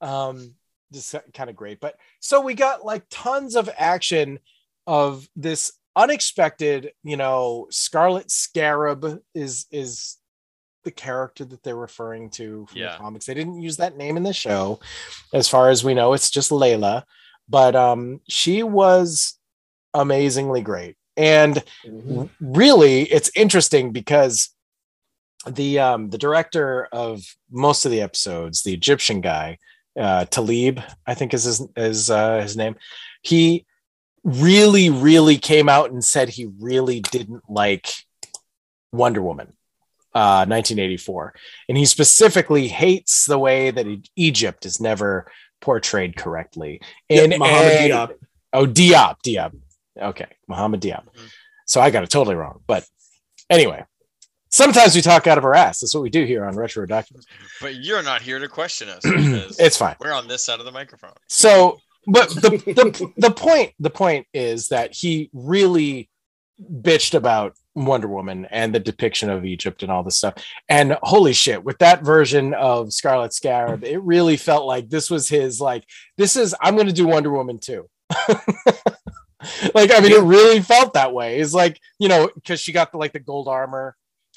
[0.00, 0.54] um
[0.92, 4.38] just kind of great but so we got like tons of action
[4.86, 10.16] of this unexpected you know scarlet scarab is is
[10.84, 12.92] the character that they're referring to from Yeah.
[12.92, 14.80] the comics they didn't use that name in the show
[15.32, 17.04] as far as we know it's just layla
[17.48, 19.38] but um she was
[19.94, 22.28] amazingly great and Mhm.
[22.40, 24.50] really it's interesting because
[25.46, 29.58] the um the director of most of the episodes the egyptian guy
[29.98, 32.74] uh talib i think is his is uh his name
[33.22, 33.64] he
[34.24, 37.92] really really came out and said he really didn't like
[38.92, 39.48] wonder woman
[40.14, 41.34] uh 1984
[41.68, 43.86] and he specifically hates the way that
[44.16, 45.30] egypt is never
[45.60, 46.80] portrayed correctly
[47.10, 48.14] Yep, and, Mohamed and- Diab.
[48.52, 49.52] Oh, Diab, Diab.
[50.00, 51.04] Okay, Mohamed Diab.
[51.06, 51.28] Mhm.
[51.66, 52.60] So I got it totally wrong.
[52.68, 52.86] But
[53.50, 53.84] anyway,
[54.50, 55.80] sometimes we talk out of our ass.
[55.80, 57.26] That's what we do here on Retro Documents.
[57.60, 59.00] but you're not here to question us.
[59.04, 59.96] it's fine.
[59.98, 61.14] we're on this side of the microphone.
[61.28, 66.08] So, but the, the the point the point is that he really
[66.60, 70.34] bitched about Wonder Woman and the depiction of Egypt and all this stuff.
[70.68, 75.28] And holy shit, with that version of Scarlet Scarab, it really felt like this was
[75.28, 75.84] his like
[76.16, 77.88] this is I'm going to do Wonder Woman too.
[79.74, 81.40] like I mean, it really felt that way.
[81.40, 83.96] It's like you know because she got the like the gold armor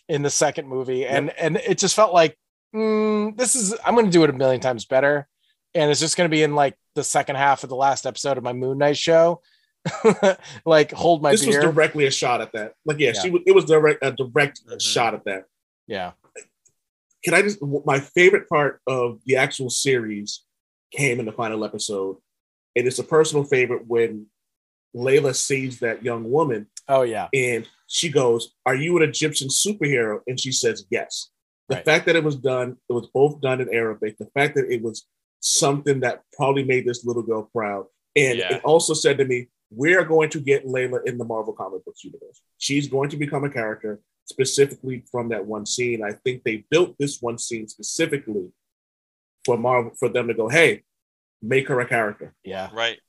[0.10, 2.38] in the second movie, and and it just felt like
[2.76, 5.27] mm, this is I'm going to do it a million times better,
[5.78, 8.38] and it's just going to be in like the second half of the last episode
[8.38, 9.41] of my Moon Knight show.
[10.66, 12.74] like hold my This was directly a shot at that.
[12.86, 13.22] Like, yeah, Yeah.
[13.22, 14.82] she it was direct a direct Mhm.
[14.82, 15.45] shot at that.
[15.88, 16.12] yeah,
[17.24, 20.44] Can I just my favorite part of the actual series
[20.91, 22.18] came in the final episode,
[22.76, 24.28] and it's a personal favorite when
[24.95, 30.20] Layla sees that young woman oh yeah, and she goes, "Are you an Egyptian superhero?"
[30.28, 31.30] And she says, "Yes."
[31.70, 31.86] The Right.
[31.86, 34.18] fact that it was done, it was both done in Arabic.
[34.18, 35.06] The fact that it was
[35.39, 37.85] something that probably made this little girl proud,
[38.15, 38.55] and Yeah.
[38.55, 41.84] it also said to me, "We are going to get Layla in the Marvel comic
[41.85, 42.41] books universe.
[42.57, 46.03] She's going to become a character specifically from that one scene.
[46.03, 48.51] I think they built this one scene specifically
[49.45, 50.84] for Marvel for them to go, hey,
[51.41, 52.34] make her a character.
[52.43, 52.69] yeah.
[52.73, 52.99] Right.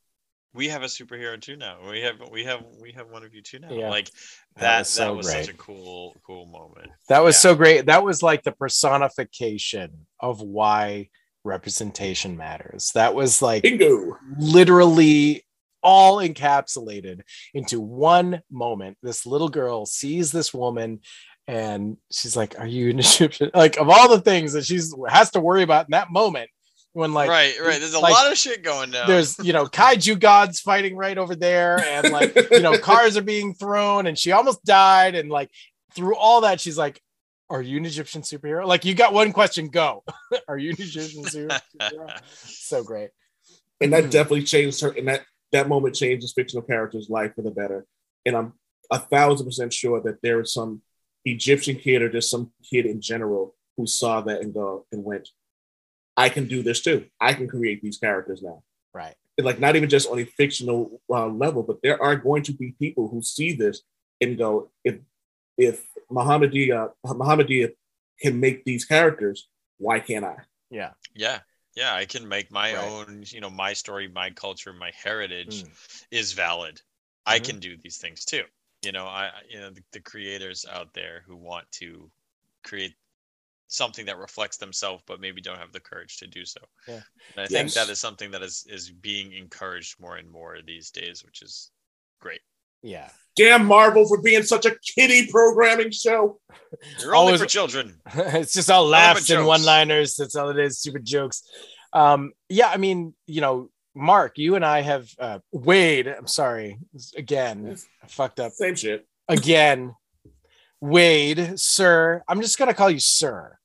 [0.55, 1.79] We have a superhero too now.
[1.91, 3.71] We have we have we have one of you too now.
[3.71, 3.91] Yeah.
[3.91, 4.09] Like
[4.57, 5.45] That that was that was great.
[5.47, 6.91] such a cool cool moment.
[7.09, 7.41] That was Yeah.
[7.41, 7.87] so great.
[7.87, 11.11] That was like the personification of why
[11.45, 12.91] representation matters.
[12.95, 14.19] That was like Bingo.
[14.39, 15.45] literally
[15.83, 17.21] all encapsulated
[17.55, 18.99] into one moment.
[19.03, 21.01] This little girl sees this woman
[21.47, 23.51] and she's like, Are you an Egyptian?
[23.55, 26.51] Like, of all the things that she's has to worry about in that moment,
[26.93, 27.79] when like right, right.
[27.79, 29.07] There's a like, lot of shit going down.
[29.07, 33.23] there's you know kaiju gods fighting right over there and like you know cars are
[33.23, 35.51] being thrown and she almost died and like
[35.95, 37.01] through all that she's like
[37.51, 40.05] are you an egyptian superhero like you got one question go
[40.49, 42.11] are you an egyptian superhero
[42.45, 43.11] so great
[43.81, 44.11] and that Mhm.
[44.11, 44.91] definitely changed her.
[44.91, 47.87] And that that moment changed this fictional character's life for the better.
[48.27, 48.53] And I'm
[48.91, 50.83] a thousand percent sure that there is some
[51.25, 55.29] Egyptian kid or just some kid in general who saw that and go and went,
[56.17, 57.07] I can do this too.
[57.21, 58.63] I can create these characters now.
[58.93, 59.15] Right.
[59.39, 62.53] And like not even just on a fictional uh, level, but there are going to
[62.53, 63.83] be people who see this
[64.21, 64.97] and go, if
[65.59, 67.73] if Mohamed Diab Muhammadiyah
[68.21, 69.49] can make these characters,
[69.79, 70.37] why can't I?
[70.71, 70.93] Yeah.
[71.15, 71.41] Yeah.
[71.77, 71.95] Yeah.
[71.95, 72.85] I can make my Right.
[72.85, 76.07] own, you know, my story, my culture, my heritage Mm.
[76.11, 76.81] is valid.
[77.27, 77.45] I Mhm.
[77.45, 78.45] can do these things too.
[78.83, 82.11] You know, I, I- you know, the, the creators out there who want to
[82.63, 82.95] create
[83.67, 86.61] something that reflects themselves, but maybe don't have the courage to do so.
[86.87, 87.03] Yeah.
[87.37, 90.91] And I think that is something that is, is being encouraged more and more these
[90.91, 91.71] days, which is
[92.21, 92.41] great.
[92.83, 93.09] Yeah.
[93.37, 96.41] Damn Marvel for being such a kiddie programming show.
[97.01, 98.01] You're only Always- for children.
[98.15, 100.17] it's just all laughs and one liners.
[100.17, 100.79] That's all it is.
[100.79, 101.43] Stupid jokes.
[101.93, 106.07] Um, yeah, I mean, you know, Mark, you and I have uh, Wade.
[106.07, 106.79] I'm sorry
[107.17, 107.77] again.
[108.03, 109.07] I fucked up Same shit.
[109.29, 109.95] again.
[110.81, 112.23] Wade, sir.
[112.29, 113.59] I'm just gonna call you sir.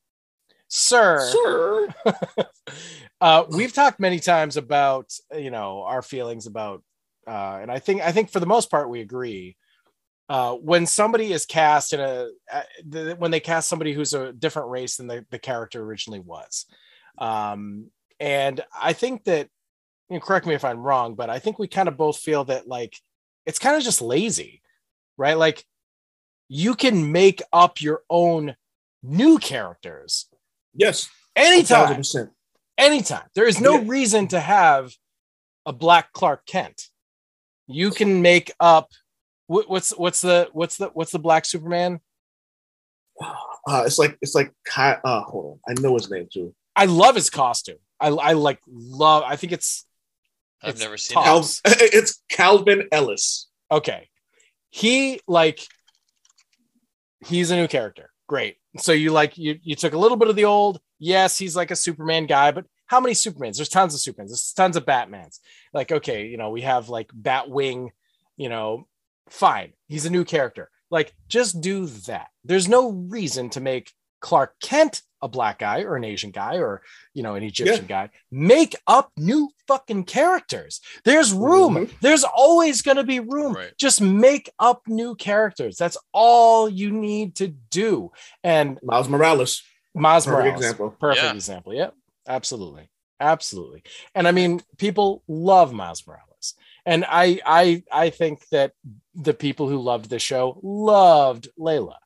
[0.68, 1.30] Sir.
[1.32, 2.16] sir.
[3.22, 6.82] uh, we've talked many times about you know our feelings about,
[7.28, 9.58] uh, and I think I think for the most part we agree.
[10.30, 14.32] Uh, when somebody is cast in a uh, the, when they cast somebody who's a
[14.32, 16.66] different race than the, the character originally was,
[17.18, 17.88] um,
[18.22, 19.50] and I think that
[20.10, 22.46] you know, correct me if I'm wrong, but I think we kind of both feel
[22.46, 22.96] that like
[23.46, 24.62] it's kind of just lazy,
[25.18, 25.38] right?
[25.38, 25.66] Like
[26.48, 28.56] you can make up your own
[29.04, 30.28] new characters
[30.74, 31.10] Yes.
[31.36, 32.30] anytime thousand percent.
[32.78, 33.28] anytime.
[33.36, 33.84] There is no Yeah.
[33.88, 34.94] reason to have
[35.66, 36.90] a black Clark Kent.
[37.68, 38.90] You can make up
[39.48, 42.00] wh- what's what's the what's the what's the black Superman?
[43.68, 45.78] Uh, it's like it's like uh, hold on.
[45.78, 46.54] I know his name too.
[46.76, 47.78] I love his costume.
[48.00, 49.24] I I like love.
[49.26, 49.86] I think it's
[50.62, 51.62] I've It's never seen tough.
[51.66, 51.78] it.
[51.78, 53.50] Cal- it's Calvin Ellis.
[53.72, 54.10] okay.
[54.70, 55.60] He like
[57.26, 58.10] he's a new character.
[58.28, 58.58] Great.
[58.78, 60.80] So you like you you took a little bit of the old.
[61.00, 63.56] Yes, he's like a Superman guy, but how many Supermans?
[63.58, 64.28] There's tons of Supermans.
[64.30, 65.40] There's tons of Batmans.
[65.74, 67.90] Like okay, you know we have like Batwing.
[68.38, 68.88] You know,
[69.30, 69.74] fine.
[69.88, 70.70] He's a new character.
[70.92, 72.28] Like just do that.
[72.44, 73.92] There's no reason to make
[74.22, 76.82] Clark Kent a black guy or an Asian guy or
[77.14, 78.10] you know an Egyptian guy.
[78.32, 80.82] Make up new fucking characters.
[81.06, 81.76] There's room.
[81.76, 81.90] Mhm.
[82.02, 83.54] There's always going to be room.
[83.54, 83.72] Right.
[83.78, 85.78] Just make up new characters.
[85.78, 88.12] That's all you need to do.
[88.44, 89.64] And Miles Morales.
[89.96, 90.90] Miles Perfect Morales, example.
[91.00, 91.34] perfect Yeah.
[91.34, 91.74] example.
[91.74, 91.94] Yep,
[92.28, 92.90] absolutely,
[93.20, 93.84] absolutely.
[94.16, 96.56] And I mean, people love Miles Morales,
[96.86, 98.74] and I, I, I think that
[99.16, 101.98] the people who loved the show loved Layla.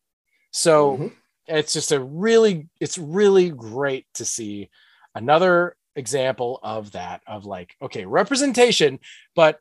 [0.51, 1.11] So Mhm.
[1.47, 4.69] it's just a really, it's really great to see
[5.15, 7.21] another example of that.
[7.25, 8.99] Of like, okay, representation,
[9.35, 9.59] but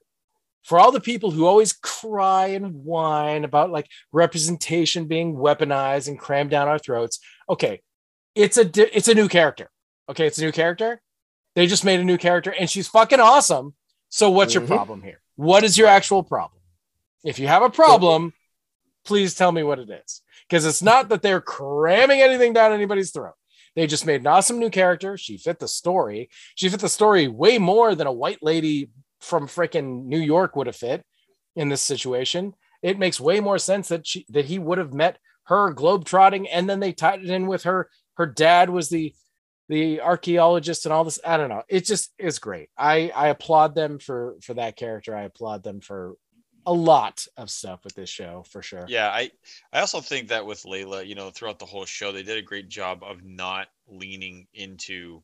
[0.64, 6.18] for all the people who always cry and whine about like representation being weaponized and
[6.18, 7.80] crammed down our throats, okay,
[8.34, 9.70] it's a di- it's a new character.
[10.08, 11.00] Okay, it's a new character.
[11.54, 13.74] They just made a new character and she's fucking awesome.
[14.08, 14.68] So what's your Mhm.
[14.68, 15.20] problem here?
[15.36, 16.60] What is your actual problem?
[17.24, 18.34] If you have a problem,
[19.04, 20.22] please tell me what it is.
[20.48, 23.34] Because it's not that they're cramming anything down anybody's throat.
[23.74, 25.16] They just made an awesome new character.
[25.18, 26.30] She fit the story.
[26.54, 30.66] She fit the story way more than a white lady from freaking New York would
[30.66, 31.04] have fit
[31.56, 32.54] in this situation.
[32.82, 36.68] It makes way more sense that she that he would have met her globetrotting and
[36.70, 37.90] then they tied it in with her.
[38.14, 39.14] Her dad was the
[39.68, 41.18] the archaeologist and all this.
[41.24, 41.62] I don't know.
[41.68, 42.70] It just is great.
[42.76, 45.16] I I applaud them for for that character.
[45.16, 46.14] I applaud them for
[46.66, 48.86] a lot of stuff with this show for sure.
[48.86, 49.30] Yeah, I
[49.72, 52.42] I also think that with Layla, you know, throughout the whole show, they did a
[52.42, 55.22] great job of not leaning into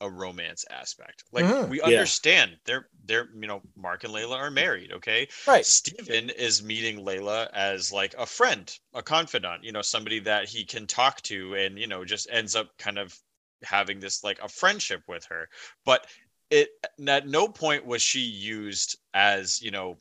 [0.00, 1.24] a romance aspect.
[1.32, 1.68] Like Mhm.
[1.68, 1.88] we Yeah.
[1.88, 5.28] understand they're they're you know Mark and Layla are married, okay?
[5.46, 5.66] Right.
[5.66, 10.64] Steven is meeting Layla as like a friend, a confidant, you know, somebody that he
[10.66, 13.18] can talk to and you know just ends up kind of
[13.64, 15.48] having this like a friendship with her.
[15.84, 16.06] But
[16.50, 16.70] it
[17.08, 19.96] at no point was she used as you know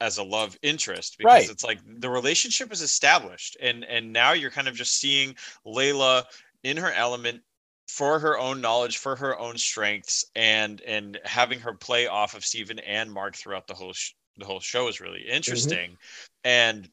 [0.00, 1.50] as a love interest because Right.
[1.50, 5.34] it's like the relationship is established and and now you're kind of just seeing
[5.66, 6.24] Layla
[6.62, 7.42] in her element
[7.88, 12.44] for her own knowledge for her own strengths and and having her play off of
[12.44, 15.36] Steven and Mark throughout the whole sh- the whole show is really mm-hmm.
[15.36, 15.96] interesting
[16.44, 16.90] and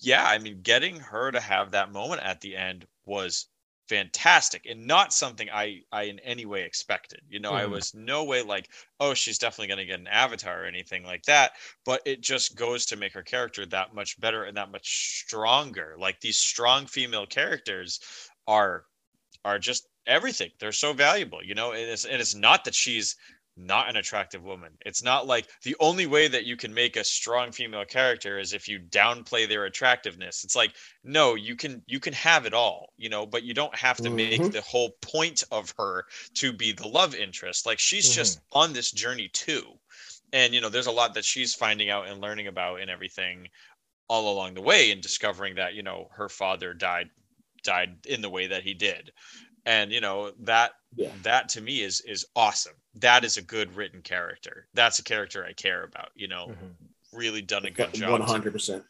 [0.00, 3.46] yeah I mean getting her to have that moment at the end was
[3.88, 7.20] fantastic and not something I I in any way expected.
[7.28, 7.66] You know, I Mhm.
[7.66, 8.70] was no way like,
[9.00, 11.52] oh, she's definitely going to get an avatar or anything like that,
[11.84, 15.96] but it just goes to make her character that much better and that much stronger.
[15.98, 18.00] Like these strong female characters
[18.46, 18.84] are
[19.44, 20.50] are just everything.
[20.58, 23.16] They're so valuable, you know, and it's and it's not that she's
[23.58, 24.76] not an attractive woman.
[24.86, 28.52] It's not like the only way that you can make a strong female character is
[28.52, 30.44] if you downplay their attractiveness.
[30.44, 33.74] It's like no, you can you can have it all, you know, but you don't
[33.76, 34.52] have to make Mhm.
[34.52, 36.04] the whole point of her
[36.34, 37.66] to be the love interest.
[37.66, 39.78] Like she's just on this journey too.
[40.32, 43.48] And you know, there's a lot that she's finding out and learning about and everything
[44.08, 47.10] all along the way and discovering that, you know, her father died
[47.64, 49.12] died in the way that he did.
[49.66, 51.12] And you know, that Yeah.
[51.22, 52.74] that to me is is awesome.
[52.94, 54.68] That is a good written character.
[54.74, 56.74] That's a character I care about, you know, Mhm.
[57.12, 58.10] really done a good job.
[58.10, 58.84] One hundred percent.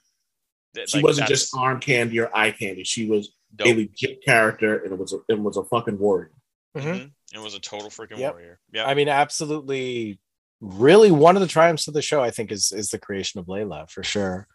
[0.87, 2.85] She like, wasn't just arm candy or eye candy.
[2.85, 6.33] She was a legit character, and it was a it was a fucking warrior.
[6.77, 6.83] Mhm.
[6.83, 7.13] Mhm.
[7.35, 8.33] It was a total freaking Yep.
[8.35, 8.61] warrior.
[8.73, 8.87] Yeah.
[8.87, 10.21] I mean, absolutely.
[10.61, 13.47] Really, one of the triumphs of the show, I think, is is the creation of
[13.47, 14.47] Layla for sure.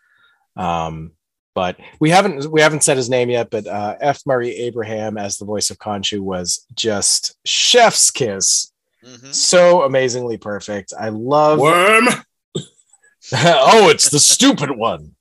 [0.55, 1.13] Um,
[1.55, 3.49] but we haven't we haven't said his name yet.
[3.49, 4.21] But uh, F.
[4.25, 8.71] Murray Abraham as the voice of Khonshu was just chef's kiss.
[9.03, 9.33] Mhm.
[9.33, 10.93] So amazingly perfect.
[10.97, 11.59] I love.
[11.59, 12.07] Worm.
[13.33, 15.15] oh, it's the stupid one.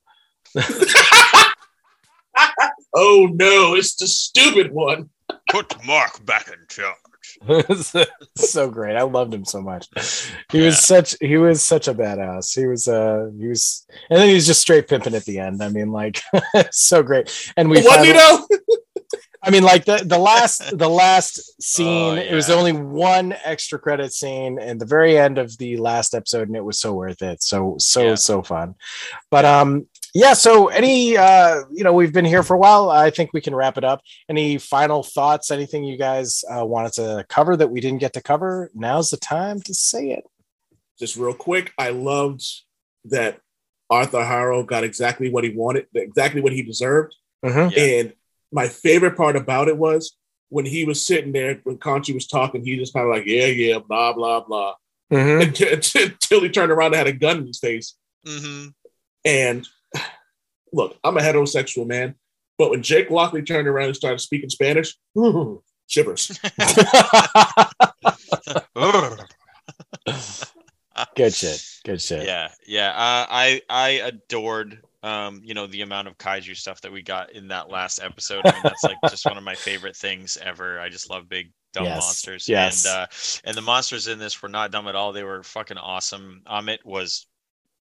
[2.95, 5.09] Oh no, it's the stupid one.
[5.49, 6.95] Put Mark back in charge.
[8.37, 8.95] so great.
[8.95, 9.87] I loved him so much.
[10.51, 10.65] He Yeah.
[10.65, 12.57] was such he was such a badass.
[12.57, 15.61] He was uh he was and then he was just straight pimping at the end.
[15.63, 16.21] I mean, like
[16.71, 17.29] so great.
[17.57, 18.47] And we What you know?
[19.45, 22.17] I mean, like the the last the last scene.
[22.17, 26.13] Oh, It was only one extra credit scene in the very end of the last
[26.15, 27.43] episode, and it was so worth it.
[27.43, 28.15] So so Yeah.
[28.15, 28.75] so fun.
[29.29, 30.33] But um, yeah.
[30.33, 32.89] So any uh, you know, we've been here for a while.
[32.89, 34.01] I think we can wrap it up.
[34.29, 35.51] Any final thoughts?
[35.51, 38.69] Anything you guys uh, wanted to cover that we didn't get to cover?
[38.73, 40.25] Now's the time to say it.
[40.99, 42.45] Just real quick, I loved
[43.05, 43.39] that
[43.89, 47.15] Arthur Harrow got exactly what he wanted, exactly what he deserved.
[47.43, 47.75] Mhm.
[47.75, 47.83] Yeah.
[47.83, 48.13] And
[48.51, 50.15] my favorite part about it was
[50.49, 53.47] when he was sitting there, when Khonshu was talking, he just kind of like, yeah,
[53.47, 54.75] yeah, blah, blah, blah.
[55.11, 55.41] Mhm.
[55.47, 55.73] Until,
[56.11, 57.95] until he turned around and had a gun in his face.
[58.25, 58.67] hmm
[59.25, 59.67] And
[60.73, 62.15] look, I'm a heterosexual man,
[62.57, 64.95] but when Jake Lockley turned around and started speaking Spanish,
[65.87, 66.39] shivers.
[71.15, 71.65] Good shit.
[71.85, 72.25] Good shit.
[72.25, 76.91] yeah yeah uh, i i adored um you know the amount of kaiju stuff that
[76.93, 79.97] we got in that last episode I mean, that's like just one of my favorite
[79.97, 82.85] things ever i just love big dumb Yes, monsters yes.
[82.85, 83.07] and uh
[83.43, 86.77] and the monsters in this were not dumb at all they were fucking awesome ammit
[86.85, 87.27] was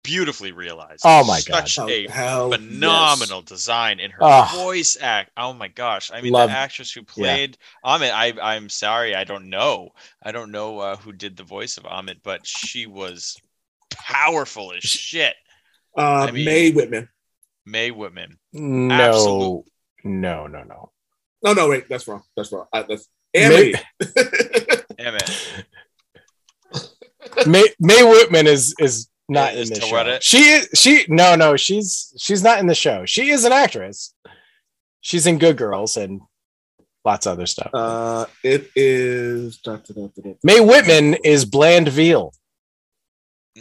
[0.06, 1.68] beautifully realized Oh my God.
[1.68, 2.60] such Oh, a hell yes.
[2.60, 4.52] phenomenal design in her Ah.
[4.56, 5.32] voice act.
[5.36, 6.12] Oh my gosh!
[6.14, 8.12] I mean, Love- the actress who played Ammit.
[8.12, 9.90] I I'm sorry, I don't know.
[10.24, 13.36] I don't know uh, who did the voice of Ammit, but she was
[13.90, 15.34] powerful as shit.
[15.98, 17.10] Uh, I mean- May Whitman.
[17.66, 18.38] May Whitman.
[18.54, 18.94] No.
[18.94, 19.66] Absolute.
[20.04, 20.92] No, no, no.
[21.44, 22.24] No, no, wait, that's wrong.
[22.38, 22.68] That's wrong.
[22.72, 23.74] I, that's May-
[25.00, 25.64] Ammit.
[27.48, 30.38] May May Whitman is is not Is in this Tawada- show.
[30.38, 33.06] She is she no no she's she's not in the show.
[33.06, 34.14] She is an actress.
[35.02, 36.22] She's in Good Girls and
[37.04, 37.70] lots of other stuff.
[37.74, 39.60] uh, it is.
[40.44, 42.34] May Whitman is Bland Veal.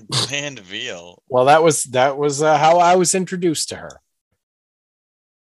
[0.09, 1.23] Bland Veal.
[1.29, 4.01] Well, that was that was uh, how I was introduced to her.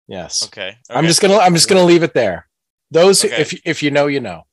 [0.07, 0.76] Yes, Okay.
[0.90, 2.48] I'm just gonna I'm just gonna leave it there.
[2.90, 3.36] Those Okay.
[3.41, 4.44] if if you know you know.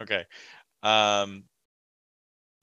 [0.00, 0.24] Okay.
[0.82, 1.44] Um.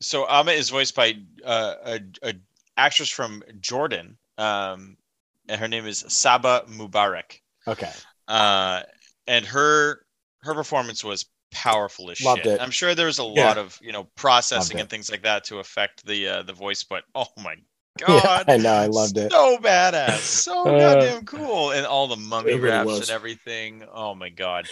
[0.05, 2.33] So Ammit is voiced by uh, a, a
[2.77, 4.17] actress from Jordan.
[4.37, 4.97] Um,
[5.49, 7.41] and her name is Saba Mubarak.
[7.67, 7.91] Okay,
[8.27, 8.83] uh,
[9.27, 10.05] and her
[10.41, 12.47] her performance was powerful as Loved shit.
[12.47, 12.61] it.
[12.61, 13.53] I'm sure there was a Yeah.
[13.53, 14.81] lot of you know processing Loved it.
[14.81, 17.55] and things like that to affect the uh, the voice, but oh my
[18.07, 19.31] yeah, god, I know I loved it.
[19.31, 23.01] so badass, so Uh, goddamn cool, and all the mummy really wraps was.
[23.01, 23.83] and everything.
[23.93, 24.69] Oh my god,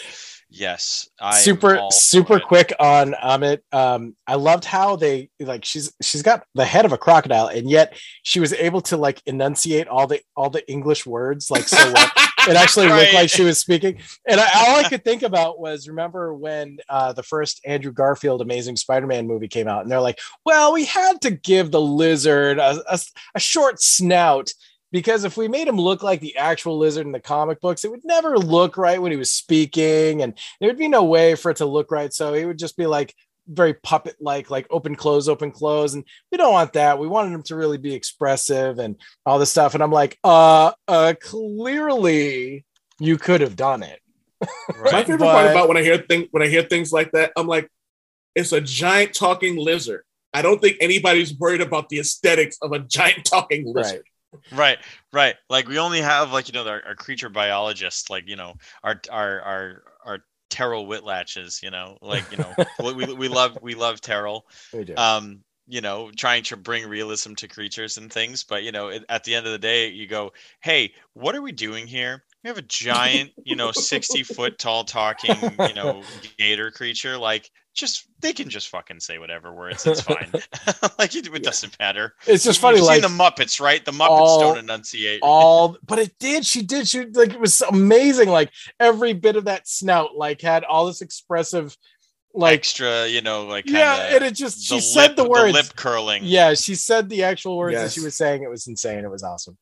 [0.54, 3.60] yes, I super super quick on Ammit.
[3.72, 7.70] Um, I loved how they like she's she's got the head of a crocodile, and
[7.70, 11.92] yet she was able to like enunciate all the all the English words like so
[11.92, 12.12] well.
[12.48, 14.00] it actually looked like she was speaking.
[14.28, 18.42] And I, all I could think about was remember when uh, the first Andrew Garfield
[18.42, 22.60] Amazing Spider-Man movie came out, and they're like, "Well, we had to give the lizard
[22.60, 23.00] a, a,
[23.36, 24.50] a short snout."
[24.94, 27.92] Because if we made him look like the actual lizard in the comic books, it
[27.92, 31.52] would never look right when he was speaking, and there would be no way for
[31.52, 32.14] it to look right.
[32.14, 33.16] So he would just be like
[33.48, 35.96] very puppet like, like open, close, open, close.
[35.96, 37.00] And we don't want that.
[37.00, 38.96] We wanted him to really be expressive and
[39.26, 39.74] all this stuff.
[39.74, 42.64] And I'm like, uh, uh, clearly
[43.00, 44.00] you could have done it.
[44.82, 47.32] My favorite But- part about when I hear thing when I hear things like that,
[47.36, 47.68] I'm like,
[48.36, 50.04] it's a giant talking lizard.
[50.34, 53.96] I don't think anybody's worried about the aesthetics of a giant talking lizard.
[53.98, 54.04] Right,
[54.52, 54.78] right.
[55.12, 58.56] Right like we only have like you know our, our creature biologists, like you know
[58.84, 60.20] our our our our
[60.50, 62.54] Terryl Whitlatches, you know, like you know,
[62.84, 64.42] we, we love we love Terryl.
[64.72, 64.96] We do.
[64.96, 69.06] Um, you know, trying to bring realism to creatures and things, but you know, it,
[69.08, 72.24] at the end of the day, you go, "Hey, what are we doing here?
[72.44, 75.38] We have a giant, you know, sixty foot tall talking,
[75.68, 76.04] you know,
[76.38, 77.18] gator creature.
[77.18, 79.86] Like, just they can just fucking say whatever words.
[79.86, 80.32] It's fine.
[81.00, 82.14] like it, it doesn't matter.
[82.28, 83.84] It's just funny, You've like seen the Muppets, right?
[83.84, 85.20] The Muppets all- don't enunciate.
[85.24, 89.46] all but it did she did she like it was amazing like every bit of
[89.46, 91.76] that snout like had all this expressive
[92.36, 95.54] like extra, you know, like yeah kinda and it just she the said the words
[95.54, 96.22] lip curling.
[96.24, 99.22] yeah she said the actual words that she was saying it was insane it was
[99.22, 99.56] awesome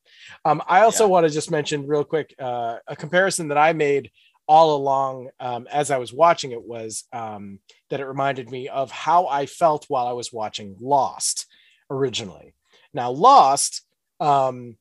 [0.46, 1.10] um i also Yeah.
[1.10, 4.10] want to just mention real quick uh a comparison that i made
[4.52, 7.58] all along um as i was watching it was um
[7.88, 11.46] that it reminded me of how i felt while i was watching lost
[11.88, 12.54] originally.
[12.92, 13.80] Now lost
[14.20, 14.76] um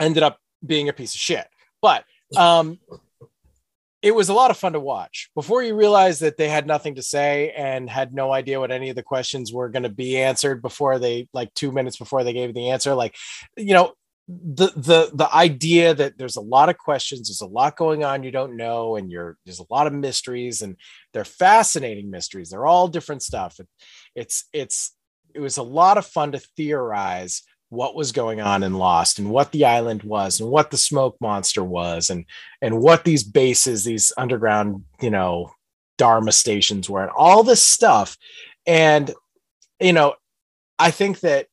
[0.00, 1.46] ended up being a piece of shit
[1.82, 2.04] but
[2.34, 2.78] um
[4.00, 5.28] it was a lot of fun to watch.
[5.34, 8.90] Before you realize that they had nothing to say and had no idea what any
[8.90, 12.32] of the questions were going to be answered before they like two minutes before they
[12.32, 13.16] gave the answer like
[13.56, 13.92] you know
[14.28, 18.22] the the the idea that there's a lot of questions there's a lot going on
[18.22, 20.76] you don't know and you're there's a lot of mysteries and
[21.14, 22.50] they're fascinating mysteries.
[22.50, 23.58] They're all different stuff.
[23.58, 23.68] It-
[24.14, 24.94] it's it's
[25.34, 29.30] it was a lot of fun to theorize what was going on in lost and
[29.30, 32.24] what the island was and what the smoke monster was and
[32.60, 35.50] and what these bases these underground you know
[35.98, 38.16] dharma stations were and all this stuff.
[38.66, 39.12] And
[39.80, 40.14] you know
[40.78, 41.46] i think that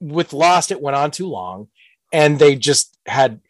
[0.00, 1.68] with lost it went on too long
[2.12, 3.40] and they just had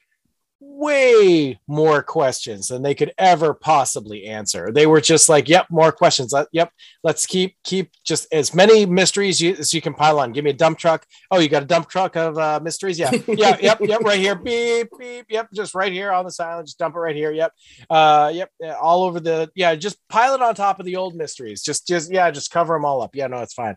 [0.79, 4.71] way more questions than they could ever possibly answer.
[4.71, 6.33] They were just like yep more questions.
[6.33, 6.71] Let, yep
[7.03, 10.33] let's keep keep just as many mysteries you, as you can pile on.
[10.33, 11.05] Give me a dump truck.
[11.33, 12.97] Oh you got a dump truck of uh, mysteries?
[12.97, 14.37] Yeah yeah yep yep right here.
[14.37, 17.33] Beep beep yep just right here on this island just dump it right here.
[17.33, 17.53] Yep
[17.91, 21.17] uh yep yeah, all over the yeah just pile it on top of the old
[21.17, 21.61] mysteries.
[21.61, 23.17] Just just yeah just cover them all up.
[23.17, 23.75] Yeah no it's fine.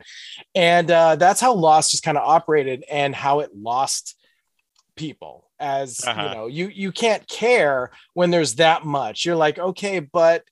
[0.53, 4.15] And uh that's how lost just kind of operated and how it lost
[5.05, 6.21] people as Uh-huh.
[6.21, 7.77] you know you you can't care
[8.13, 9.25] when there's that much.
[9.25, 10.43] You're like okay but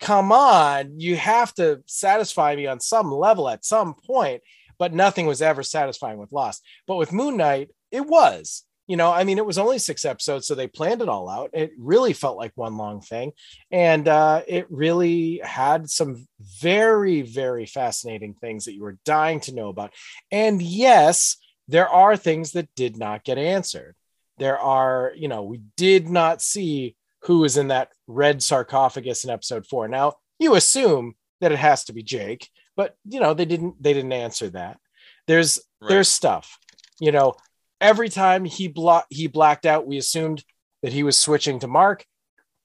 [0.00, 4.40] come on you have to satisfy me on some level at some point.
[4.82, 6.58] But nothing was ever satisfying with lost.
[6.88, 8.64] But with moon knight it was.
[8.86, 11.50] You know i mean it was only six episodes so they planned it all out.
[11.62, 13.32] It really felt like one long thing.
[13.70, 16.12] And uh, it really had some
[16.60, 19.90] very very fascinating things that you were dying to know about.
[20.30, 21.38] And yes
[21.68, 23.94] there are things that did not get answered.
[24.38, 29.30] There are you know we did not see who was in that red sarcophagus in
[29.30, 29.88] episode four.
[29.88, 33.92] Now you assume that it has to be jake but you know they didn't they
[33.92, 34.78] didn't answer that.
[35.26, 35.88] There's Right.
[35.90, 36.58] there's stuff
[36.98, 37.34] you know
[37.80, 40.44] every time he block he blacked out we assumed
[40.82, 42.04] that he was switching to mark.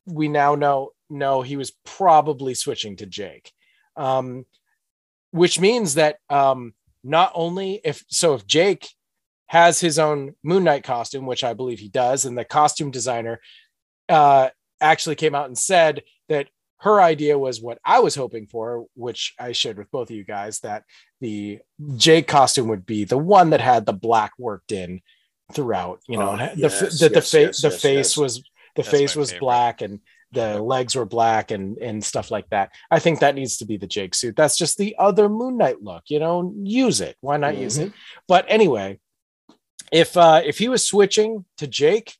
[0.06, 3.52] We now know no he was probably switching to jake.
[3.96, 4.46] Um
[5.32, 6.74] which means that um
[7.04, 8.88] not only if so if jake
[9.48, 13.40] has his own moon knight costume which i believe he does and the costume designer
[14.10, 14.50] uh
[14.82, 16.48] actually came out and said that
[16.80, 20.24] her idea was what i was hoping for which i shared with both of you
[20.24, 20.84] guys that
[21.22, 21.60] the
[21.96, 25.02] jake costume would be the one that had the black worked in
[25.54, 28.36] throughout you know Oh, the, yes, that the, yes, fa- yes, the face was
[28.76, 29.42] the That's face was favorite.
[29.42, 30.00] black and
[30.32, 32.72] the legs were black and and stuff like that.
[32.92, 34.36] I think that needs to be the jake suit.
[34.36, 36.54] That's just the other moon knight look you know?
[36.62, 37.18] Use it.
[37.22, 37.92] Why not use it?
[38.28, 39.00] But anyway
[39.92, 42.16] if uh if he was switching to jake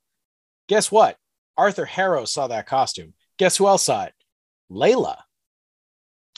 [0.68, 1.18] guess what?
[1.58, 3.14] Arthur harrow saw that costume.
[3.38, 4.14] Guess who else saw it?
[4.72, 5.18] Layla.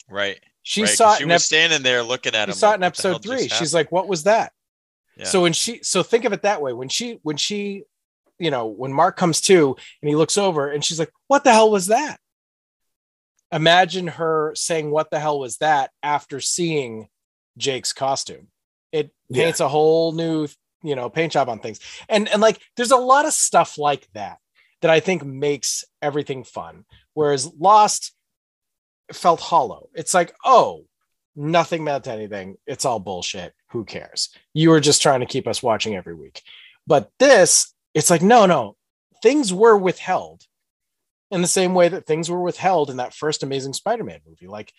[0.09, 0.39] Right.
[0.63, 2.55] she right, saw it She was ep- standing there looking at she him.
[2.57, 3.47] saw it in "What the hell episode three.
[3.47, 4.51] She's like what was that?
[5.17, 5.25] Yeah.
[5.25, 6.73] so when she so think of it that way.
[6.73, 7.83] When she when she
[8.41, 11.53] you know when mark comes to and he looks over and she's like what the
[11.53, 12.17] hell was that?
[13.53, 15.91] Imagine her saying what the hell was that?
[16.03, 17.07] after seeing
[17.57, 18.47] jake's costume.
[18.91, 19.43] It Yeah.
[19.45, 20.47] paints a whole new
[20.83, 21.79] you know paint job on things.
[22.09, 24.37] And and like there's a lot of stuff like that
[24.81, 26.85] that i think makes everything fun.
[27.13, 28.13] Whereas lost
[29.13, 29.89] felt hollow.
[29.93, 30.85] It's like oh
[31.35, 32.55] nothing meant anything.
[32.65, 33.53] It's all bullshit.
[33.71, 34.29] Who cares?
[34.53, 36.41] You were just trying to keep us watching every week.
[36.87, 38.75] But this it's like no no
[39.21, 40.43] things were withheld
[41.29, 44.47] in the same way that things were withheld in that first amazing spider-man movie.
[44.47, 44.73] Like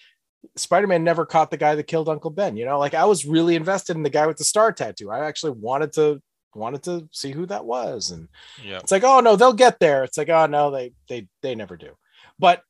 [0.56, 2.78] spider-man never caught the guy that killed uncle ben you know?
[2.78, 5.10] Like i was really invested in the guy with the star tattoo.
[5.10, 6.20] I actually wanted to
[6.54, 8.10] wanted to see who that was.
[8.10, 8.28] And
[8.62, 8.78] Yeah.
[8.78, 10.04] it's like oh no they'll get there.
[10.04, 11.96] It's like oh no they they they never do.
[12.38, 12.62] But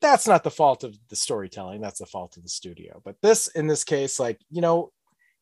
[0.00, 1.80] that's not the fault of the storytelling.
[1.80, 3.00] That's the fault of the studio.
[3.04, 4.90] But this in this case like you know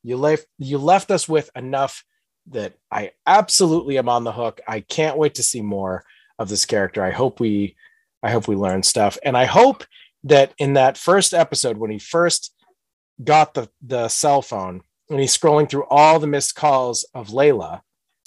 [0.03, 2.05] you left you left us with enough
[2.51, 6.05] that i absolutely am on the hook i can't wait to see more
[6.39, 7.75] of this character i hope we
[8.23, 9.85] i hope we learn stuff and i hope
[10.25, 12.53] that in that first episode when he first
[13.23, 17.81] got the the cell phone and he's scrolling through all the missed calls of Layla.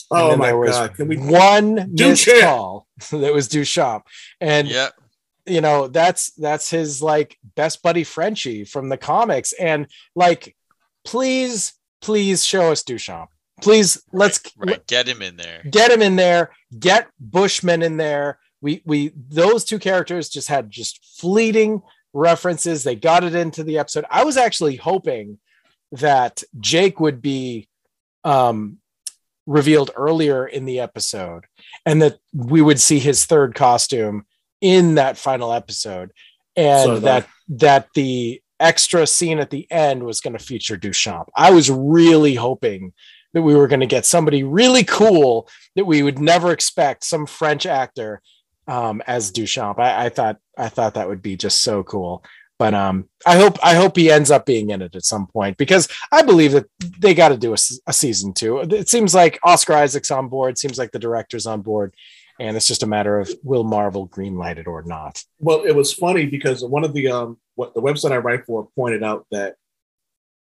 [0.09, 0.95] Oh my there was god!
[0.95, 1.17] Can we?
[1.17, 2.41] one missed Duchamp.
[2.41, 4.03] call that was Duchamp,
[4.41, 4.89] and Yeah.
[5.45, 10.55] you know that's that's his like best buddy Frenchie from the comics, and like,
[11.03, 13.27] please, please show us Duchamp.
[13.61, 14.86] Please, let's Right.
[14.88, 15.61] Get him in there.
[15.69, 20.69] get him in there get bushman in there we we those two characters just had
[20.69, 21.81] just fleeting
[22.14, 25.40] references they got it into the episode i was actually hoping
[25.91, 27.68] that jake would be
[28.23, 28.77] um
[29.48, 31.45] revealed earlier in the episode
[31.86, 34.26] and that we would see his third costume
[34.61, 36.11] in that final episode
[36.56, 40.77] and So did that that the extra scene at the end was going to feature
[40.77, 41.30] Duchamp.
[41.34, 42.91] I was really hoping
[43.34, 47.26] that we were going to get somebody really cool that we would never expect, some
[47.26, 48.22] French actor
[48.68, 49.80] um, as Duchamp.
[49.80, 52.23] I, I thought I thought that would be just so cool.
[52.60, 55.57] But um, I hope I hope he ends up being in it at some point
[55.57, 56.65] because I believe that
[56.99, 58.60] they got to do a season two.
[58.60, 60.57] It seems like Oscar Isaac's on board.
[60.57, 61.95] Seems like the director's on board,
[62.38, 65.23] and it's just a matter of will Marvel greenlight it or not.
[65.39, 68.68] Well, it was funny because one of the um what the website I write for
[68.76, 69.56] pointed out that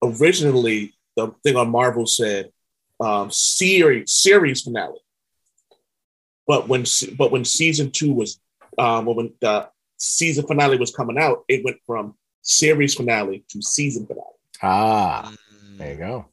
[0.03, 2.51] originally the thing on Marvel said
[2.99, 4.99] um series series finale.
[6.47, 6.85] But when
[7.17, 8.39] but when season two was
[8.77, 14.05] um when the season finale was coming out, it went from series finale to season
[14.05, 14.27] finale.
[14.61, 15.77] Ah, Mm.
[15.77, 16.25] there you go.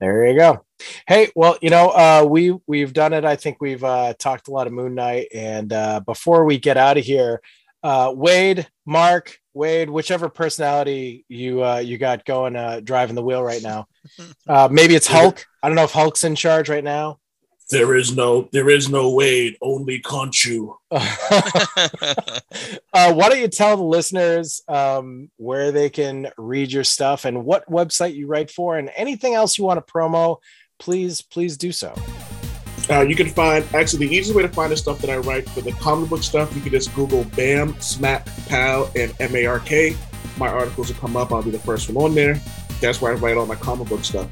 [0.00, 0.64] There you go.
[1.06, 3.24] Hey, well, you know, uh, we we've done it.
[3.24, 6.76] I think we've uh, talked a lot of Moon Knight, and uh, before we get
[6.76, 7.40] out of here,
[7.82, 13.42] uh, Wade, Mark, Wade, whichever personality you uh, you got going uh, driving the wheel
[13.42, 13.86] right now.
[14.46, 15.46] Uh, maybe it's Hulk.
[15.62, 17.18] I don't know if Hulk's in charge right now.
[17.70, 20.74] There is no there is no Wade, only Khonshu.
[20.90, 21.00] uh,
[23.14, 27.66] why don't you tell the listeners um, where they can read your stuff and what
[27.70, 30.36] website you write for, and anything else you want to promo?
[30.78, 31.94] Please, please do so.
[32.90, 35.48] Uh, you can find actually the easiest way to find the stuff that I write
[35.48, 36.54] for the comic book stuff.
[36.54, 39.96] You can just Google BAM, Smack, Pow, and M A R K.
[40.36, 41.32] My articles will come up.
[41.32, 42.40] I'll be the first one on there.
[42.80, 44.28] That's where I write all my comic book stuff.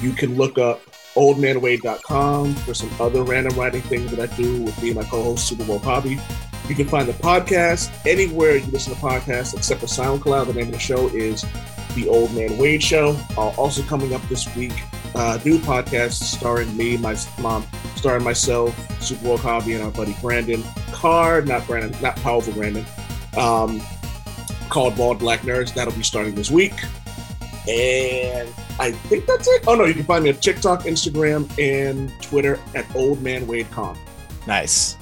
[0.00, 0.80] You can look up
[1.14, 5.52] oldmanwade.com for some other random writing things that I do with me and my co-host
[5.52, 6.20] Supa Woke Javi.
[6.68, 10.46] You can find the podcast anywhere you listen to podcasts except for SoundCloud.
[10.46, 11.44] The name of the show is
[11.94, 13.16] The Old Man Wade Show.
[13.36, 14.72] Uh, also coming up this week,
[15.14, 17.64] uh, new podcast starring me, my mom,
[17.96, 20.62] starring myself, Supa Woke Javi, and our buddy Brandon
[20.92, 22.84] Carr, not Brandon, not powerful Brandon,
[23.36, 23.80] um,
[24.68, 25.72] called Bald Black Nerds.
[25.74, 26.74] That'll be starting this week.
[27.68, 28.48] And
[28.78, 29.64] I think that's it.
[29.66, 33.70] Oh no, you can find me on TikTok, Instagram, and Twitter at Old Man Wade
[33.70, 33.96] Com.
[34.46, 34.96] Nice.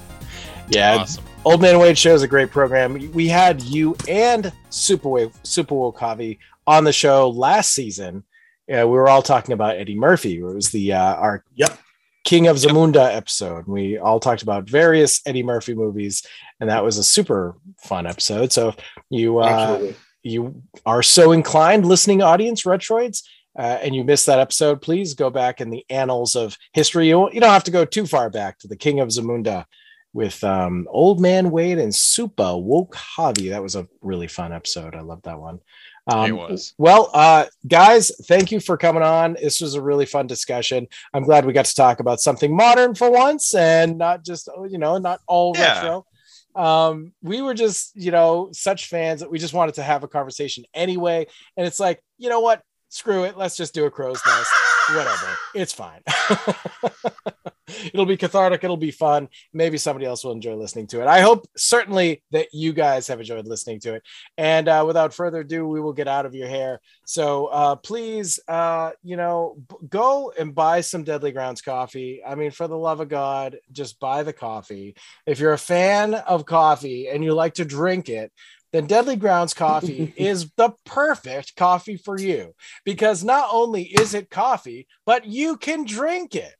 [0.69, 1.25] Yeah, awesome.
[1.45, 3.11] Old Man Wade Show is a great program.
[3.13, 8.25] We had you and Super Wave, Supa Woke Javi on the show last season.
[8.69, 10.39] Yeah, we were all talking about Eddie Murphy.
[10.39, 11.79] It was the uh, our Yep.
[12.25, 13.67] King of Zamunda episode.
[13.67, 16.25] We all talked about various Eddie Murphy movies,
[16.61, 18.53] and that was a super fun episode.
[18.53, 18.77] So if
[19.11, 23.25] you uh, you are so inclined, listening audience, Retroids,
[23.59, 27.09] uh, and you missed that episode, please go back in the annals of history.
[27.09, 29.65] You, you don't have to go too far back to the King of Zamunda
[30.13, 33.51] with um, Old Man Wade and Supa Woke Javi.
[33.51, 34.95] That was a really fun episode.
[34.95, 35.59] I love that one.
[36.07, 36.75] Um, It was.
[36.79, 39.35] Well, uh, guys, thank you for coming on.
[39.35, 40.89] This was a really fun discussion.
[41.15, 44.65] I'm glad we got to talk about something modern for once and not just, oh,
[44.65, 45.75] you know, not all Yeah.
[45.75, 46.07] retro
[46.55, 50.09] um we were just you know such fans that we just wanted to have a
[50.09, 51.27] conversation anyway
[51.57, 52.61] and it's like you know what
[52.91, 54.51] screw it let's just do a crow's nest
[54.97, 55.37] whatever.
[55.55, 56.03] It's fine.
[57.93, 58.65] It'll be cathartic.
[58.65, 59.29] It'll be fun.
[59.53, 61.07] Maybe somebody else will enjoy listening to it.
[61.07, 64.03] I hope certainly that you guys have enjoyed listening to it.
[64.37, 66.81] And uh, without further ado we will get out of your hair.
[67.07, 72.23] So uh, please uh, you know b- go and buy some deadly grounds coffee.
[72.27, 74.95] I mean for the love of god just buy the coffee.
[75.27, 78.33] If you're a fan of coffee and you like to drink it
[78.73, 82.55] then Deadly Grounds coffee is the perfect coffee for you
[82.85, 86.55] because not only is it coffee, but you can drink it.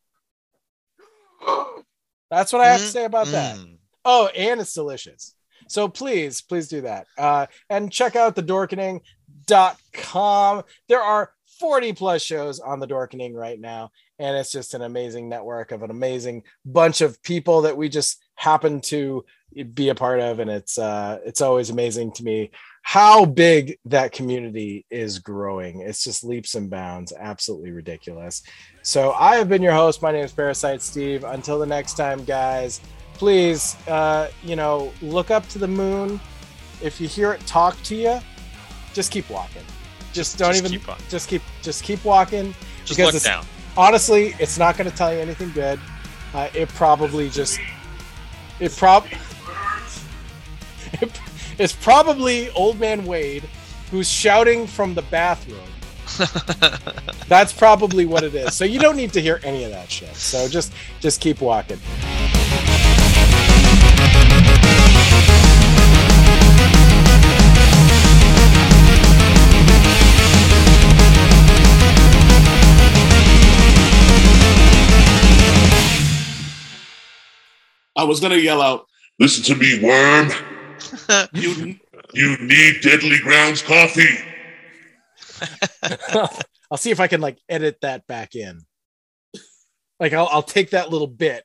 [2.31, 3.57] That's what I have to say about that.
[3.57, 3.79] Mm.
[4.05, 5.35] Oh, and it's delicious.
[5.69, 7.07] So please, please do that.
[7.17, 9.03] Uh, and check out the dorkening.com.
[10.89, 13.91] There are 40 plus shows on the Dorkening right now.
[14.19, 18.22] And it's just an amazing network of an amazing bunch of people that we just
[18.35, 19.25] happen to
[19.75, 20.39] be a part of.
[20.39, 22.51] And it's uh it's always amazing to me
[22.83, 25.81] how big that community is growing.
[25.81, 28.43] It's just leaps and bounds, absolutely ridiculous.
[28.83, 30.03] So I have been your host.
[30.03, 31.25] My name is Parasite Steve.
[31.25, 32.81] Until the next time, guys
[33.15, 36.19] please uh you know look up to the moon
[36.83, 38.21] if you hear it talk to you,
[38.93, 39.63] just keep walking.
[40.13, 42.55] Just don't Just even keep just keep just keep walking.
[42.85, 43.47] Just because look down.
[43.77, 45.81] Honestly, it's not going to tell you anything good.
[46.35, 47.59] Uh, it probably just
[48.61, 49.07] it prob
[51.59, 53.49] it's probably old man Wade
[53.91, 55.61] who's shouting from the bathroom.
[57.29, 58.55] That's probably what it is.
[58.55, 60.15] So you don't need to hear any of that shit.
[60.17, 61.79] So just just keep walking.
[78.03, 78.87] I was gonna yell out,
[79.21, 80.31] Listen to me, worm.
[81.33, 81.79] "You
[82.13, 84.19] You need Deadly Grounds coffee.
[86.71, 88.61] I'll see if I can like edit that back in.
[90.01, 91.45] Like I'll I'll take that little bit.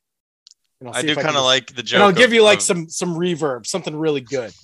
[0.79, 1.95] And I'll I do kind of like the joke.
[1.97, 4.51] and I'll give you like of- some some reverb, something really good.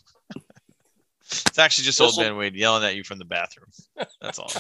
[1.47, 3.69] It's actually just old This'll- man Wade yelling at you from the bathroom.
[4.21, 4.51] That's all.